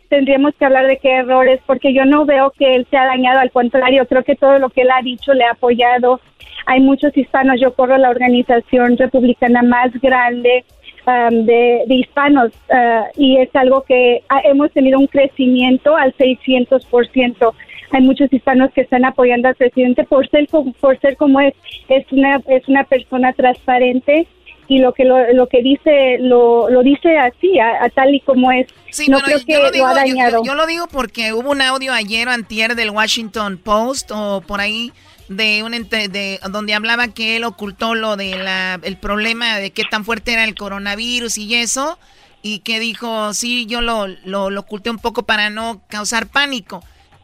[0.09, 3.39] tendríamos que hablar de qué errores, porque yo no veo que él se ha dañado,
[3.39, 6.19] al contrario, creo que todo lo que él ha dicho le ha apoyado.
[6.65, 10.63] Hay muchos hispanos, yo corro la organización republicana más grande
[11.07, 17.53] um, de, hispanos uh, y es algo que hemos tenido un crecimiento al 600%.
[17.93, 21.53] Hay muchos hispanos que están apoyando al presidente por ser, por ser como es,
[21.89, 24.27] es una, es una persona transparente
[24.71, 28.67] y lo que lo, que dice lo, lo dice así, a, tal y como es.
[29.09, 30.43] no creo que lo, digo, ha dañado.
[30.45, 34.61] Yo, lo digo porque hubo un audio ayer o antier del Washington Post o por
[34.61, 34.93] ahí
[35.27, 39.83] de un de donde hablaba que él ocultó lo de la el problema de qué
[39.83, 41.99] tan fuerte era el coronavirus y eso
[42.41, 46.81] y que dijo, "Sí, yo lo, lo, lo oculté un poco para no causar pánico."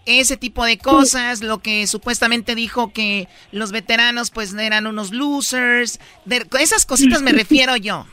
[0.07, 5.99] Ese tipo de cosas, lo que supuestamente dijo que los veteranos pues eran unos losers,
[6.25, 8.05] de esas cositas me refiero yo.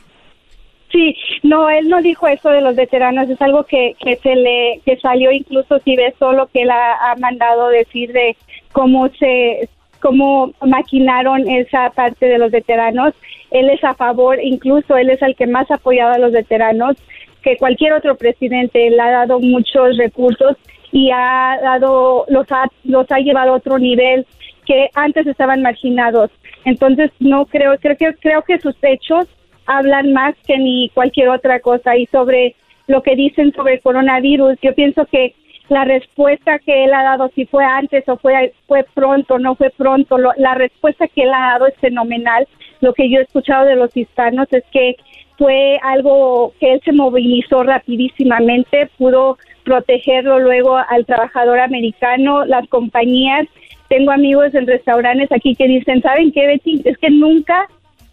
[0.91, 4.81] Sí, no, él no dijo eso de los veteranos, es algo que, que se le
[4.85, 8.37] que salió incluso si ves todo que él ha, mandado decir de
[8.71, 9.67] cómo se
[9.99, 13.13] cómo maquinaron esa parte de los veteranos.
[13.51, 16.95] Él es a favor, incluso él es el que más ha apoyado a los veteranos
[17.41, 18.87] que cualquier otro presidente.
[18.87, 20.55] Él ha dado muchos recursos
[20.91, 24.25] y ha dado, los ha, los ha llevado a otro nivel
[24.65, 26.31] que antes estaban marginados.
[26.63, 29.27] Entonces no creo, creo que creo que sus hechos
[29.65, 32.55] hablan más que ni cualquier otra cosa y sobre
[32.87, 35.33] lo que dicen sobre el coronavirus, yo pienso que
[35.69, 39.71] la respuesta que él ha dado, si fue antes o fue, fue pronto, no fue
[39.71, 42.47] pronto, la respuesta que él ha dado es fenomenal.
[42.81, 44.95] Lo que yo he escuchado de los hispanos es que
[45.37, 53.47] fue algo que él se movilizó rapidísimamente, pudo protegerlo luego al trabajador americano, las compañías.
[53.89, 56.81] Tengo amigos en restaurantes aquí que dicen, ¿saben qué, Betty?
[56.85, 57.67] Es que nunca,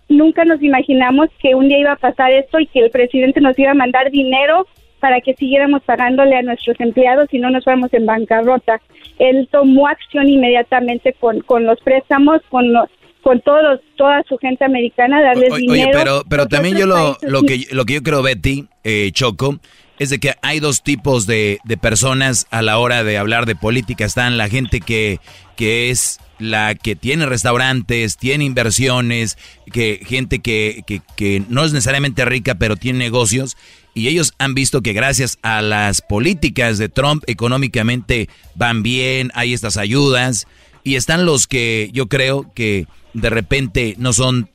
[0.08, 3.56] nunca nos imaginamos que un día iba a pasar esto y que el presidente nos
[3.58, 4.66] iba a mandar dinero
[4.98, 8.80] para que siguiéramos pagándole a nuestros empleados y no nos fuéramos en bancarrota.
[9.18, 12.88] Él tomó acción inmediatamente con, con los préstamos, con los,
[13.22, 15.72] con todos toda su gente americana darles dinero.
[15.72, 19.58] Oye, pero pero también yo lo, lo que lo que yo creo Betty eh, Choco
[20.02, 23.54] es de que hay dos tipos de, de, personas a la hora de hablar de
[23.54, 24.04] política.
[24.04, 25.20] Están la gente que,
[25.56, 29.38] que es la que tiene restaurantes, tiene inversiones,
[29.72, 33.56] que gente que, que, que no es necesariamente rica, pero tiene negocios.
[33.94, 39.52] Y ellos han visto que gracias a las políticas de Trump económicamente van bien, hay
[39.52, 40.46] estas ayudas.
[40.82, 44.50] Y están los que yo creo que de repente no son,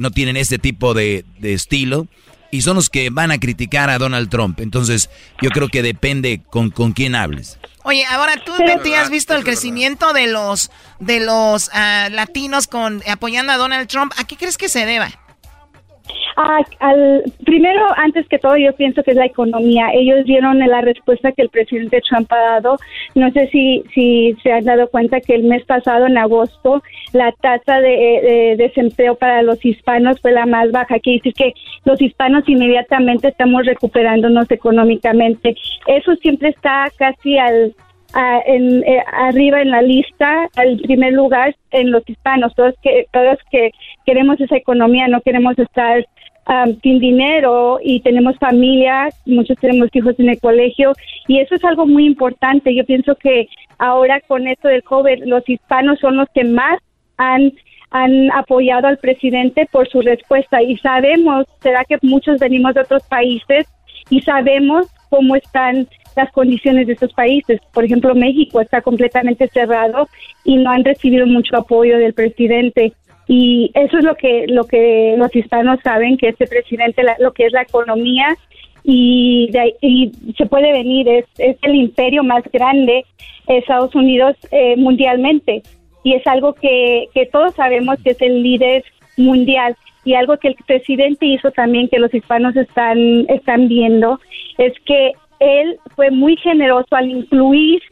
[0.00, 2.08] no tienen este tipo de, de estilo
[2.50, 4.60] y son los que van a criticar a Donald Trump.
[4.60, 5.10] Entonces,
[5.42, 7.58] yo creo que depende con, con quién hables.
[7.84, 13.02] Oye, ahora tú, Betty, has visto el crecimiento de los de los ah, latinos con
[13.08, 14.12] apoyando a Donald Trump.
[14.18, 15.10] ¿A qué crees que se deba?
[16.36, 19.88] Ah, al, primero, antes que todo, yo pienso que es la economía.
[19.92, 22.76] Ellos vieron la respuesta que el presidente Trump ha dado.
[23.16, 26.82] No sé si, si se han dado cuenta que el mes pasado, en agosto,
[27.12, 31.00] la tasa de, desempleo para los hispanos fue la más baja.
[31.00, 31.54] Quiere decir que
[31.84, 35.56] los hispanos inmediatamente estamos recuperándonos económicamente.
[35.86, 37.74] Eso siempre está casi al
[38.14, 42.54] en, eh, arriba en la lista, al primer lugar en los hispanos.
[42.54, 43.72] Todos que todos que
[44.06, 46.06] queremos esa economía, no queremos estar
[46.82, 50.92] sin dinero y tenemos familia, muchos tenemos hijos en el colegio
[51.26, 52.74] y eso es algo muy importante.
[52.74, 53.48] Yo pienso que
[53.78, 56.78] ahora con esto del COVID, los hispanos son los que más
[57.18, 57.52] han
[57.90, 63.02] han apoyado al presidente por su respuesta y sabemos, será que muchos venimos de otros
[63.08, 63.66] países
[64.10, 65.88] y sabemos cómo están
[66.18, 67.60] las condiciones de estos países.
[67.72, 70.08] Por ejemplo, México está completamente cerrado
[70.44, 72.92] y no han recibido mucho apoyo del presidente.
[73.28, 77.46] Y eso es lo que, lo que los hispanos saben, que este presidente, lo que
[77.46, 78.36] es la economía,
[78.82, 79.50] y,
[80.36, 83.04] se puede venir, es, es el imperio más grande,
[83.46, 85.62] Estados Unidos, eh, mundialmente.
[86.02, 88.82] Y es algo que, que todos sabemos que es el líder
[89.16, 94.20] mundial y algo que el presidente hizo también que los hispanos están están viendo
[94.56, 97.82] es que él fue muy generoso al incluir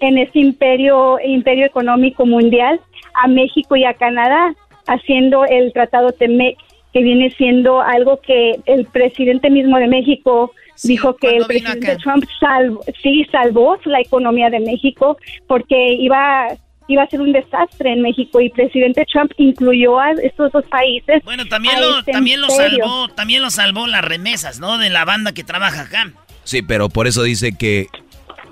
[0.00, 2.80] en ese imperio, imperio económico mundial
[3.14, 4.54] a México y a Canadá,
[4.86, 6.56] haciendo el Tratado TEMEC,
[6.92, 10.52] que viene siendo algo que el presidente mismo de México
[10.82, 15.16] dijo que el presidente Trump salvo, sí salvó la economía de México
[15.46, 16.48] porque iba
[16.86, 21.22] iba a ser un desastre en México y presidente Trump incluyó a estos dos países.
[21.24, 24.76] Bueno, también lo, también lo salvó, también lo salvó las remesas, ¿no?
[24.78, 26.12] De la banda que trabaja acá.
[26.44, 27.88] Sí, pero por eso dice que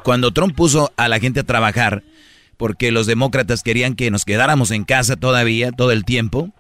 [0.03, 2.03] cuando Trump puso a la gente a trabajar,
[2.57, 6.51] porque los demócratas querían que nos quedáramos en casa todavía, todo el tiempo,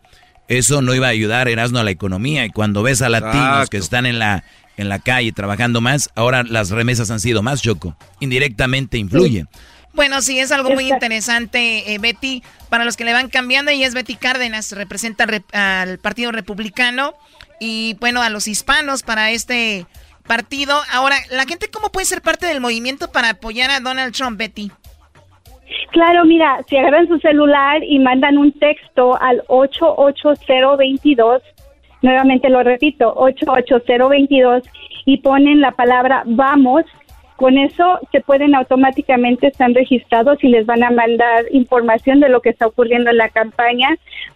[0.49, 2.45] eso no iba a ayudar, Erasmo, a la economía.
[2.45, 4.45] Y cuando ves a latinos que están en la,
[4.77, 7.97] en la calle trabajando más, ahora las remesas han sido más, Choco.
[8.21, 9.47] Indirectamente influye.
[9.95, 12.43] Bueno, sí, es algo muy interesante, eh, Betty.
[12.69, 17.15] Para los que le van cambiando, ella es Betty Cárdenas, representa al Partido Republicano
[17.61, 19.87] y, bueno, a los hispanos para este
[20.27, 20.75] partido.
[20.93, 24.71] Ahora, ¿la gente cómo puede ser parte del movimiento para apoyar a Donald Trump, Betty?
[25.91, 31.43] Claro, mira, si agarran su celular y mandan un texto al 88022,
[32.01, 34.65] nuevamente lo repito, 88022,
[35.05, 36.85] y ponen la palabra vamos,
[37.43, 42.41] con eso se pueden automáticamente están registrados y les van a mandar información de lo
[42.41, 43.89] que está ocurriendo en la campaña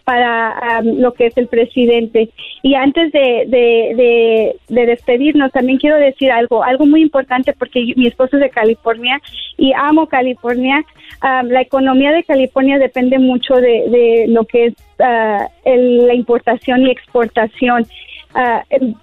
[0.03, 2.29] para lo que es el presidente.
[2.63, 8.07] Y antes de, de, de, despedirnos, también quiero decir algo, algo muy importante porque mi
[8.07, 9.21] esposo es de California
[9.55, 10.83] y amo California.
[11.21, 17.87] La economía de California depende mucho de, lo que es uh, la importación y exportación.
[18.35, 18.93] Uh,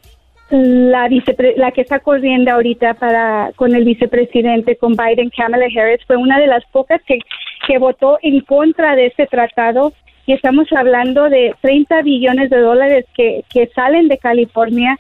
[0.55, 1.09] la,
[1.57, 6.39] la que está corriendo ahorita para con el vicepresidente, con Biden, Kamala Harris, fue una
[6.39, 7.19] de las pocas que,
[7.67, 9.93] que votó en contra de este tratado
[10.27, 14.99] y estamos hablando de 30 billones de dólares que, que salen de California.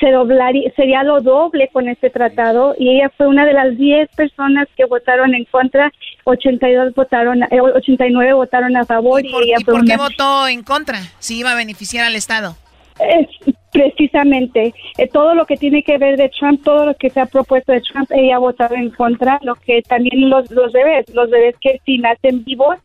[0.00, 4.08] Se doblaría, sería lo doble con este tratado y ella fue una de las 10
[4.16, 5.92] personas que votaron en contra,
[6.24, 9.24] 82 votaron, 89 eh, votaron a favor.
[9.24, 10.98] ¿Y por, ella por qué votó en contra?
[11.20, 12.56] Si iba a beneficiar al Estado.
[13.00, 13.28] Es,
[13.74, 17.26] precisamente eh, todo lo que tiene que ver de Trump, todo lo que se ha
[17.26, 21.28] propuesto de Trump, ella ha votado en contra, lo que también los, los bebés, los
[21.28, 22.76] bebés que si nacen vivos,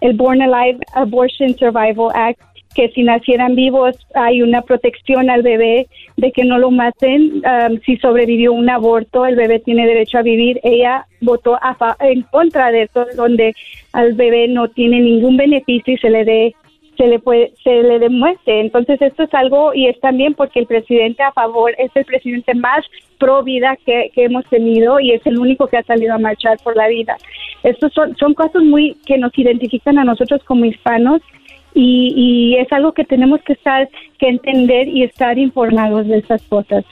[0.00, 2.40] el Born Alive Abortion Survival Act,
[2.74, 7.42] que si nacieran vivos hay una protección al bebé de que no lo maten.
[7.44, 10.60] Um, si sobrevivió un aborto, el bebé tiene derecho a vivir.
[10.62, 13.54] Ella votó a en contra de eso, donde
[13.92, 16.54] al bebé no tiene ningún beneficio y se le dé
[16.98, 18.60] se le puede, se le demuestre.
[18.60, 22.54] Entonces esto es algo y es también porque el presidente a favor es el presidente
[22.54, 22.84] más
[23.18, 26.58] pro vida que, que hemos tenido y es el único que ha salido a marchar
[26.62, 27.16] por la vida.
[27.62, 31.22] Estos son, son cosas muy que nos identifican a nosotros como hispanos
[31.72, 33.88] y, y es algo que tenemos que estar,
[34.18, 36.84] que entender y estar informados de esas cosas.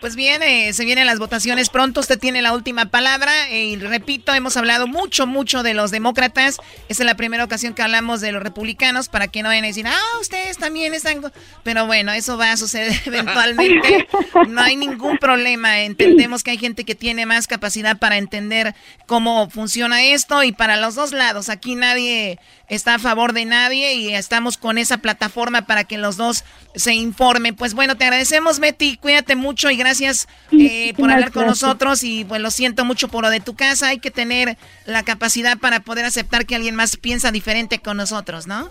[0.00, 2.00] Pues bien, eh, se vienen las votaciones pronto.
[2.00, 3.50] Usted tiene la última palabra.
[3.50, 6.56] y repito, hemos hablado mucho, mucho de los demócratas.
[6.88, 9.66] Esta es la primera ocasión que hablamos de los republicanos para que no vayan a
[9.66, 11.20] decir, ah, ustedes también están.
[11.62, 14.08] Pero bueno, eso va a suceder eventualmente.
[14.48, 15.80] No hay ningún problema.
[15.80, 18.74] Entendemos que hay gente que tiene más capacidad para entender
[19.06, 21.48] cómo funciona esto y para los dos lados.
[21.48, 22.38] Aquí nadie
[22.70, 26.44] está a favor de nadie y estamos con esa plataforma para que los dos
[26.74, 27.54] se informen.
[27.54, 28.96] Pues bueno, te agradecemos, Betty.
[28.96, 32.02] Cuídate mucho y gracias eh, por hablar con nosotros.
[32.04, 33.88] Y pues lo siento mucho por lo de tu casa.
[33.88, 34.56] Hay que tener
[34.86, 38.70] la capacidad para poder aceptar que alguien más piensa diferente con nosotros, ¿no?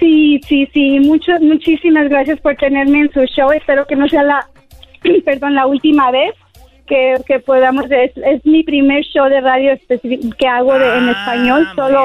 [0.00, 0.98] Sí, sí, sí.
[1.00, 3.52] Mucho, muchísimas gracias por tenerme en su show.
[3.52, 4.48] Espero que no sea la,
[5.24, 6.34] perdón, la última vez
[6.90, 7.86] que, podamos.
[7.90, 9.78] Es, es, mi primer show de radio
[10.38, 11.68] que hago de, en ah, español.
[11.76, 12.04] Solo,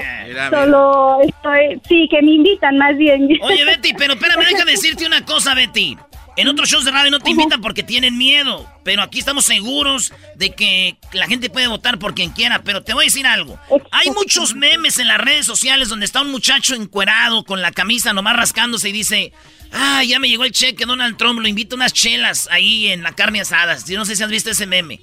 [0.50, 1.82] solo estoy.
[1.88, 3.28] Sí, que me invitan más bien.
[3.42, 5.98] Oye, Betty, pero espérame, déjame decirte una cosa, Betty.
[6.38, 10.12] En otros shows de radio no te invitan porque tienen miedo, pero aquí estamos seguros
[10.36, 12.62] de que la gente puede votar por quien quiera.
[12.64, 13.58] Pero te voy a decir algo.
[13.92, 18.12] Hay muchos memes en las redes sociales donde está un muchacho encuerado con la camisa
[18.12, 19.32] nomás rascándose y dice,
[19.72, 23.02] ah, ya me llegó el cheque, Donald Trump, lo invito a unas chelas ahí en
[23.02, 23.78] la carne asada.
[23.88, 25.00] Yo no sé si has visto ese meme.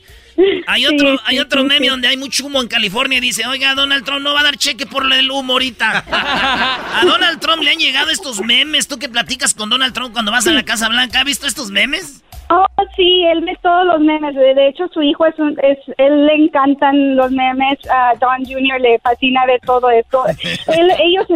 [0.66, 4.04] Hay otro, hay otro meme donde hay mucho humo en California y dice, oiga, Donald
[4.04, 6.04] Trump no va a dar cheque por el humo ahorita.
[6.10, 8.88] A Donald Trump le han llegado estos memes.
[8.88, 11.70] Tú que platicas con Donald Trump cuando vas a la Casa Blanca, ¿has visto estos
[11.70, 12.22] memes?
[12.54, 14.34] Oh, sí, él ve todos los memes.
[14.34, 17.78] De hecho, su hijo es, un, es él le encantan los memes.
[17.90, 18.80] A Don Jr.
[18.80, 20.24] le fascina ver todo esto.
[20.68, 21.26] ellos,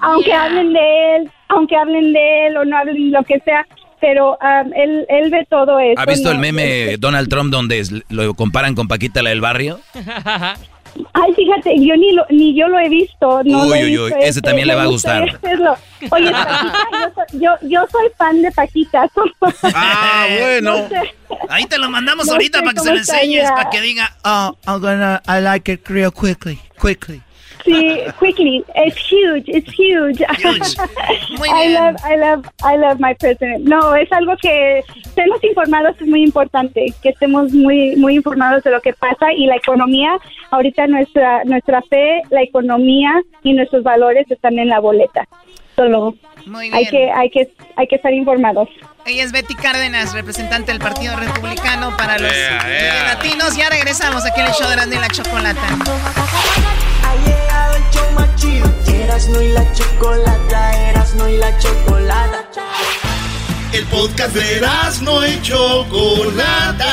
[0.00, 3.64] aunque hablen de él, aunque hablen de él o no hablen lo que sea,
[4.04, 5.98] pero um, él, él ve todo eso.
[5.98, 9.80] ¿Ha visto el meme Donald Trump donde lo comparan con Paquita la del barrio?
[11.14, 13.42] Ay, fíjate, yo ni, lo, ni yo lo he visto.
[13.44, 15.40] No uy, uy, uy, ese también le va a gustar.
[16.10, 16.30] Oye,
[17.32, 19.08] yo, yo, soy fan de Paquita.
[19.74, 20.86] Ah, bueno.
[21.48, 24.80] Ahí te lo mandamos ahorita para que se lo enseñes, para que diga, oh, I'm
[24.80, 27.22] gonna, I like it real quickly, quickly.
[27.64, 28.62] Sí, quickly.
[28.74, 29.48] It's huge.
[29.48, 30.18] It's huge.
[30.38, 30.76] huge.
[31.38, 33.64] Muy I love, I love, I love my president.
[33.64, 38.70] No, es algo que estemos informados es muy importante, que estemos muy, muy informados de
[38.70, 40.18] lo que pasa y la economía.
[40.50, 45.26] Ahorita nuestra, nuestra fe, la economía y nuestros valores están en la boleta.
[45.76, 46.14] Solo
[46.46, 46.74] Muy bien.
[46.74, 48.68] hay que, hay que, hay que estar informados.
[49.06, 53.14] Ella es Betty Cárdenas, representante del Partido Republicano para los Ea, ea.
[53.14, 53.56] latinos.
[53.56, 55.60] Ya regresamos aquí en el show de y la Chocolata.
[57.02, 58.74] Ha llegado el show más chido.
[59.04, 62.44] Erasmo y la chocolata, Erasmo y la chocolata.
[63.72, 66.92] El podcast de Erasmo y Chocolata.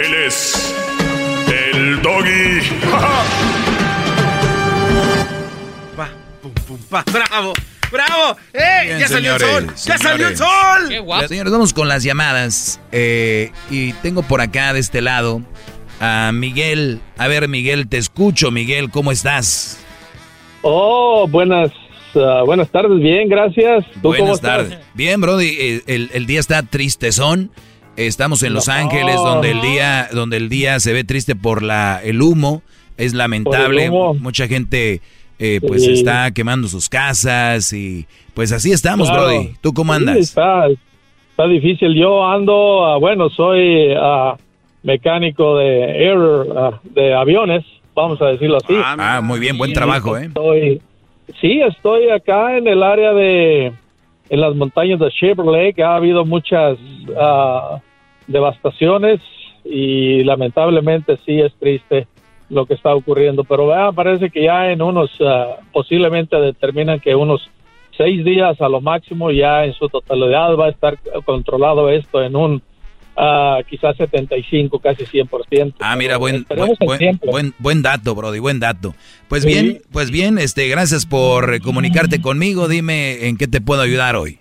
[0.00, 0.74] Él es
[1.48, 2.60] el doggy.
[6.90, 7.52] Pa, ¡Bravo!
[7.92, 8.36] ¡Bravo!
[8.54, 8.86] ¡Eh!
[8.86, 9.86] Bien, ¡Ya salió el señores, sol!
[9.86, 10.88] ¡Ya salió el sol!
[11.20, 12.80] Ya, Señores, vamos con las llamadas.
[12.92, 15.42] Eh, y tengo por acá, de este lado,
[16.00, 17.00] a Miguel.
[17.18, 18.50] A ver, Miguel, te escucho.
[18.50, 19.78] Miguel, ¿cómo estás?
[20.62, 21.70] Oh, buenas,
[22.14, 23.84] ah, buenas tardes, bien, gracias.
[23.94, 24.50] ¿Tú cómo Buenas estás?
[24.68, 24.78] tardes.
[24.94, 27.50] Bien, Brody, eh, el, el día está tristezón.
[28.06, 28.68] Estamos en Los.
[28.68, 32.62] Ángeles, donde el día, donde el día se ve triste por la, el humo.
[32.96, 33.90] Es lamentable.
[33.90, 34.14] humo.
[34.14, 35.00] Mucha gente
[35.40, 35.92] eh, pues Sí.
[35.92, 39.24] está quemando sus casas y pues así estamos, Claro.
[39.26, 39.50] Brody.
[39.60, 40.16] ¿Tú cómo Sí, andas?
[40.18, 40.66] está,
[41.30, 41.94] está difícil.
[41.94, 44.36] Yo ando, ah, bueno, soy ah,
[44.82, 46.18] mecánico de air,
[46.56, 47.64] ah, de aviones,
[47.94, 48.74] vamos a decirlo así.
[48.84, 50.26] Ah, muy bien, buen trabajo, ¿eh?
[50.26, 50.80] Estoy,
[51.40, 53.72] sí, estoy acá en el área de,
[54.30, 56.78] en las montañas de Chevrolet, que ha habido muchas
[58.28, 59.20] devastaciones
[59.64, 62.06] y lamentablemente sí es triste
[62.48, 63.44] lo que está ocurriendo.
[63.44, 67.50] Pero ah, parece que ya en unos, ah, posiblemente determinan que unos
[67.96, 72.36] seis días a lo máximo ya en su totalidad va a estar controlado esto en
[72.36, 72.62] un
[73.20, 75.74] ah, quizás 75, casi 100%.
[75.80, 76.46] Ah, mira, buen,
[76.80, 78.94] buen, buen, buen- dato, Brody, buen dato.
[79.28, 79.48] Pues Sí.
[79.48, 82.68] bien, pues bien, este, gracias por comunicarte conmigo.
[82.68, 84.38] Dime en qué te puedo ayudar hoy.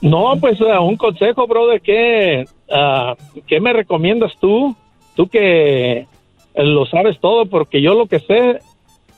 [0.00, 3.14] No, pues ah, un consejo, brother, ¿qué, ah,
[3.46, 4.74] ¿qué me recomiendas tú?
[5.16, 6.06] Tú que
[6.54, 8.58] lo sabes todo, porque yo lo que sé,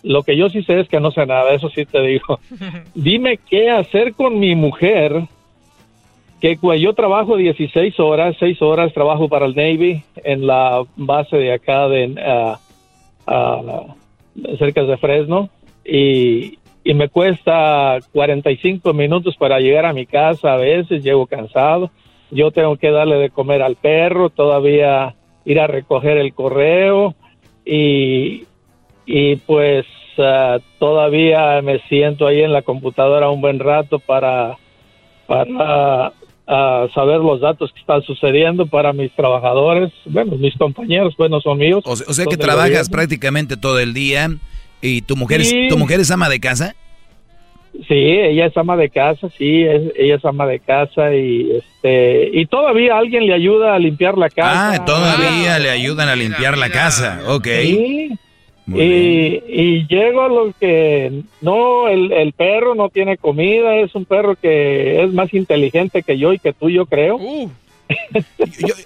[0.03, 2.39] lo que yo sí sé es que no sé nada, eso sí te digo.
[2.95, 5.23] Dime qué hacer con mi mujer,
[6.41, 11.37] que cu- yo trabajo 16 horas, 6 horas trabajo para el Navy en la base
[11.37, 12.15] de acá de
[13.27, 13.85] ah,
[14.59, 15.49] cerca de Fresno
[15.85, 21.91] y, y me cuesta 45 minutos para llegar a mi casa a veces, llego cansado,
[22.31, 27.15] yo tengo que darle de comer al perro, todavía ir a recoger el correo
[27.65, 28.45] y,
[29.07, 29.87] y pues
[30.19, 34.57] ah, todavía me siento ahí en la computadora un buen rato para,
[35.27, 36.13] para
[36.47, 41.59] ah, saber los datos que están sucediendo para mis trabajadores, bueno, mis compañeros, bueno, son
[41.59, 41.83] míos.
[41.87, 44.29] O, o sea que trabajas prácticamente todo el día
[44.83, 45.65] y tu mujer, Sí.
[45.65, 46.75] es, tu mujer es ama de casa.
[47.87, 52.31] Sí, ella es ama de casa, sí, es- ella es ama de casa y este
[52.33, 54.73] y todavía alguien le ayuda a limpiar la casa.
[54.73, 57.21] Ah, todavía le ayudan a limpiar la casa.
[57.29, 57.47] Ok.
[57.63, 58.11] Sí.
[58.67, 63.95] Muy Y, y llego a lo que no, el, el perro no tiene comida, es
[63.95, 67.19] un perro que es más inteligente que yo y que tú, yo creo.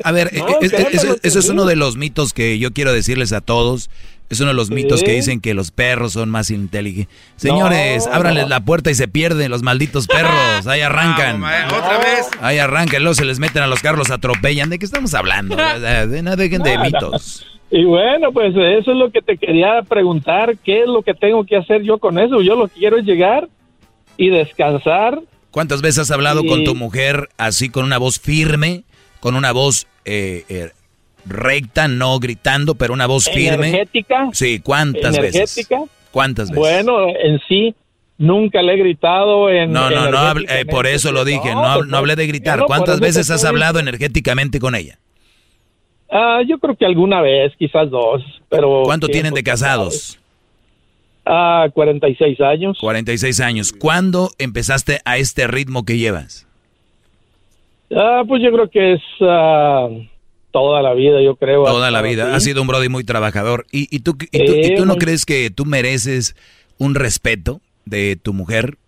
[0.04, 3.40] A ver, No, es- eso, es uno de los mitos que yo quiero decirles a
[3.40, 3.90] todos.
[4.30, 7.14] Es uno de los mitos que dicen que los perros son más inteligentes.
[7.36, 8.48] Señores, No, ábranles no.
[8.48, 10.66] la puerta y se pierden los malditos perros.
[10.66, 11.42] Ahí arrancan.
[11.42, 12.28] Otra vez.
[12.40, 14.70] Ahí arrancan, luego se les meten a los carros, los atropellan.
[14.70, 15.56] ¿De qué estamos hablando?
[16.22, 17.46] No dejen de mitos.
[17.70, 21.44] Y bueno, pues eso es lo que te quería preguntar, ¿qué es lo que tengo
[21.44, 22.40] que hacer yo con eso?
[22.40, 23.48] Yo lo que quiero es llegar
[24.16, 25.20] y descansar.
[25.50, 28.84] ¿Cuántas veces has hablado con tu mujer así con una voz firme,
[29.20, 30.70] con una voz eh, eh,
[31.26, 33.68] recta, no gritando, pero una voz firme?
[33.68, 34.28] Energética.
[34.32, 35.56] Sí, ¿cuántas veces?
[35.56, 35.82] energética.
[36.10, 36.58] ¿Cuántas veces?
[36.58, 37.74] Bueno, en sí,
[38.18, 39.72] nunca le he gritado en...
[39.72, 42.60] No, no, no, hable- eh, por eso lo dije, no, pues no hablé de gritar.
[42.60, 44.98] no, ¿Cuántas veces has hablado energéticamente con ella?
[46.10, 48.82] Ah, yo creo que alguna vez, quizás dos, pero...
[48.84, 50.18] ¿Cuánto tienen de casados?
[51.26, 52.78] Ah, 46 años.
[52.80, 53.72] 46 años.
[53.72, 56.46] ¿Cuándo empezaste a este ritmo que llevas?
[57.94, 59.88] Ah, pues yo creo que es ah,
[60.54, 61.64] toda la vida, yo creo.
[61.64, 62.26] Toda la vida.
[62.26, 62.34] así.
[62.36, 63.66] Has sido un brody muy trabajador.
[63.72, 66.36] ¿Y, y tú, y tú, y tú no crees que tú mereces
[66.78, 68.78] un respeto de tu mujer?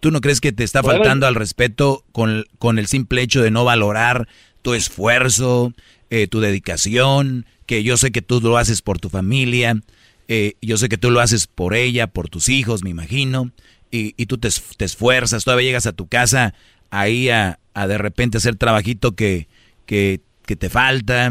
[0.00, 0.98] ¿Tú no crees que te está Bueno.
[0.98, 4.26] faltando al respeto con, con el simple hecho de no valorar
[4.62, 5.72] tu esfuerzo,
[6.10, 9.80] eh, tu dedicación, que yo sé que tú lo haces por tu familia?
[10.26, 13.52] Eh, yo sé que tú lo haces por ella, por tus hijos, me imagino,
[13.92, 16.52] y, y tú te, te esfuerzas, todavía llegas a tu casa
[16.90, 19.46] ahí a, a de repente hacer trabajito que,
[19.86, 21.30] que, que te falta.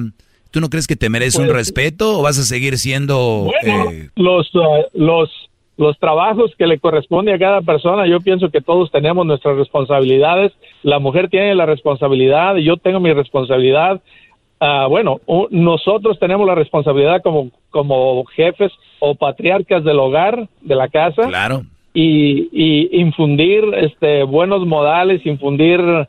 [0.52, 3.50] ¿Tú no crees que te mereces un Pues- respeto o vas a seguir siendo...
[3.64, 5.30] Bueno, eh, los, uh, los,
[5.78, 10.52] los trabajos que le corresponde a cada persona, yo pienso que todos tenemos nuestras responsabilidades.
[10.84, 14.02] La mujer tiene la responsabilidad yo tengo mi responsabilidad.
[14.60, 15.20] Ah, bueno,
[15.50, 21.24] nosotros tenemos la responsabilidad como, como jefes o patriarcas del hogar, de la casa.
[21.30, 21.64] Claro.
[21.94, 26.08] Y, y infundir este, buenos modales, infundir ah,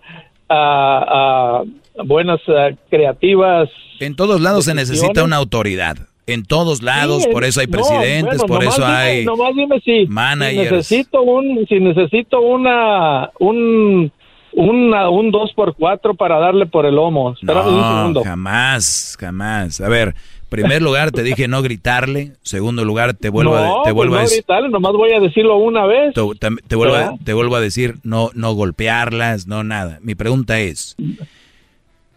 [0.50, 1.62] ah,
[2.04, 3.68] buenas ah, creativas.
[4.00, 5.96] En todos lados se necesita una autoridad.
[6.26, 9.24] En todos lados, Sí, por eso hay no, presidentes, bueno, por eso dime- hay...
[9.24, 10.70] Nomás dime si, si managers.
[10.72, 14.12] necesito un, si necesito una, un,
[14.52, 17.32] una, un 2 por 4 para darle por el lomo.
[17.32, 18.22] Espérame un No, segundo.
[18.24, 19.80] jamás, jamás.
[19.80, 20.14] A ver,
[20.48, 24.14] primer lugar te dije no gritarle, segundo lugar te vuelvo no, a, te pues vuelvo
[24.14, 24.38] no a decir...
[24.38, 26.14] gritarle, nomás voy a decirlo una vez.
[26.14, 29.98] Te, te- te vuelvo a, te vuelvo a decir, no, no golpearlas, no nada.
[30.02, 30.94] Mi pregunta es,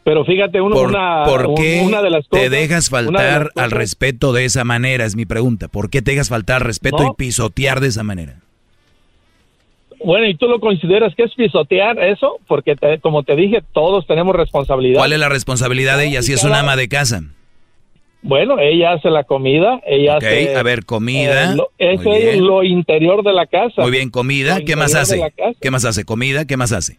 [0.06, 3.06] Pero fíjate, uno- ¿por, una, por qué una de las te cosas- dejas una de
[3.08, 5.04] las faltar al respeto de esa manera?
[5.04, 5.68] Es mi pregunta.
[5.68, 7.10] ¿Por qué te dejas faltar al respeto No.
[7.10, 8.36] y pisotear de esa manera?
[10.04, 12.38] Bueno, ¿y tú lo consideras que es pisotear eso?
[12.48, 15.00] Porque, te- como te dije, todos tenemos responsabilidad.
[15.00, 17.24] ¿Cuál es la responsabilidad de ella si es una ama de casa?
[18.22, 20.56] Bueno, ella hace la comida, ella hace...
[20.56, 21.52] a ver, comida.
[21.52, 23.82] eh, lo- eso es lo interior de la casa.
[23.82, 24.60] Muy bien, comida.
[24.62, 25.20] ¿Qué más hace?
[25.60, 26.06] ¿Qué más hace?
[26.06, 26.46] ¿Comida?
[26.46, 26.98] ¿Qué más hace?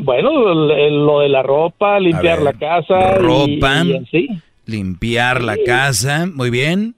[0.00, 3.14] Bueno, lo, lo de la ropa, limpiar ver, la casa.
[3.14, 4.28] ropa, y en sí.
[4.66, 6.94] limpiar la casa, muy bien,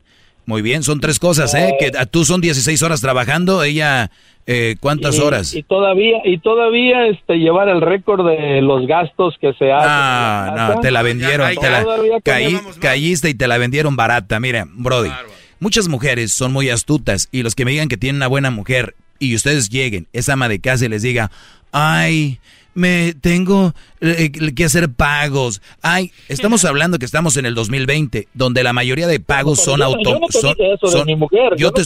[0.47, 1.74] muy bien, son tres cosas, ¿eh?
[1.78, 4.10] Que a- tú son 16 horas trabajando, ella,
[4.47, 5.55] eh, ¿cuántas Y- horas?
[5.55, 9.89] Y todavía, y todavía este, llevar el récord de los gastos que se hacen.
[9.90, 11.85] Ah, no, te la vendieron, te la,
[12.24, 15.10] caí- caíste y te la vendieron barata, mira, Brody.
[15.59, 18.94] Muchas mujeres son muy astutas y los que me digan que tienen una buena mujer
[19.18, 21.31] y ustedes lleguen, esa ama de casa y les diga,
[21.73, 22.39] ay,
[22.77, 25.61] me tengo eh, que hacer pagos.
[25.82, 29.97] Ay, estamos hablando que estamos en el 2020, donde la mayoría de pagos son no-
[30.05, 31.82] yo no te son- dije eso de son- mi mujer, yo no te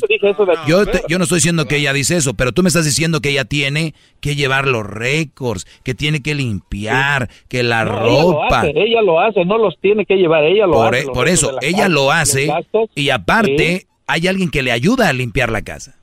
[1.08, 3.44] yo, no estoy diciendo que ella dice eso, pero tú me estás diciendo que ella
[3.44, 8.60] tiene que llevar los récords, que tiene que limpiar, que la No, ella lo ropa.
[8.62, 11.04] hace, ella lo hace, no los tiene que llevar, ella lo Por, hace.
[11.04, 12.50] e- por eso, ella casa, lo hace
[12.96, 13.86] y aparte Sí.
[14.08, 15.96] hay alguien que le ayuda a limpiar la casa.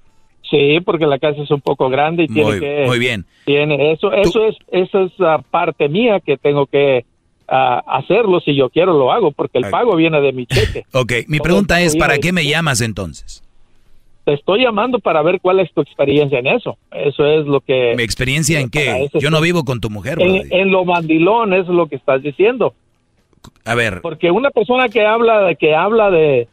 [0.49, 2.83] Sí, porque la casa es un poco grande y tiene Muy- que...
[2.85, 3.25] muy bien.
[3.45, 7.05] Tiene eso, eso es, esa es la parte mía que tengo que
[7.47, 8.39] ah, hacerlo.
[8.39, 10.85] Si yo quiero, lo hago, porque el pago viene de mi cheque.
[10.93, 13.43] Ok, mi pregunta es, ¿para qué me llamas entonces?
[14.25, 16.77] Te estoy llamando para ver cuál es tu experiencia en eso.
[16.91, 17.93] Eso es lo que...
[17.95, 19.09] ¿Mi experiencia en qué?
[19.13, 22.73] Yo no vivo con tu mujer, En, lo mandilón es lo que estás diciendo.
[23.63, 26.49] A ver, Porque una persona que habla de que habla de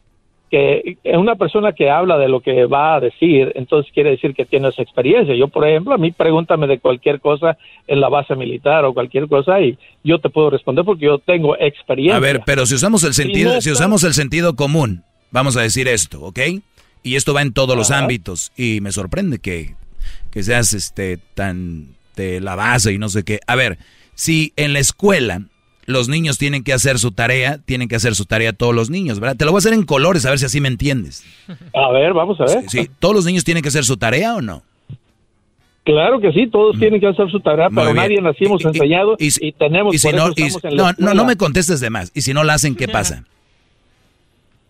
[0.55, 4.45] que una persona que habla de lo que va a decir, entonces quiere decir que
[4.45, 5.35] tienes experiencia.
[5.35, 7.59] Yo, por ejemplo, a mí pregúntame de cualquier cosa
[7.89, 11.57] en la base militar o cualquier cosa y yo te puedo responder porque yo tengo
[11.59, 12.17] experiencia.
[12.17, 15.03] a ver, pero si usamos el sentido, no si usamos el sentido común,
[15.33, 16.39] vamos a decir esto, ¿ok?
[17.03, 19.75] Y esto va en todos los ámbitos y me sorprende que,
[20.31, 23.41] que seas este tan de la base y no sé qué.
[23.49, 23.77] A ver,
[24.15, 25.43] si en la escuela
[25.87, 29.21] los niños tienen que hacer su tarea, tienen que hacer su tarea todos los niños,
[29.21, 29.37] ¿verdad?
[29.37, 31.25] Te lo voy a hacer en colores a ver si así me entiendes.
[31.75, 32.65] A ver, vamos a ver.
[32.69, 34.63] Sí, ¿todos los niños tienen que hacer su tarea o no?
[35.85, 37.97] Claro que sí, todos tienen que hacer su tarea, Muy pero bien.
[37.97, 41.91] nadie nacimos enseñados y, tenemos Y si no, y- en no, no, me contestes de
[41.91, 42.11] más.
[42.15, 43.25] Y si no la hacen, ¿qué pasa?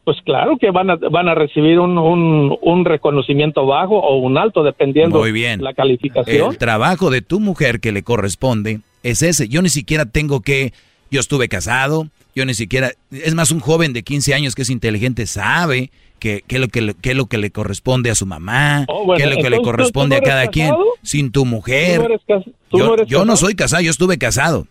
[0.05, 4.37] Pues claro que van a, van a recibir un, un, un reconocimiento bajo o un
[4.37, 5.63] alto, dependiendo Muy bien.
[5.63, 6.51] la calificación.
[6.51, 9.49] El trabajo de tu mujer que le corresponde es ese.
[9.49, 10.75] Yo ni siquiera tengo que,
[11.15, 14.71] yo estuve casado, yo ni siquiera, es más un joven de 15 años que es
[14.71, 18.27] inteligente sabe que, que, lo, que, le- que es lo que le corresponde a su
[18.27, 20.47] mamá, Oh, bueno, que es lo que le entonces, ¿tú- corresponde tú no a cada
[20.49, 20.75] quien.
[21.03, 21.97] Sin tu mujer.
[21.97, 22.21] ¿Tú no eres
[22.69, 24.67] tú yo no eres yo no soy casado, yo estuve casado.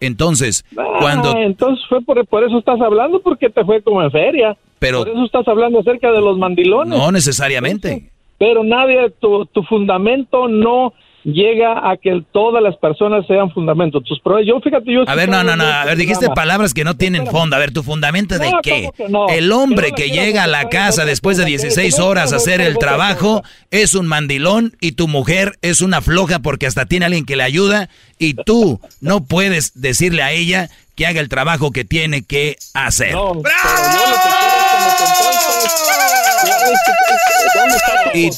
[0.00, 1.36] Entonces, Ah, cuando...
[1.38, 4.56] entonces fue por, por eso estás hablando, porque te fue como en feria.
[4.78, 6.98] Pero- por eso estás hablando acerca de los mandilones.
[6.98, 8.10] No necesariamente.
[8.38, 10.92] Pero nadie, tu, tu fundamento no
[11.24, 14.00] llega a que todas las personas sean fundamento.
[14.00, 15.64] Tus yo fíjate, yo A ver, no, no, no.
[15.64, 17.56] A ver, dijiste palabras que no tienen fondo.
[17.56, 18.82] A ver, ¿tu fundamento de No, qué?
[18.82, 19.28] ¿cómo que no?
[19.28, 22.60] El hombre que llega a la casa después de no, 16 no, horas a hacer
[22.60, 27.24] el trabajo es un mandilón y tu mujer es una floja porque hasta tiene alguien
[27.24, 27.88] que le ayuda
[28.18, 33.12] y tú no puedes decirle a ella que haga el trabajo que tiene que hacer.
[33.12, 34.63] No, pero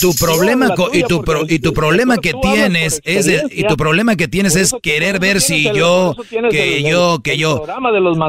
[0.01, 3.77] tu problema co- y tu pro- y tu problema que tienes es de- y tu
[3.77, 6.15] problema que tienes es querer ver si yo
[6.51, 7.63] que yo que yo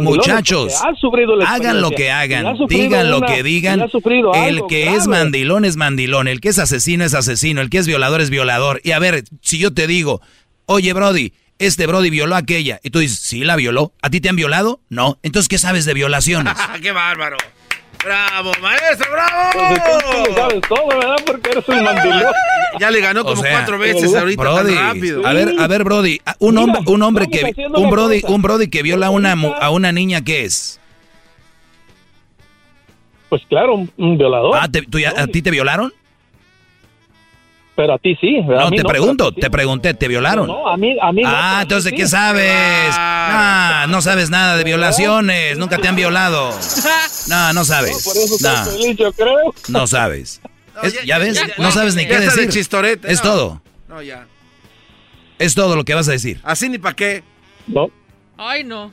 [0.02, 0.74] muchachos
[1.48, 3.80] hagan lo que hagan digan lo que digan.
[4.36, 7.88] el que es mandilón es mandilón el que es asesino es asesino el que es
[7.88, 8.82] violador es violador.
[8.84, 10.22] Y a ver si yo te digo
[10.66, 14.22] oye Brody este Brody violó a aquella y tú dices sí la violó a ti
[14.22, 17.38] te han violado no entonces qué sabes de violaciones ¡Qué bárbaro!
[18.04, 19.08] ¡Bravo, maestro!
[19.12, 19.50] ¡Bravo!
[20.26, 21.16] Pues sabes todo, ¿verdad?
[21.26, 22.24] Porque eres un mandilón.
[22.80, 25.26] Ya le ganó O como sea, cuatro veces ahorita Brody, tan rápido.
[25.28, 28.34] A ver, a ver, Brody, un hombre, un hombre que un Brody, cosa.
[28.34, 30.80] un Brody que viola a una mu- a una niña ¿qué es?
[33.30, 34.58] Pues claro, un, un violador.
[34.62, 35.92] Ah, te- tú ya- ¿a ti te violaron?
[37.78, 38.42] Pero a ti sí.
[38.42, 38.64] ¿verdad?
[38.64, 40.48] A No, mí te no, pregunto, pero a ti te pregunté, ¿te violaron?
[40.48, 41.96] No, a mí, a mí no, Ah, entonces, sí.
[41.96, 42.52] ¿qué sabes?
[42.98, 46.50] Ah, no sabes nada de violaciones, nunca te han violado.
[47.30, 48.04] No, no sabes.
[48.06, 49.54] Por eso estás No, feliz, yo creo.
[49.68, 50.42] no sabes.
[50.82, 51.36] Es- ¿Ya ves?
[51.36, 52.50] ya- No sabes ni qué decir.
[52.50, 53.30] chistorete, Es no.
[53.30, 53.62] todo.
[53.90, 54.26] No, ya.
[55.38, 56.40] Es todo lo que vas a decir.
[56.44, 57.24] Así ni para qué.
[57.68, 57.90] No.
[58.38, 58.92] Ay, no.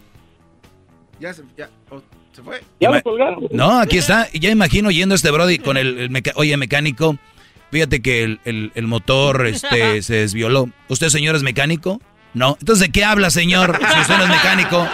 [1.21, 2.03] Ya se, ya, oh,
[2.35, 2.61] se fue.
[2.81, 3.47] Ya lo colgaron.
[3.53, 4.29] No, aquí está.
[4.33, 7.17] Y Ya imagino yendo este Brody con el, el meca- oye mecánico.
[7.75, 10.69] Fíjate que el, el- el motor este, se desvioló.
[10.89, 12.01] ¿Usted, señor, es mecánico?
[12.33, 12.57] No.
[12.61, 13.77] Entonces, ¿de qué habla, señor?
[13.93, 14.87] Si usted no es mecánico.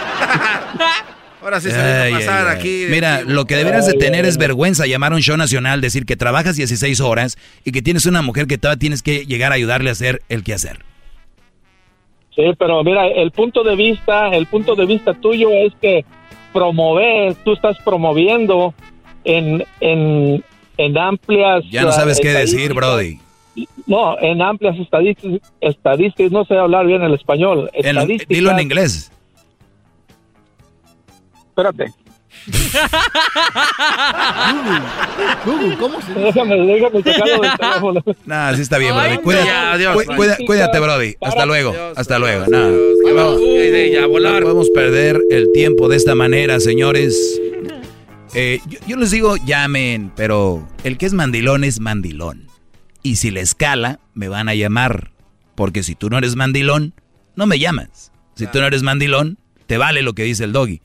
[1.43, 2.57] Ahora sí se Ay, va a ay, pasar ay.
[2.57, 2.85] aquí.
[2.89, 6.15] Mira, lo que deberías de tener es vergüenza llamar a un show nacional, decir que
[6.15, 9.89] trabajas 16 horas y que tienes una mujer que todavía tienes que llegar a ayudarle
[9.89, 10.79] a hacer el quehacer.
[12.35, 16.03] Sí, pero mira, el punto de vista, el punto de vista tuyo es que
[16.53, 18.73] promover, tú estás promoviendo
[19.23, 20.43] en, en,
[20.77, 21.63] en amplias...
[21.71, 22.73] Ya no sabes qué decir.
[22.73, 23.19] Brody.
[23.85, 27.69] No, en amplias estadísticas, estadísticas, no sé hablar bien el español.
[27.73, 29.11] Estadísticas, dilo en inglés.
[31.49, 31.93] Espérate.
[35.45, 38.01] Google, ¿cómo se Déjame, déjame sacarlo del teléfono.
[38.25, 39.17] Nah, así está bien, Brody.
[39.17, 41.15] Cuídate, Ya, adiós, cu- cuida- cuídate, Brody.
[41.21, 41.73] Hasta luego.
[41.95, 42.45] Hasta luego.
[42.47, 43.39] No, Ahí vamos.
[43.41, 44.35] Ay, ya, volar.
[44.41, 47.39] no podemos perder el tiempo de esta manera, señores.
[48.33, 52.47] Eh, yo, yo les digo, llamen, pero el que es mandilón es mandilón.
[53.03, 55.11] Y si le escala, me van a llamar.
[55.55, 56.93] Porque si tú no eres mandilón,
[57.35, 58.11] no me llamas.
[58.35, 59.37] Si tú no eres mandilón,
[59.67, 60.81] te vale lo que dice el doggy.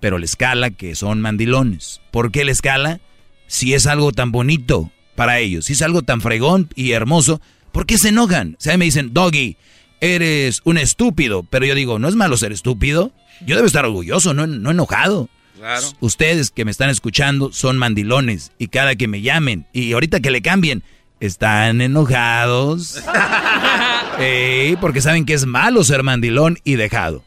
[0.00, 2.00] Pero le escala que son mandilones.
[2.10, 3.00] ¿Por qué le escala?
[3.46, 7.40] Si es algo tan bonito para ellos, si es algo tan fregón y hermoso,
[7.72, 8.56] ¿por qué se enojan?
[8.58, 9.56] O sea, me dicen, doggy,
[10.00, 11.44] eres un estúpido.
[11.44, 13.12] Pero yo digo, no es malo ser estúpido.
[13.46, 15.28] Yo debo estar orgulloso, no, no enojado.
[15.60, 15.86] Claro.
[16.00, 20.30] Ustedes que me están escuchando son mandilones y cada que me llamen y ahorita que
[20.30, 20.82] le cambien,
[21.20, 23.02] están enojados.
[24.80, 27.22] Porque saben que es malo ser mandilón y dejado.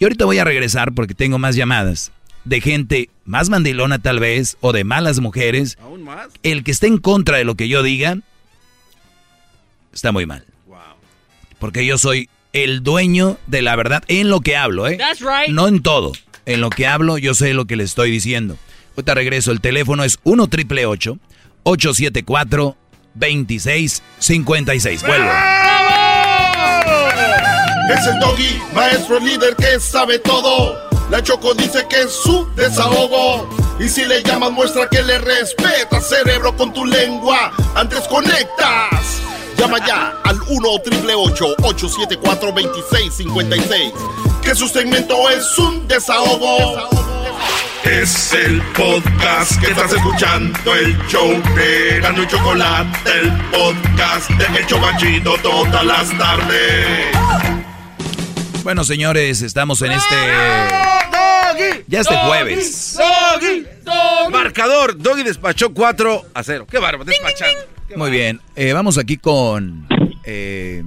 [0.00, 2.12] Y ahorita voy a regresar porque tengo más llamadas
[2.44, 5.78] de gente más mandilona tal vez o de malas mujeres.
[5.80, 6.28] ¿Aún más?
[6.42, 8.18] El que esté en contra de lo que yo diga
[9.92, 10.44] está muy mal.
[11.58, 14.96] Porque yo soy el dueño de la verdad en lo que hablo, ¿eh?
[14.96, 15.48] That's right.
[15.48, 16.12] No en todo.
[16.46, 18.56] En lo que hablo, yo sé lo que le estoy diciendo.
[18.96, 19.50] Ahorita regreso.
[19.52, 22.76] El teléfono es 1 triple 874
[23.14, 25.02] 2656.
[25.02, 25.30] Vuelvo.
[27.92, 30.76] Es el doggy, maestro líder que sabe todo.
[31.10, 33.48] La Choco dice que es su desahogo.
[33.78, 37.52] Y si le llamas, muestra que le respeta, cerebro, con tu lengua.
[37.74, 39.22] Antes conectas.
[39.56, 43.92] Llama ya al 1 triple 874 2656.
[44.42, 46.88] Que su segmento es un desahogo.
[47.84, 54.58] Es el podcast que estás escuchando, el show de Gano y Chocolate, el podcast de
[54.58, 57.06] El Chobachito todas las tardes.
[58.64, 60.14] Bueno, señores, estamos en este.
[60.16, 61.84] ¡Doggy!
[61.86, 62.26] Ya este ¡Doggy!
[62.26, 62.98] jueves.
[62.98, 63.66] ¡Doggy!
[64.32, 64.98] Marcador.
[64.98, 66.66] Doggy despachó 4 a 0.
[66.68, 67.04] ¡Qué bárbaro!
[67.04, 67.75] Despachando.
[67.94, 68.40] Muy bien.
[68.56, 69.86] eh, vamos aquí con.
[70.24, 70.82] eh,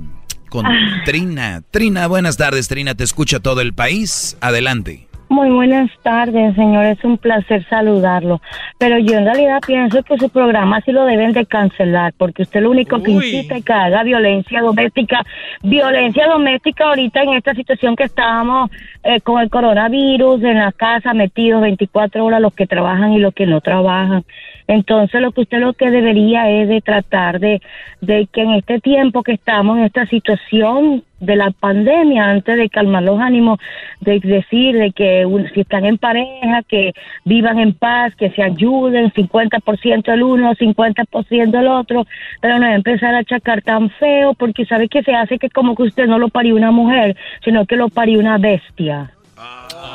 [0.49, 0.65] con
[1.05, 1.61] Trina.
[1.71, 2.95] Trina, buenas tardes, Trina.
[2.95, 4.35] Te escucha todo el país.
[4.41, 5.07] Adelante.
[5.29, 6.85] Muy buenas tardes, señor.
[6.85, 8.41] Es un placer saludarlo.
[8.79, 12.63] Pero yo en realidad pienso que su programa sí lo deben de cancelar, porque usted
[12.63, 15.23] lo único que incita es que haga violencia doméstica.
[15.61, 18.71] Violencia doméstica ahorita en esta situación que estábamos
[19.03, 23.35] eh, con el coronavirus, en la casa metidos 24 horas los que trabajan y los
[23.35, 24.25] que no trabajan.
[24.67, 27.61] Entonces lo que usted lo que debería es de tratar de,
[28.01, 32.69] de que en este tiempo que estamos en esta situación de la pandemia, antes de
[32.69, 33.59] calmar los ánimos,
[34.01, 36.93] de decir de que un- si están en pareja, que
[37.25, 42.05] vivan en paz, que se ayuden, 50% el uno, 50% el otro,
[42.41, 45.83] pero no empezar a achacar tan feo, porque sabe que se hace que como que
[45.83, 49.11] usted no lo parió una mujer, sino que lo parió una bestia.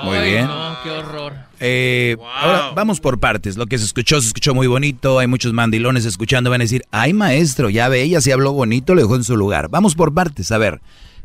[0.04, 0.46] Muy bien.
[0.46, 1.32] No, qué horror.
[1.60, 3.56] Eh, Ahora vamos por partes.
[3.56, 5.18] Lo que se escuchó, se escuchó muy bonito.
[5.18, 6.50] Hay muchos mandilones escuchando.
[6.50, 9.36] Van a decir, ay maestro, ya ve, ella se habló bonito, le dejó en su
[9.36, 9.68] lugar.
[9.70, 10.50] Vamos por partes.
[10.52, 10.80] A ver,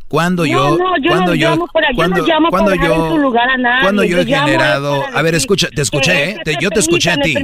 [0.10, 3.12] cuando No, yo, no, yo cuando no yo, por- yo no cuando, cuando yo, en
[3.12, 6.42] su lugar a nadie, cuando yo he generado, a ver, escucha, te escuché, es ¿eh?
[6.44, 7.36] Te- yo te escuché a ti.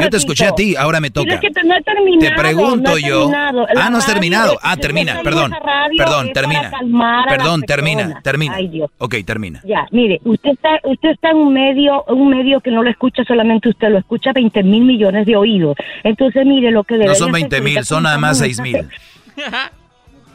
[0.00, 1.38] Yo te escuché a ti, ahora me toca.
[1.38, 3.18] que te- no he terminado, Te pregunto no he yo.
[3.20, 3.66] terminado.
[3.76, 4.58] Ah, no has terminado.
[4.62, 5.54] Ah, termina, perdón.
[5.98, 6.70] Perdón, termina.
[7.28, 8.54] Perdón, termina, termina.
[8.56, 8.90] Ay, Dios.
[8.98, 9.60] Ok, termina.
[9.64, 13.22] Ya, mire, usted está, usted está en un medio, un medio que no lo escucha
[13.24, 15.76] solamente usted, lo escucha 20 mil millones de oídos.
[16.02, 18.60] Entonces, mire, lo que No debería son hacer 20 mil, son nada más como 6
[18.60, 18.88] mil.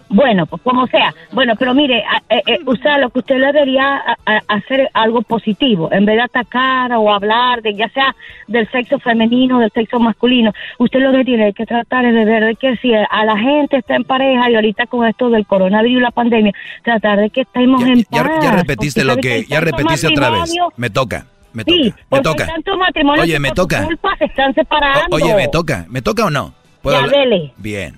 [0.10, 1.14] Bueno, pues como sea.
[1.31, 1.99] Bueno, pero mire,
[2.30, 6.15] eh, eh, usted lo que usted le debería a- a- hacer algo positivo, en vez
[6.15, 8.15] de atacar o hablar de ya sea
[8.48, 12.44] del sexo femenino, del sexo masculino, usted lo que tiene que tratar es de ver
[12.44, 15.99] de que si a la gente está en pareja y ahorita con esto del coronavirus
[15.99, 16.53] y la pandemia,
[16.84, 18.31] tratar de que estemos en Ya, paz.
[18.44, 20.52] ya repetiste lo que, ya repetiste otra vez.
[20.76, 22.45] Me toca, me toca, Sí, me toca.
[22.48, 23.84] tantos matrimonios Oye, me por toca.
[23.86, 25.02] culpa se están separando.
[25.11, 26.53] O- oye, me toca, ¿me toca o no?
[26.81, 27.53] ¿Puedo Ya, dele.
[27.57, 27.95] Bien.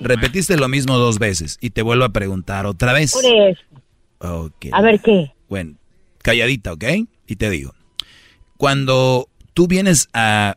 [0.00, 3.12] Repetiste lo mismo dos veces y te vuelvo a preguntar otra vez.
[3.12, 3.60] Por eso.
[4.72, 5.32] A ver qué.
[5.48, 5.74] Bueno,
[6.22, 6.84] calladita, ¿ok?
[7.26, 7.74] Y te digo,
[8.56, 10.56] cuando tú vienes a,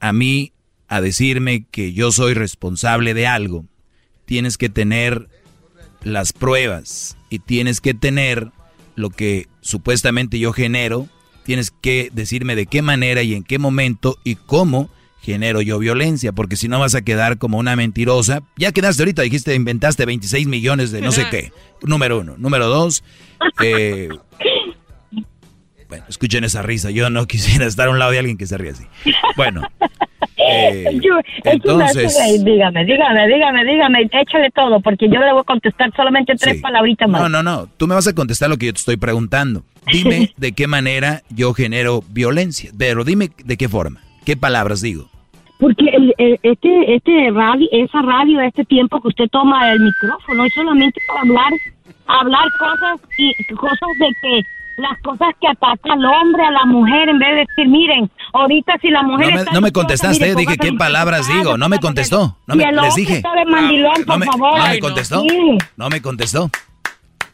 [0.00, 0.52] a mí
[0.88, 3.66] a decirme que yo soy responsable de algo,
[4.24, 5.28] tienes que tener
[6.02, 8.50] las pruebas y tienes que tener
[8.94, 11.08] lo que supuestamente yo genero,
[11.44, 14.90] tienes que decirme de qué manera y en qué momento y cómo
[15.26, 18.42] genero yo violencia, porque si no vas a quedar como una mentirosa.
[18.56, 21.52] Ya quedaste ahorita, dijiste, inventaste 26 millones de no sé qué.
[21.82, 22.36] Número uno.
[22.38, 23.02] Número dos,
[23.62, 24.08] eh,
[25.88, 28.56] bueno, escuchen esa risa, yo no quisiera estar a un lado de alguien que se
[28.56, 28.84] ríe así.
[29.36, 29.62] Bueno,
[30.36, 35.90] eh, Yo- entonces- dígame, dígame, dígame, dígame, échale todo, porque yo le voy a contestar
[35.96, 36.60] solamente tres Sí.
[36.62, 37.20] palabritas más.
[37.22, 37.68] No, no, no.
[37.76, 39.64] Tú me vas a contestar lo que yo te estoy preguntando.
[39.92, 42.70] Dime de qué manera yo genero violencia.
[42.76, 44.00] Pero dime de qué forma.
[44.24, 45.08] ¿Qué palabras digo?
[45.58, 50.44] Porque el, el- este, este radio, esa radio, este tiempo que usted toma el micrófono
[50.44, 51.52] es solamente para hablar,
[52.06, 54.40] hablar cosas y cosas de que
[54.76, 58.74] las cosas que atacan al hombre, a la mujer, en vez de decir, miren, ahorita
[58.82, 60.34] si la mujer No me, está no me ansiosa, contestaste.
[60.34, 61.56] Dije qué palabras digo.
[61.56, 62.36] No me contestó.
[62.46, 63.16] No me, les dije.
[63.16, 64.58] está de mandilón, No por me, favor.
[64.58, 64.80] no me no.
[64.80, 65.22] contestó.
[65.22, 65.58] Sí.
[65.78, 66.50] No me contestó.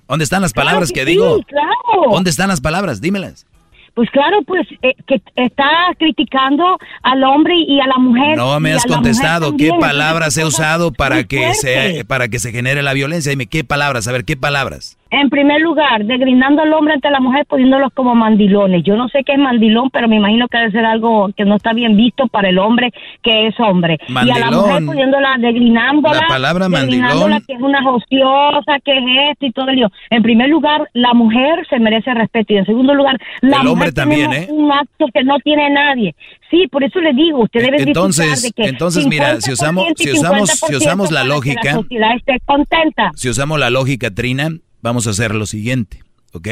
[0.07, 1.41] ¿Dónde están las palabras Claro que sí, digo?
[1.49, 2.13] claro.
[2.13, 3.01] ¿Dónde están las palabras?
[3.01, 3.47] Dímelas.
[3.95, 8.37] Pues claro, pues eh, que está criticando al hombre y a la mujer.
[8.37, 9.57] No me has contestado.
[9.57, 13.31] ¿Qué palabras he usado para que se para que se genere la violencia?
[13.31, 14.09] Dime qué palabras.
[14.09, 14.97] A ver qué palabras.
[15.13, 18.83] En primer lugar, degrinando al hombre ante la mujer, poniéndolos como mandilones.
[18.83, 21.57] Yo no sé qué es mandilón, pero me imagino que debe ser algo que no
[21.57, 22.91] está bien visto para el hombre
[23.23, 23.99] que es hombre.
[24.09, 24.55] Y a la Mandilón.
[24.67, 26.15] mujer poniéndola, degrinándola.
[26.23, 27.43] La palabra mandilón.
[27.47, 29.89] que es una ociosa, que es esto y todo el lío.
[30.09, 32.55] En primer lugar, la mujer se merece respeto.
[32.55, 34.49] Y en segundo lugar, la El hombre mujer también, tiene ¿eh?
[34.51, 36.15] un acto que no tiene nadie.
[36.51, 39.85] Sí, por eso le digo, usted debe disfrutar Entonces, de que entonces mira, si usamos,
[39.89, 43.11] 50% y si usamos, si 50% usamos la que La lógica, sociedad esté contenta.
[43.15, 44.49] si usamos la lógica, Trina,
[44.83, 46.03] vamos a hacer lo siguiente,
[46.33, 46.49] ¿ok?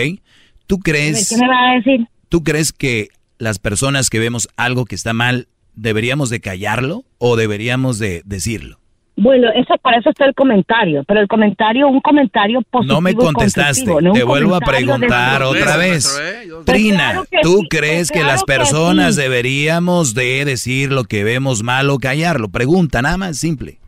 [0.66, 2.06] ¿Tú crees, ¿Qué me va a decir?
[2.28, 3.08] tú crees que
[3.38, 8.78] las personas que vemos algo que está mal deberíamos de callarlo o deberíamos de decirlo?
[9.16, 12.94] Bueno, eso para eso está el comentario, pero el comentario, un comentario positivo.
[12.94, 13.84] No me contestaste.
[14.00, 16.18] no Te vuelvo a preguntar de- otra vez.
[16.64, 19.20] Trina, claro que ¿tú sí, crees pues que las que personas sí.
[19.20, 22.48] deberíamos de decir lo que vemos mal o callarlo?
[22.48, 23.79] Pregunta, nada más simple.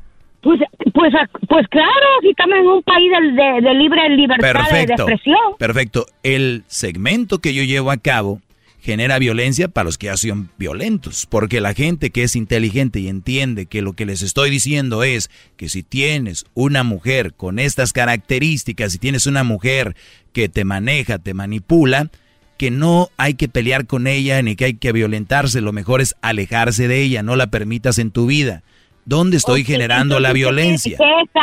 [0.43, 0.61] Pues,
[0.93, 1.13] pues,
[1.49, 1.91] pues claro,
[2.21, 4.93] si estamos en un país de, de- de libre libertad de, de Perfecto.
[4.95, 5.39] expresión.
[5.59, 6.07] Perfecto.
[6.23, 8.41] El segmento que yo llevo a cabo
[8.81, 13.07] genera violencia para los que ya son violentos, porque la gente que es inteligente y
[13.07, 17.93] entiende que lo que les estoy diciendo es que si tienes una mujer con estas
[17.93, 19.95] características, si tienes una mujer
[20.33, 22.11] que te maneja, te manipula,
[22.59, 26.17] que no hay que pelear con ella ni que hay que violentarse, lo mejor es
[26.21, 28.65] alejarse de ella, no la permitas en tu vida.
[29.05, 30.99] ¿Dónde estoy generando la entonces, ¿qué- violencia?
[31.25, 31.41] está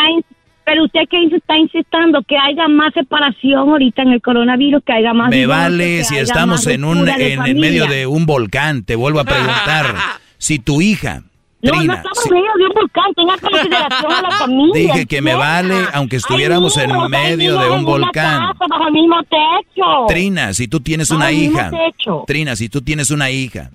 [0.66, 5.14] pero usted que está insistiendo que haya más separación ahorita en el coronavirus, que haya
[5.16, 8.84] más Me vale si estamos en un en, medio de un volcán.
[8.84, 9.96] Te vuelvo a preguntar
[10.38, 11.24] si tu hija
[11.64, 14.74] No, no estamos en medio de un volcán, tenga consideración a la familia.
[14.94, 18.40] dije que me vale aunque estuviéramos en medio de un volcán.
[18.54, 19.84] casa, bajo el mismo techo.
[20.08, 22.26] Trina, si tú tienes Bajo una hija, techo.
[22.28, 23.72] Trina, si tú tienes una hija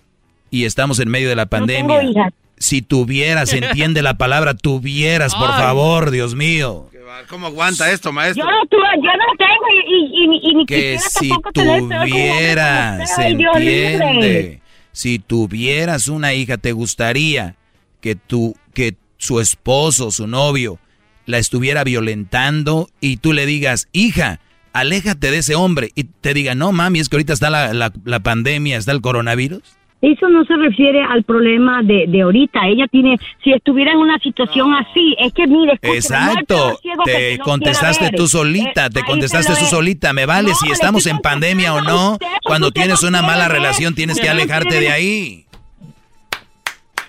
[0.48, 2.32] y estamos en medio de la tengo pandemia, hijas.
[2.59, 5.60] Si tuvieras, entiende la palabra, tuvieras, por Ay.
[5.60, 6.89] favor, Dios mío.
[7.28, 8.44] ¿Cómo aguanta esto, maestro?
[8.44, 11.81] Yo no, tuve, yo no tengo y, y, y, y ni que quisiera si tener
[11.81, 14.60] como tuvieras, entiende,
[14.93, 17.56] si tuvieras una hija, te gustaría
[18.01, 20.78] que tu, que su esposo, su novio,
[21.26, 24.40] la estuviera violentando y tú le digas, hija,
[24.72, 27.93] aléjate de ese hombre y te diga, no mami, es que ahorita está la, la,
[28.05, 29.62] la pandemia, está el coronavirus.
[30.05, 32.60] Eso no se refiere al problema de, de ahorita.
[32.68, 38.10] Ella tiene, si estuviera en una situación así, es que mire, Exacto, te no contestaste
[38.10, 41.81] tú solita, Eh, te contestaste tú solita, me vale No, si estamos en pandemia o
[41.81, 45.44] no, usted, cuando tienes una mala relación tienes que alejarte de ahí.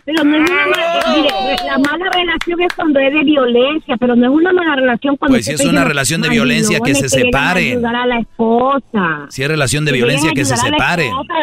[0.06, 1.30] Pero no es una mala, mire,
[1.66, 5.36] la mala relación es cuando es de violencia, pero no es una mala relación cuando
[5.36, 7.72] Pues si es una relación de violencia, que se separen.
[7.78, 9.26] ayudar a la esposa.
[9.30, 10.62] Si es relación de violencia, que se es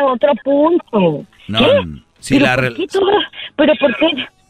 [0.04, 1.26] otro punto.
[1.48, 1.82] No, ¿Qué?
[2.20, 3.10] si pero, la ¿por rel- qué todo,
[3.56, 4.06] pero ¿por qué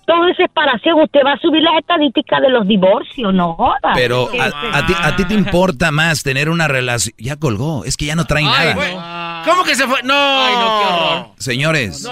[0.07, 1.01] todo es separación?
[1.01, 3.93] Usted va a subir las estadísticas de los divorcios, no joda.
[3.95, 7.15] Pero a, a ti, a ti te importa más tener una relación.
[7.17, 9.43] Ya colgó, es que ya no trae nada.
[9.47, 10.03] ¿Cómo que se fue?
[10.03, 10.13] No.
[10.15, 11.27] Ay, no, qué horror.
[11.39, 12.07] Señores,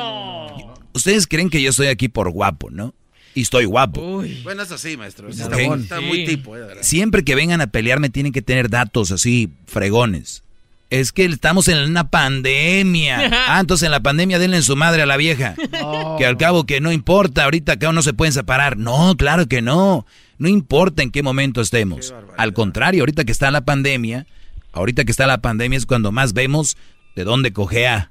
[0.93, 2.95] ustedes creen que yo estoy aquí por guapo, ¿no?
[3.35, 4.25] Y estoy guapo.
[4.43, 5.29] Bueno, es así, maestro.
[5.29, 5.35] Ok.
[5.35, 6.83] Está, está muy tipo, eh, de verdad.
[6.83, 10.43] Siempre que vengan a pelearme tienen que tener datos así, fregones.
[10.91, 13.31] Es que estamos en una pandemia.
[13.51, 15.55] Ah, entonces en la pandemia denle en su madre a la vieja.
[16.19, 18.77] Que al cabo que no importa, ahorita acá no se pueden separar.
[18.77, 20.07] No, claro que no.
[20.39, 22.15] No importa en qué momento estemos.
[22.37, 24.27] Al contrario, ahorita que está la pandemia,
[24.73, 26.77] ahorita que está la pandemia es cuando más vemos
[27.15, 28.11] de dónde cojea.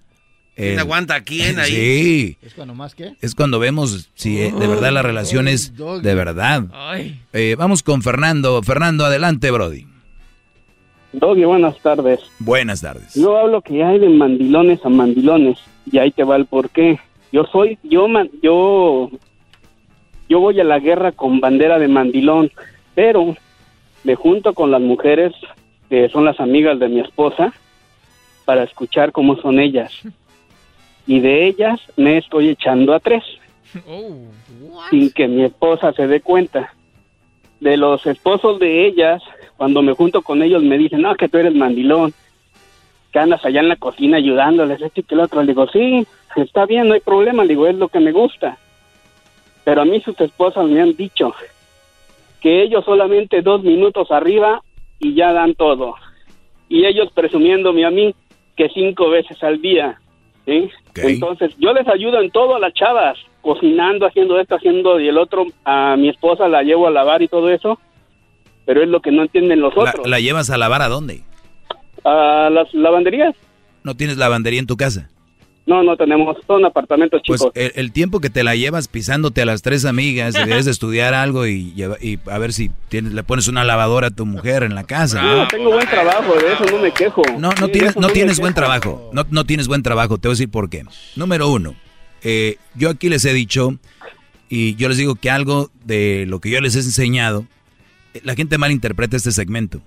[0.68, 1.72] ¿Quién aguanta a quién ahí?
[1.72, 2.38] Sí.
[2.42, 3.14] ¿Es cuando más qué?
[3.22, 6.66] Es cuando vemos si eh, de verdad la relación es de verdad.
[7.34, 8.62] Eh, vamos con Fernando.
[8.64, 9.86] Fernando, adelante, Brody.
[11.12, 12.20] Doggy, buenas tardes.
[12.40, 13.16] Buenas tardes.
[13.16, 15.58] Yo hablo que hay de mandilones a mandilones
[15.92, 17.00] y ahí te va el porqué.
[17.32, 19.10] Yo soy, yo, man- yo,
[20.30, 22.52] yo voy a la guerra con bandera de mandilón,
[22.96, 23.36] pero
[24.04, 25.34] me junto con las mujeres
[25.90, 27.54] que son las amigas de mi esposa
[28.46, 29.92] para escuchar cómo son ellas.
[31.10, 33.24] Y de ellas me estoy echando a tres,
[34.92, 36.76] sin que mi esposa se dé cuenta.
[37.60, 39.24] De los esposos de ellas,
[39.58, 42.14] cuando me junto con ellos me dicen, no, que tú eres mandilón,
[43.12, 45.42] que andas allá en la cocina ayudándoles, esto y que lo otro.
[45.42, 46.06] Le digo, sí,
[46.36, 48.60] está bien, no hay problema, le digo, es lo que me gusta.
[49.64, 51.34] Pero a mí sus esposas me han dicho
[52.40, 54.62] que ellos solamente dos minutos arriba
[55.00, 55.96] y ya dan todo.
[56.70, 58.14] Y ellos presumiéndome a mí
[58.56, 60.00] que cinco veces al día.
[60.50, 60.70] ¿Sí?
[60.96, 65.18] Entonces, yo les ayudo en todo a las chavas, cocinando, haciendo esto, haciendo y el
[65.18, 67.80] otro, a mi esposa la llevo a lavar y todo eso,
[68.66, 70.08] pero es lo que no entienden los La, otros.
[70.08, 71.22] la llevas a lavar a dónde?
[72.04, 73.36] ¿A las lavanderías?
[73.84, 75.10] ¿No tienes lavandería en tu casa?
[75.70, 77.54] No, no tenemos, son apartamentos Pues chicos.
[77.56, 81.14] el, el tiempo que te la llevas pisándote a las tres amigas, debes de estudiar
[81.14, 84.74] algo y, y a ver si tienes, le pones una lavadora a tu mujer en
[84.74, 85.22] la casa.
[85.22, 87.22] No, tengo buen trabajo, de eso no me quejo.
[87.38, 89.12] No, no Sí, tienes, no tienes buen trabajo.
[89.14, 90.18] No, no tienes buen trabajo.
[90.18, 90.84] Te voy a decir por qué.
[91.16, 91.76] Número uno,
[92.24, 93.78] eh, yo aquí les he dicho,
[94.50, 97.46] y yo les digo que algo de lo que yo les he enseñado,
[98.16, 99.82] eh, la gente malinterpreta este segmento.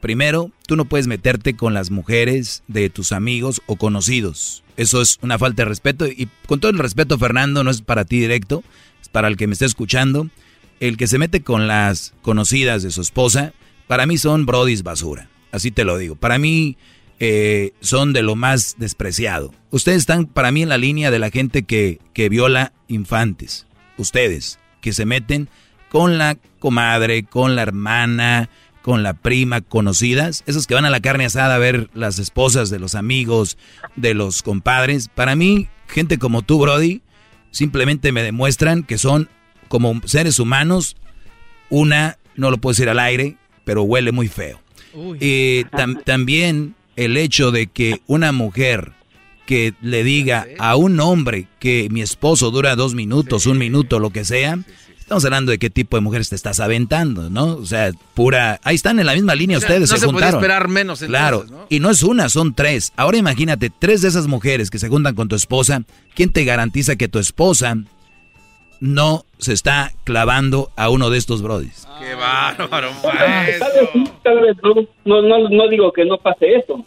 [0.00, 4.62] Primero, tú no puedes meterte con las mujeres de tus amigos o conocidos.
[4.76, 6.06] Eso es una falta de respeto.
[6.06, 8.62] Y con todo el respeto, Fernando, no es para ti directo,
[9.02, 10.28] es para el que me esté escuchando.
[10.78, 13.52] El que se mete con las conocidas de su esposa,
[13.88, 15.28] para mí son brodis basura.
[15.50, 16.14] Así te lo digo.
[16.14, 16.76] Para mí
[17.18, 19.52] eh, son de lo más despreciado.
[19.70, 23.66] Ustedes están para mí en la línea de la gente que, que viola infantes.
[23.96, 25.48] Ustedes, que se meten
[25.88, 28.48] con la comadre, con la hermana,
[28.88, 32.70] con la prima, conocidas, esos que van a la carne asada a ver las esposas
[32.70, 33.58] de los amigos,
[33.96, 35.08] de los compadres.
[35.14, 37.02] Para mí, gente como tú, Brody,
[37.50, 39.28] simplemente me demuestran que son
[39.68, 40.96] como seres humanos.
[41.68, 43.36] Una, no lo puedo decir al aire,
[43.66, 44.58] pero huele muy feo.
[45.20, 48.92] Y tam- también el hecho de que una mujer
[49.44, 54.08] que le diga a un hombre que mi esposo dura dos minutos, un minuto, lo
[54.08, 54.58] que sea,
[55.08, 57.56] estamos hablando de qué tipo de mujeres te estás aventando, ¿no?
[57.56, 58.60] O sea, pura...
[58.62, 60.34] Ahí están en la misma línea O sea, ustedes, no se, juntaron.
[60.34, 62.92] esperar menos, entonces, Claro, y no es una, son tres.
[62.94, 65.82] Ahora imagínate, tres de esas mujeres que se juntan con tu esposa,
[66.14, 67.78] ¿quién te garantiza que tu esposa
[68.80, 71.88] no se está clavando a uno de estos brodis?
[71.98, 74.74] Qué bárbaro, Tal vez sí, tal vez no,
[75.06, 76.84] no, no, no digo que no pase eso,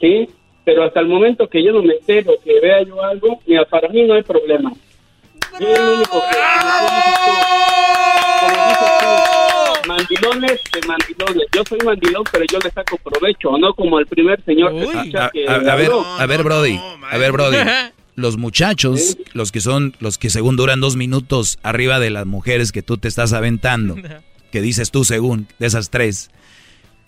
[0.00, 0.26] ¿sí?
[0.64, 3.90] Pero hasta el momento que yo no me entero, que vea yo algo, mira, para
[3.90, 4.72] mí no hay problema.
[5.60, 6.36] Yo lo único que...
[6.36, 7.18] como dices
[9.82, 11.46] tú, Mandilones de mandilones.
[11.54, 15.30] Yo soy mandilón, pero yo le saco provecho, no como el primer señor que, A,
[15.30, 16.78] que a- a ver, a ver, Brody,
[17.10, 17.56] a ver, Brody.
[18.16, 22.72] Los muchachos, los que son, los que según duran dos minutos arriba de las mujeres
[22.72, 23.94] que tú te estás aventando,
[24.50, 26.28] que dices tú según, de esas tres,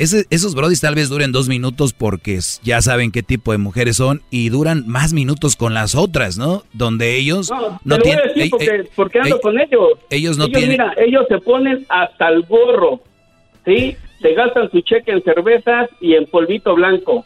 [0.03, 3.97] ese- esos brodis tal vez duren dos minutos porque ya saben qué tipo de mujeres
[3.97, 6.65] son y duran más minutos con las otras, ¿no?
[6.73, 8.41] Donde ellos No, no, te lo voy a tienen...
[8.43, 9.89] ey, porque, ey, porque ando ey, con ellos.
[10.11, 13.01] ellos no ellos, tienen- Mira, ellos se ponen hasta el gorro,
[13.65, 13.97] ¿sí?
[14.21, 17.25] se gastan su cheque en cervezas y en polvito blanco.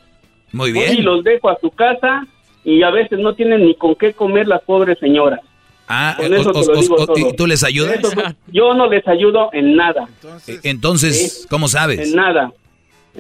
[0.53, 2.27] Muy Y los dejo a su casa
[2.65, 5.41] y a veces no tienen ni con qué comer las pobres señoras.
[5.89, 7.19] Ah, Con o- eso o- te lo digo o- todo.
[7.19, 7.99] ¿y tú les ayudas?
[7.99, 8.11] Eso,
[8.53, 10.09] yo no les ayudo en nada.
[10.47, 12.09] Eh, Entonces, ¿cómo sabes?
[12.11, 12.53] En nada.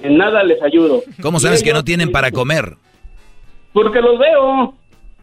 [0.02, 1.02] En nada les ayudo.
[1.22, 2.76] ¿Cómo sabes que no tienen para comer?
[3.72, 4.74] Porque los veo.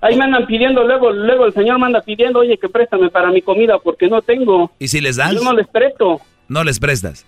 [0.01, 3.41] Ahí me andan pidiendo, luego, luego el señor manda pidiendo, oye, que préstame para mi
[3.41, 4.71] comida porque no tengo.
[4.79, 5.33] ¿Y si les das?
[5.33, 6.19] Yo no les presto.
[6.47, 7.25] No les prestas.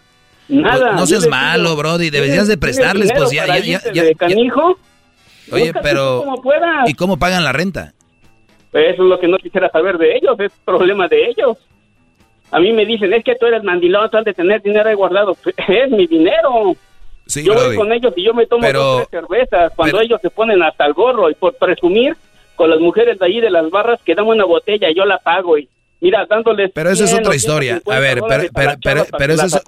[0.49, 0.93] Nada.
[0.93, 2.09] No seas malo, digo, Brody.
[2.09, 4.77] ¿tienes- Deberías de prestarles, pues ya, para ya, ya, irte ya- de ya- canijo?
[5.51, 6.23] Oye, pero...
[6.25, 6.41] como.
[6.87, 7.93] ¿Y cómo pagan la renta?
[8.73, 11.57] Eso es lo que no quisiera saber de ellos, es problema de ellos.
[12.51, 14.95] A mí me dicen, es que tú eres mandilón, tú has de tener dinero ahí
[14.95, 15.37] guardado.
[15.67, 16.75] Es mi dinero.
[17.25, 19.71] Sí, yo voy con ellos y yo me tomo Pero- dos, tres cervezas.
[19.75, 22.15] Cuando pero- ellos se ponen hasta el gorro y por presumir
[22.55, 25.17] con las mujeres de ahí de las barras que dame una botella y yo la
[25.17, 25.67] pago y
[26.01, 27.73] mira, dándoles Pero eso es 100 o otra historia.
[27.83, 29.61] 150 A ver, pero, pero, pero, pero eso es,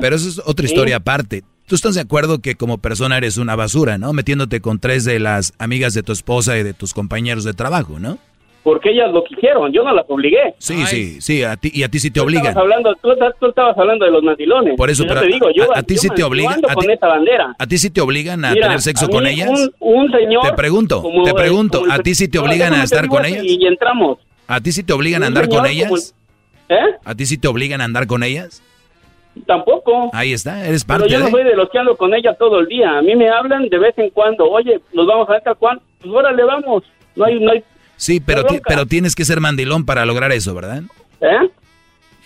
[0.00, 0.72] pero eso es otra ¿Sí?
[0.72, 1.42] historia aparte.
[1.66, 4.12] Tú estás de acuerdo que como persona eres una basura, ¿no?
[4.12, 7.98] Metiéndote con tres de las amigas de tu esposa y de tus compañeros de trabajo,
[7.98, 8.18] ¿no?
[8.62, 10.54] Porque ellas lo quisieron, yo no las obligué.
[10.58, 12.46] Sí, sí, sí, a ti, y a ti sí te Tú obligan.
[12.46, 13.08] estabas hablando, tú,
[13.40, 14.76] tú estabas hablando de los mandilones.
[14.76, 16.60] Por eso, Yo pero te digo, yo, a, a ti sí te obligan.
[16.68, 17.56] A con ti, esa bandera.
[17.58, 19.50] a ti sí te obligan a Mira, tener sexo a mí con ellas.
[19.50, 20.42] Un, un señor.
[20.48, 23.24] Te pregunto, como te pregunto, como ¿a ti sí te No, obligan a estar con
[23.24, 23.42] ellas?
[23.44, 24.18] Y, entramos.
[24.46, 26.14] ¿A ti sí te obligan a andar con señor ellas?
[26.68, 26.96] el- ¿Eh?
[27.04, 28.62] ¿A ti sí te obligan a andar con ellas?
[29.46, 30.10] Tampoco.
[30.12, 32.60] Ahí está, eres Pero parte yo no soy de los que ando con ellas todo
[32.60, 32.98] el día.
[32.98, 34.48] A mí me hablan de vez en cuando.
[34.48, 35.80] Oye, nos vamos a ver tal cual.
[36.00, 36.84] Pues órale, vamos.
[37.16, 37.64] No hay, no hay.
[37.96, 40.82] Sí, pero, pero tienes que ser mandilón para lograr eso, ¿verdad?
[41.20, 41.48] ¿Eh?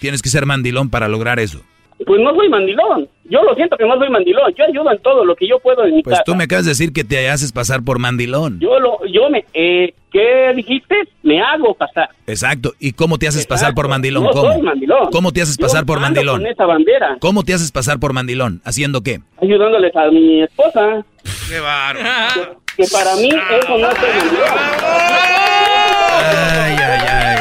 [0.01, 1.61] Tienes que ser mandilón para lograr eso.
[2.05, 3.09] Pues no soy mandilón.
[3.25, 4.53] Yo lo siento que no soy mandilón.
[4.55, 6.25] Yo ayudo en todo lo que yo puedo en mi Pues casa.
[6.27, 8.61] tú me acabas de decir que te haces pasar por mandilón.
[8.61, 10.95] Yo lo, yo me, eh, ¿qué dijiste?
[11.23, 12.11] Me hago pasar.
[12.27, 12.75] Exacto.
[12.79, 14.25] ¿Y cómo te haces pasar por mandilón?
[14.25, 14.53] No ¿Cómo?
[14.53, 15.11] soy mandilón.
[15.11, 16.43] ¿Cómo te haces Yo pasar por mandilón?
[16.43, 18.61] Con esa bandera, ¿Cómo te haces pasar por mandilón?
[18.67, 19.21] ¿Haciendo qué?
[19.41, 21.03] ayudándoles a mi esposa.
[21.49, 22.61] Qué bárbaro.
[22.77, 25.36] Que para mí eso no es mandilón.
[26.31, 27.37] Ay, ay, ay.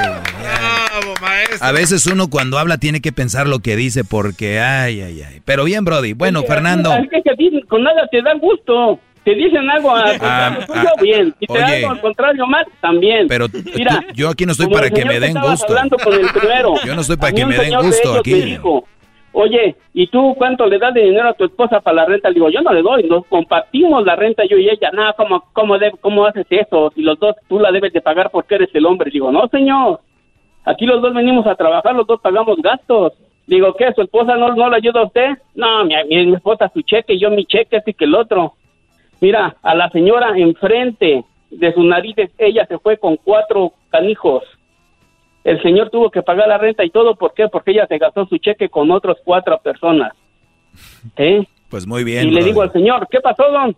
[1.62, 5.42] A veces uno cuando habla tiene que pensar lo que dice porque, ay, ay, ay.
[5.46, 6.14] Pero bien, Brody.
[6.14, 6.92] Bueno, que Fernando.
[7.10, 9.00] que ti con nada te da gusto.
[9.24, 11.34] Te dicen algo a Ah, tuyo, ah, bien.
[11.40, 11.64] Si te oye.
[11.78, 13.28] algo al contrario mal, también.
[13.28, 15.66] Pero Mira, tú- yo aquí no estoy para que me den gusto.
[15.70, 16.76] hablando con el primero.
[16.86, 18.34] Yo no estoy para que me den gusto aquí.
[18.36, 18.88] me dijo,
[19.38, 22.30] Oye, ¿y tú cuánto le das de dinero a tu esposa para la renta?
[22.30, 24.92] Le digo, yo no le doy, nos compartimos la renta yo y ella.
[24.94, 26.90] Nada, ¿cómo, cómo, ¿cómo haces eso?
[26.96, 29.12] Si los dos tú la debes de pagar porque eres el hombre.
[29.12, 30.00] Digo, no, señor.
[30.64, 33.12] Aquí los dos venimos a trabajar, los dos pagamos gastos.
[33.46, 33.92] Digo, ¿qué?
[33.94, 35.32] ¿Su esposa no, no le ayuda a usted?
[35.54, 38.54] No, mi, mi esposa su cheque, yo mi cheque, así que el otro.
[39.20, 44.44] Mira, a la señora enfrente de sus narices, ella se fue con cuatro canijos.
[45.46, 47.48] El señor tuvo que pagar la renta y todo, ¿por qué?
[47.48, 50.12] Porque ella se gastó su cheque con otras cuatro personas.
[51.18, 51.46] ¿Eh?
[51.70, 52.28] Pues muy bien.
[52.28, 53.76] y le digo al señor, ¿qué pasó, don?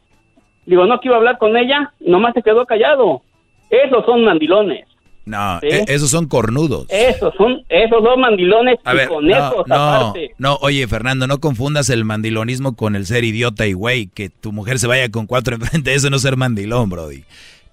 [0.65, 3.21] Digo, no quiero hablar con ella, nomás se quedó callado.
[3.69, 4.87] Esos son mandilones.
[5.25, 5.67] No, ¿Sí?
[5.67, 6.85] e- esos son cornudos.
[6.89, 10.31] Esos son, esos son mandilones A y ver, con no, esos no, aparte.
[10.37, 14.53] no, oye, Fernando, no confundas el mandilonismo con el ser idiota y güey, que tu
[14.53, 17.23] mujer se vaya con cuatro enfrente, eso no es ser mandilón, brody.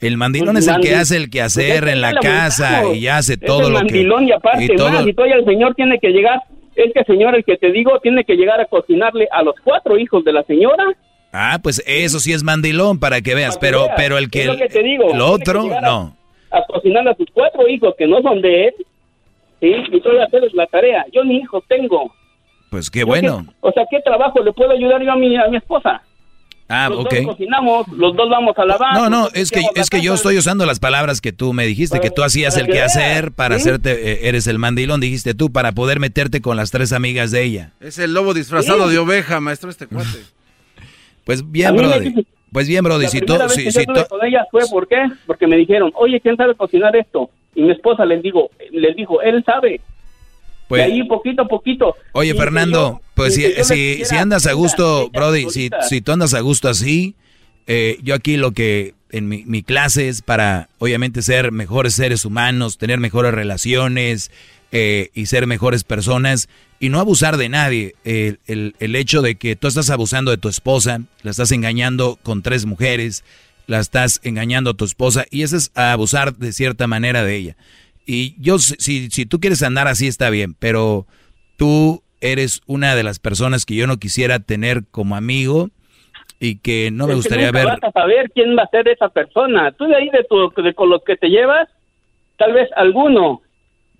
[0.00, 2.94] El mandilón Pues es el que hace el quehacer Pues es que en la casa
[2.94, 3.84] y hace Es todo el lo que...
[3.84, 6.40] mandilón y aparte y todo- más, y todavía el señor tiene que llegar,
[6.74, 10.24] este señor, el que te digo, tiene que llegar a cocinarle a los cuatro hijos
[10.24, 10.84] de la señora.
[11.32, 14.30] Ah, pues eso sí es mandilón para que veas, Para que pero, veas, pero el
[14.30, 14.40] que...
[14.42, 16.16] es lo que te digo, lo tiene otro, que llegar a- no.
[16.50, 18.74] A cocinarle a sus cuatro hijos que no son de él,
[19.60, 19.72] ¿sí?
[19.92, 21.04] Y todavía hacerles la tarea.
[21.12, 22.12] Yo ni hijos tengo.
[22.70, 23.44] Pues qué bueno.
[23.60, 26.02] O sea, ¿qué trabajo le puedo ayudar yo a mi, a mi esposa?
[26.68, 27.14] Ah, los ok.
[27.16, 28.94] dos cocinamos, los dos vamos a lavar.
[28.94, 32.00] No, no, es que, es que yo estoy usando las palabras que tú me dijiste,
[32.00, 33.62] que tú hacías el que quehacer veas, para ¿sí?
[33.68, 37.42] hacerte, eh, eres el mandilón, dijiste tú, para poder meterte con las tres amigas de
[37.42, 37.72] ella.
[37.80, 38.92] Es el lobo disfrazado Sí.
[38.92, 40.08] de oveja, maestro, este cuate.
[41.24, 42.08] Pues bien, me Brody.
[42.10, 44.96] dice- Pues bien, Brody, La si tú, si, si tú- con ellas fue ¿por qué?
[45.26, 47.30] Porque me dijeron, oye, ¿quién sabe cocinar esto?
[47.54, 49.80] Y mi esposa les digo, les dijo, él sabe.
[50.68, 51.94] Pues- y ahí poquito a poquito.
[52.12, 56.34] Oye, Fernando, yo- pues si, si, si andas a gusto, Brody, si, si tú andas
[56.34, 57.14] a gusto así,
[57.66, 62.24] eh, yo aquí lo que en mi, mi clase es para, obviamente, ser mejores seres
[62.24, 64.30] humanos, tener mejores relaciones
[64.72, 66.48] eh, y ser mejores personas
[66.80, 67.94] y no abusar de nadie.
[68.04, 72.18] El, el- el hecho de que tú estás abusando de tu esposa, la estás engañando
[72.24, 73.22] con tres mujeres,
[73.68, 77.56] la estás engañando a tu esposa y eso es abusar de cierta manera de ella.
[78.06, 81.06] Y yo, si, si, tú quieres andar así está bien, pero
[81.56, 85.70] tú eres una de las personas que yo no quisiera tener como amigo
[86.40, 87.66] y que no me que gustaría nunca ver.
[87.68, 89.72] vas a saber quién va a ser esa persona.
[89.72, 91.68] Tú de ahí, de, tu, de con los que te llevas,
[92.36, 93.40] tal vez alguno.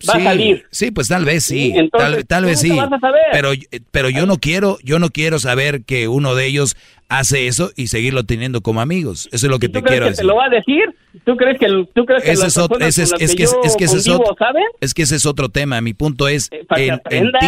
[0.08, 0.66] Va a salir.
[0.70, 2.80] Sí, pues tal vez sí, Sí, entonces, tal, tal vez ¿cómo sí.
[2.80, 3.22] vas a saber?
[3.32, 3.50] Pero,
[3.90, 6.76] pero yo no quiero, yo no quiero saber que uno de ellos
[7.08, 9.28] hace eso y seguirlo teniendo como amigos.
[9.32, 10.24] Eso es lo que ¿Tú te crees quiero que te decir.
[10.26, 10.84] lo va a decir?
[11.24, 13.96] ¿Tú crees que, tú crees que Ese es otro, ese es, que, es, que ese
[13.98, 14.36] es otro,
[14.80, 15.80] es que ese es otro tema.
[15.80, 17.46] Mi punto es Para que en, en ti.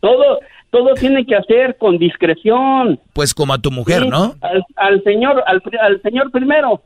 [0.00, 0.38] Todo,
[0.70, 3.00] todo tiene que hacer con discreción.
[3.12, 4.34] Pues como a tu mujer, Sí, ¿no?
[4.40, 6.82] Al, al señor, al, al señor primero.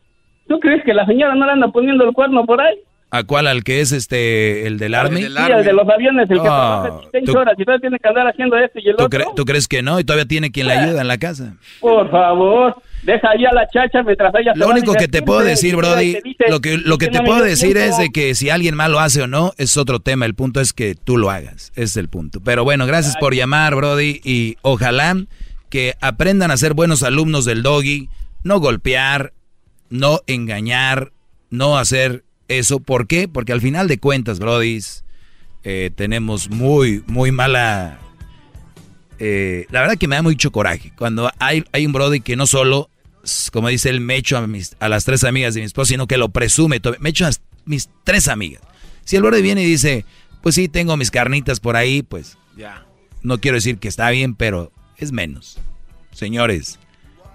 [0.49, 2.77] ¿Tú crees que la señora no le anda poniendo el cuerno por ahí?
[3.15, 3.47] ¿A cuál?
[3.47, 5.21] ¿Al que es este, el del Army?
[5.21, 7.99] Sí, el de los aviones, el que Ah, trabaja 16 tú- horas y todavía tiene
[7.99, 9.21] que andar haciendo esto y el ¿Tú, otro.
[9.21, 10.01] cre- tú crees que no?
[10.01, 11.55] Y todavía tiene quien le ayuda en la casa.
[11.81, 15.21] Por favor, deja ahí a la chacha mientras ella se Lo va único que te
[15.21, 17.91] puedo decir, Brody, dice, lo que, lo que "Es que te puedo decir tiempo".
[17.93, 20.25] es de que si alguien más lo hace o no, es otro tema.
[20.25, 21.71] El punto es que tú lo hagas.
[21.77, 22.41] Es el punto.
[22.43, 24.23] Pero bueno, gracias por llamar, Brody.
[24.25, 25.17] Y ojalá
[25.69, 28.09] que aprendan a ser buenos alumnos del doggy.
[28.43, 29.35] No golpear,
[29.91, 31.13] no engañar,
[31.51, 32.25] no hacer
[32.59, 32.81] eso.
[32.81, 33.29] ¿Por qué?
[33.29, 34.81] Porque al final de cuentas, Brody,
[35.95, 37.99] tenemos muy, muy mala...
[39.19, 42.47] eh, la verdad que me da mucho coraje cuando hay, hay un Brody que no
[42.47, 42.89] solo
[43.53, 46.07] como dice él, me echo a, mis, a las tres amigas de mi esposa, sino
[46.07, 46.81] que lo presume.
[46.99, 47.31] Me echo a
[47.65, 48.62] mis tres amigas.
[49.05, 50.05] Si el borde viene y dice,
[50.43, 52.85] pues sí, tengo mis carnitas por ahí, pues ya.
[53.23, 55.59] No quiero decir que está bien, pero es menos.
[56.12, 56.81] Señores,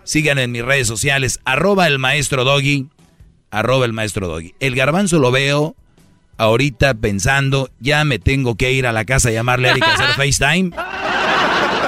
[0.04, 2.88] sigan en mis redes sociales, arroba el maestro Doggy,
[3.60, 4.54] arroba el maestro Doggy.
[4.60, 5.76] El garbanzo lo veo
[6.38, 9.94] ahorita pensando, ya me tengo que ir a la casa a llamarle a Erika a
[9.94, 10.72] hacer FaceTime.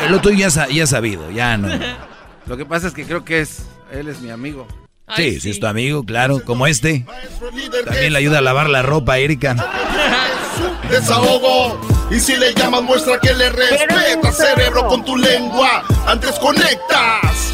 [0.09, 1.69] Lo tuyo ya, ya sabido, ya no.
[2.45, 4.67] Lo que pasa es que creo que es, él es mi amigo.
[5.15, 7.05] Sí, si es tu amigo, claro, como este.
[7.85, 9.55] También le ayuda a lavar la ropa, Erika.
[10.89, 11.79] Desahogo.
[12.11, 15.83] Y si le llamas, muestra que le respeta, cerebro, con tu lengua.
[16.07, 17.53] Antes conectas.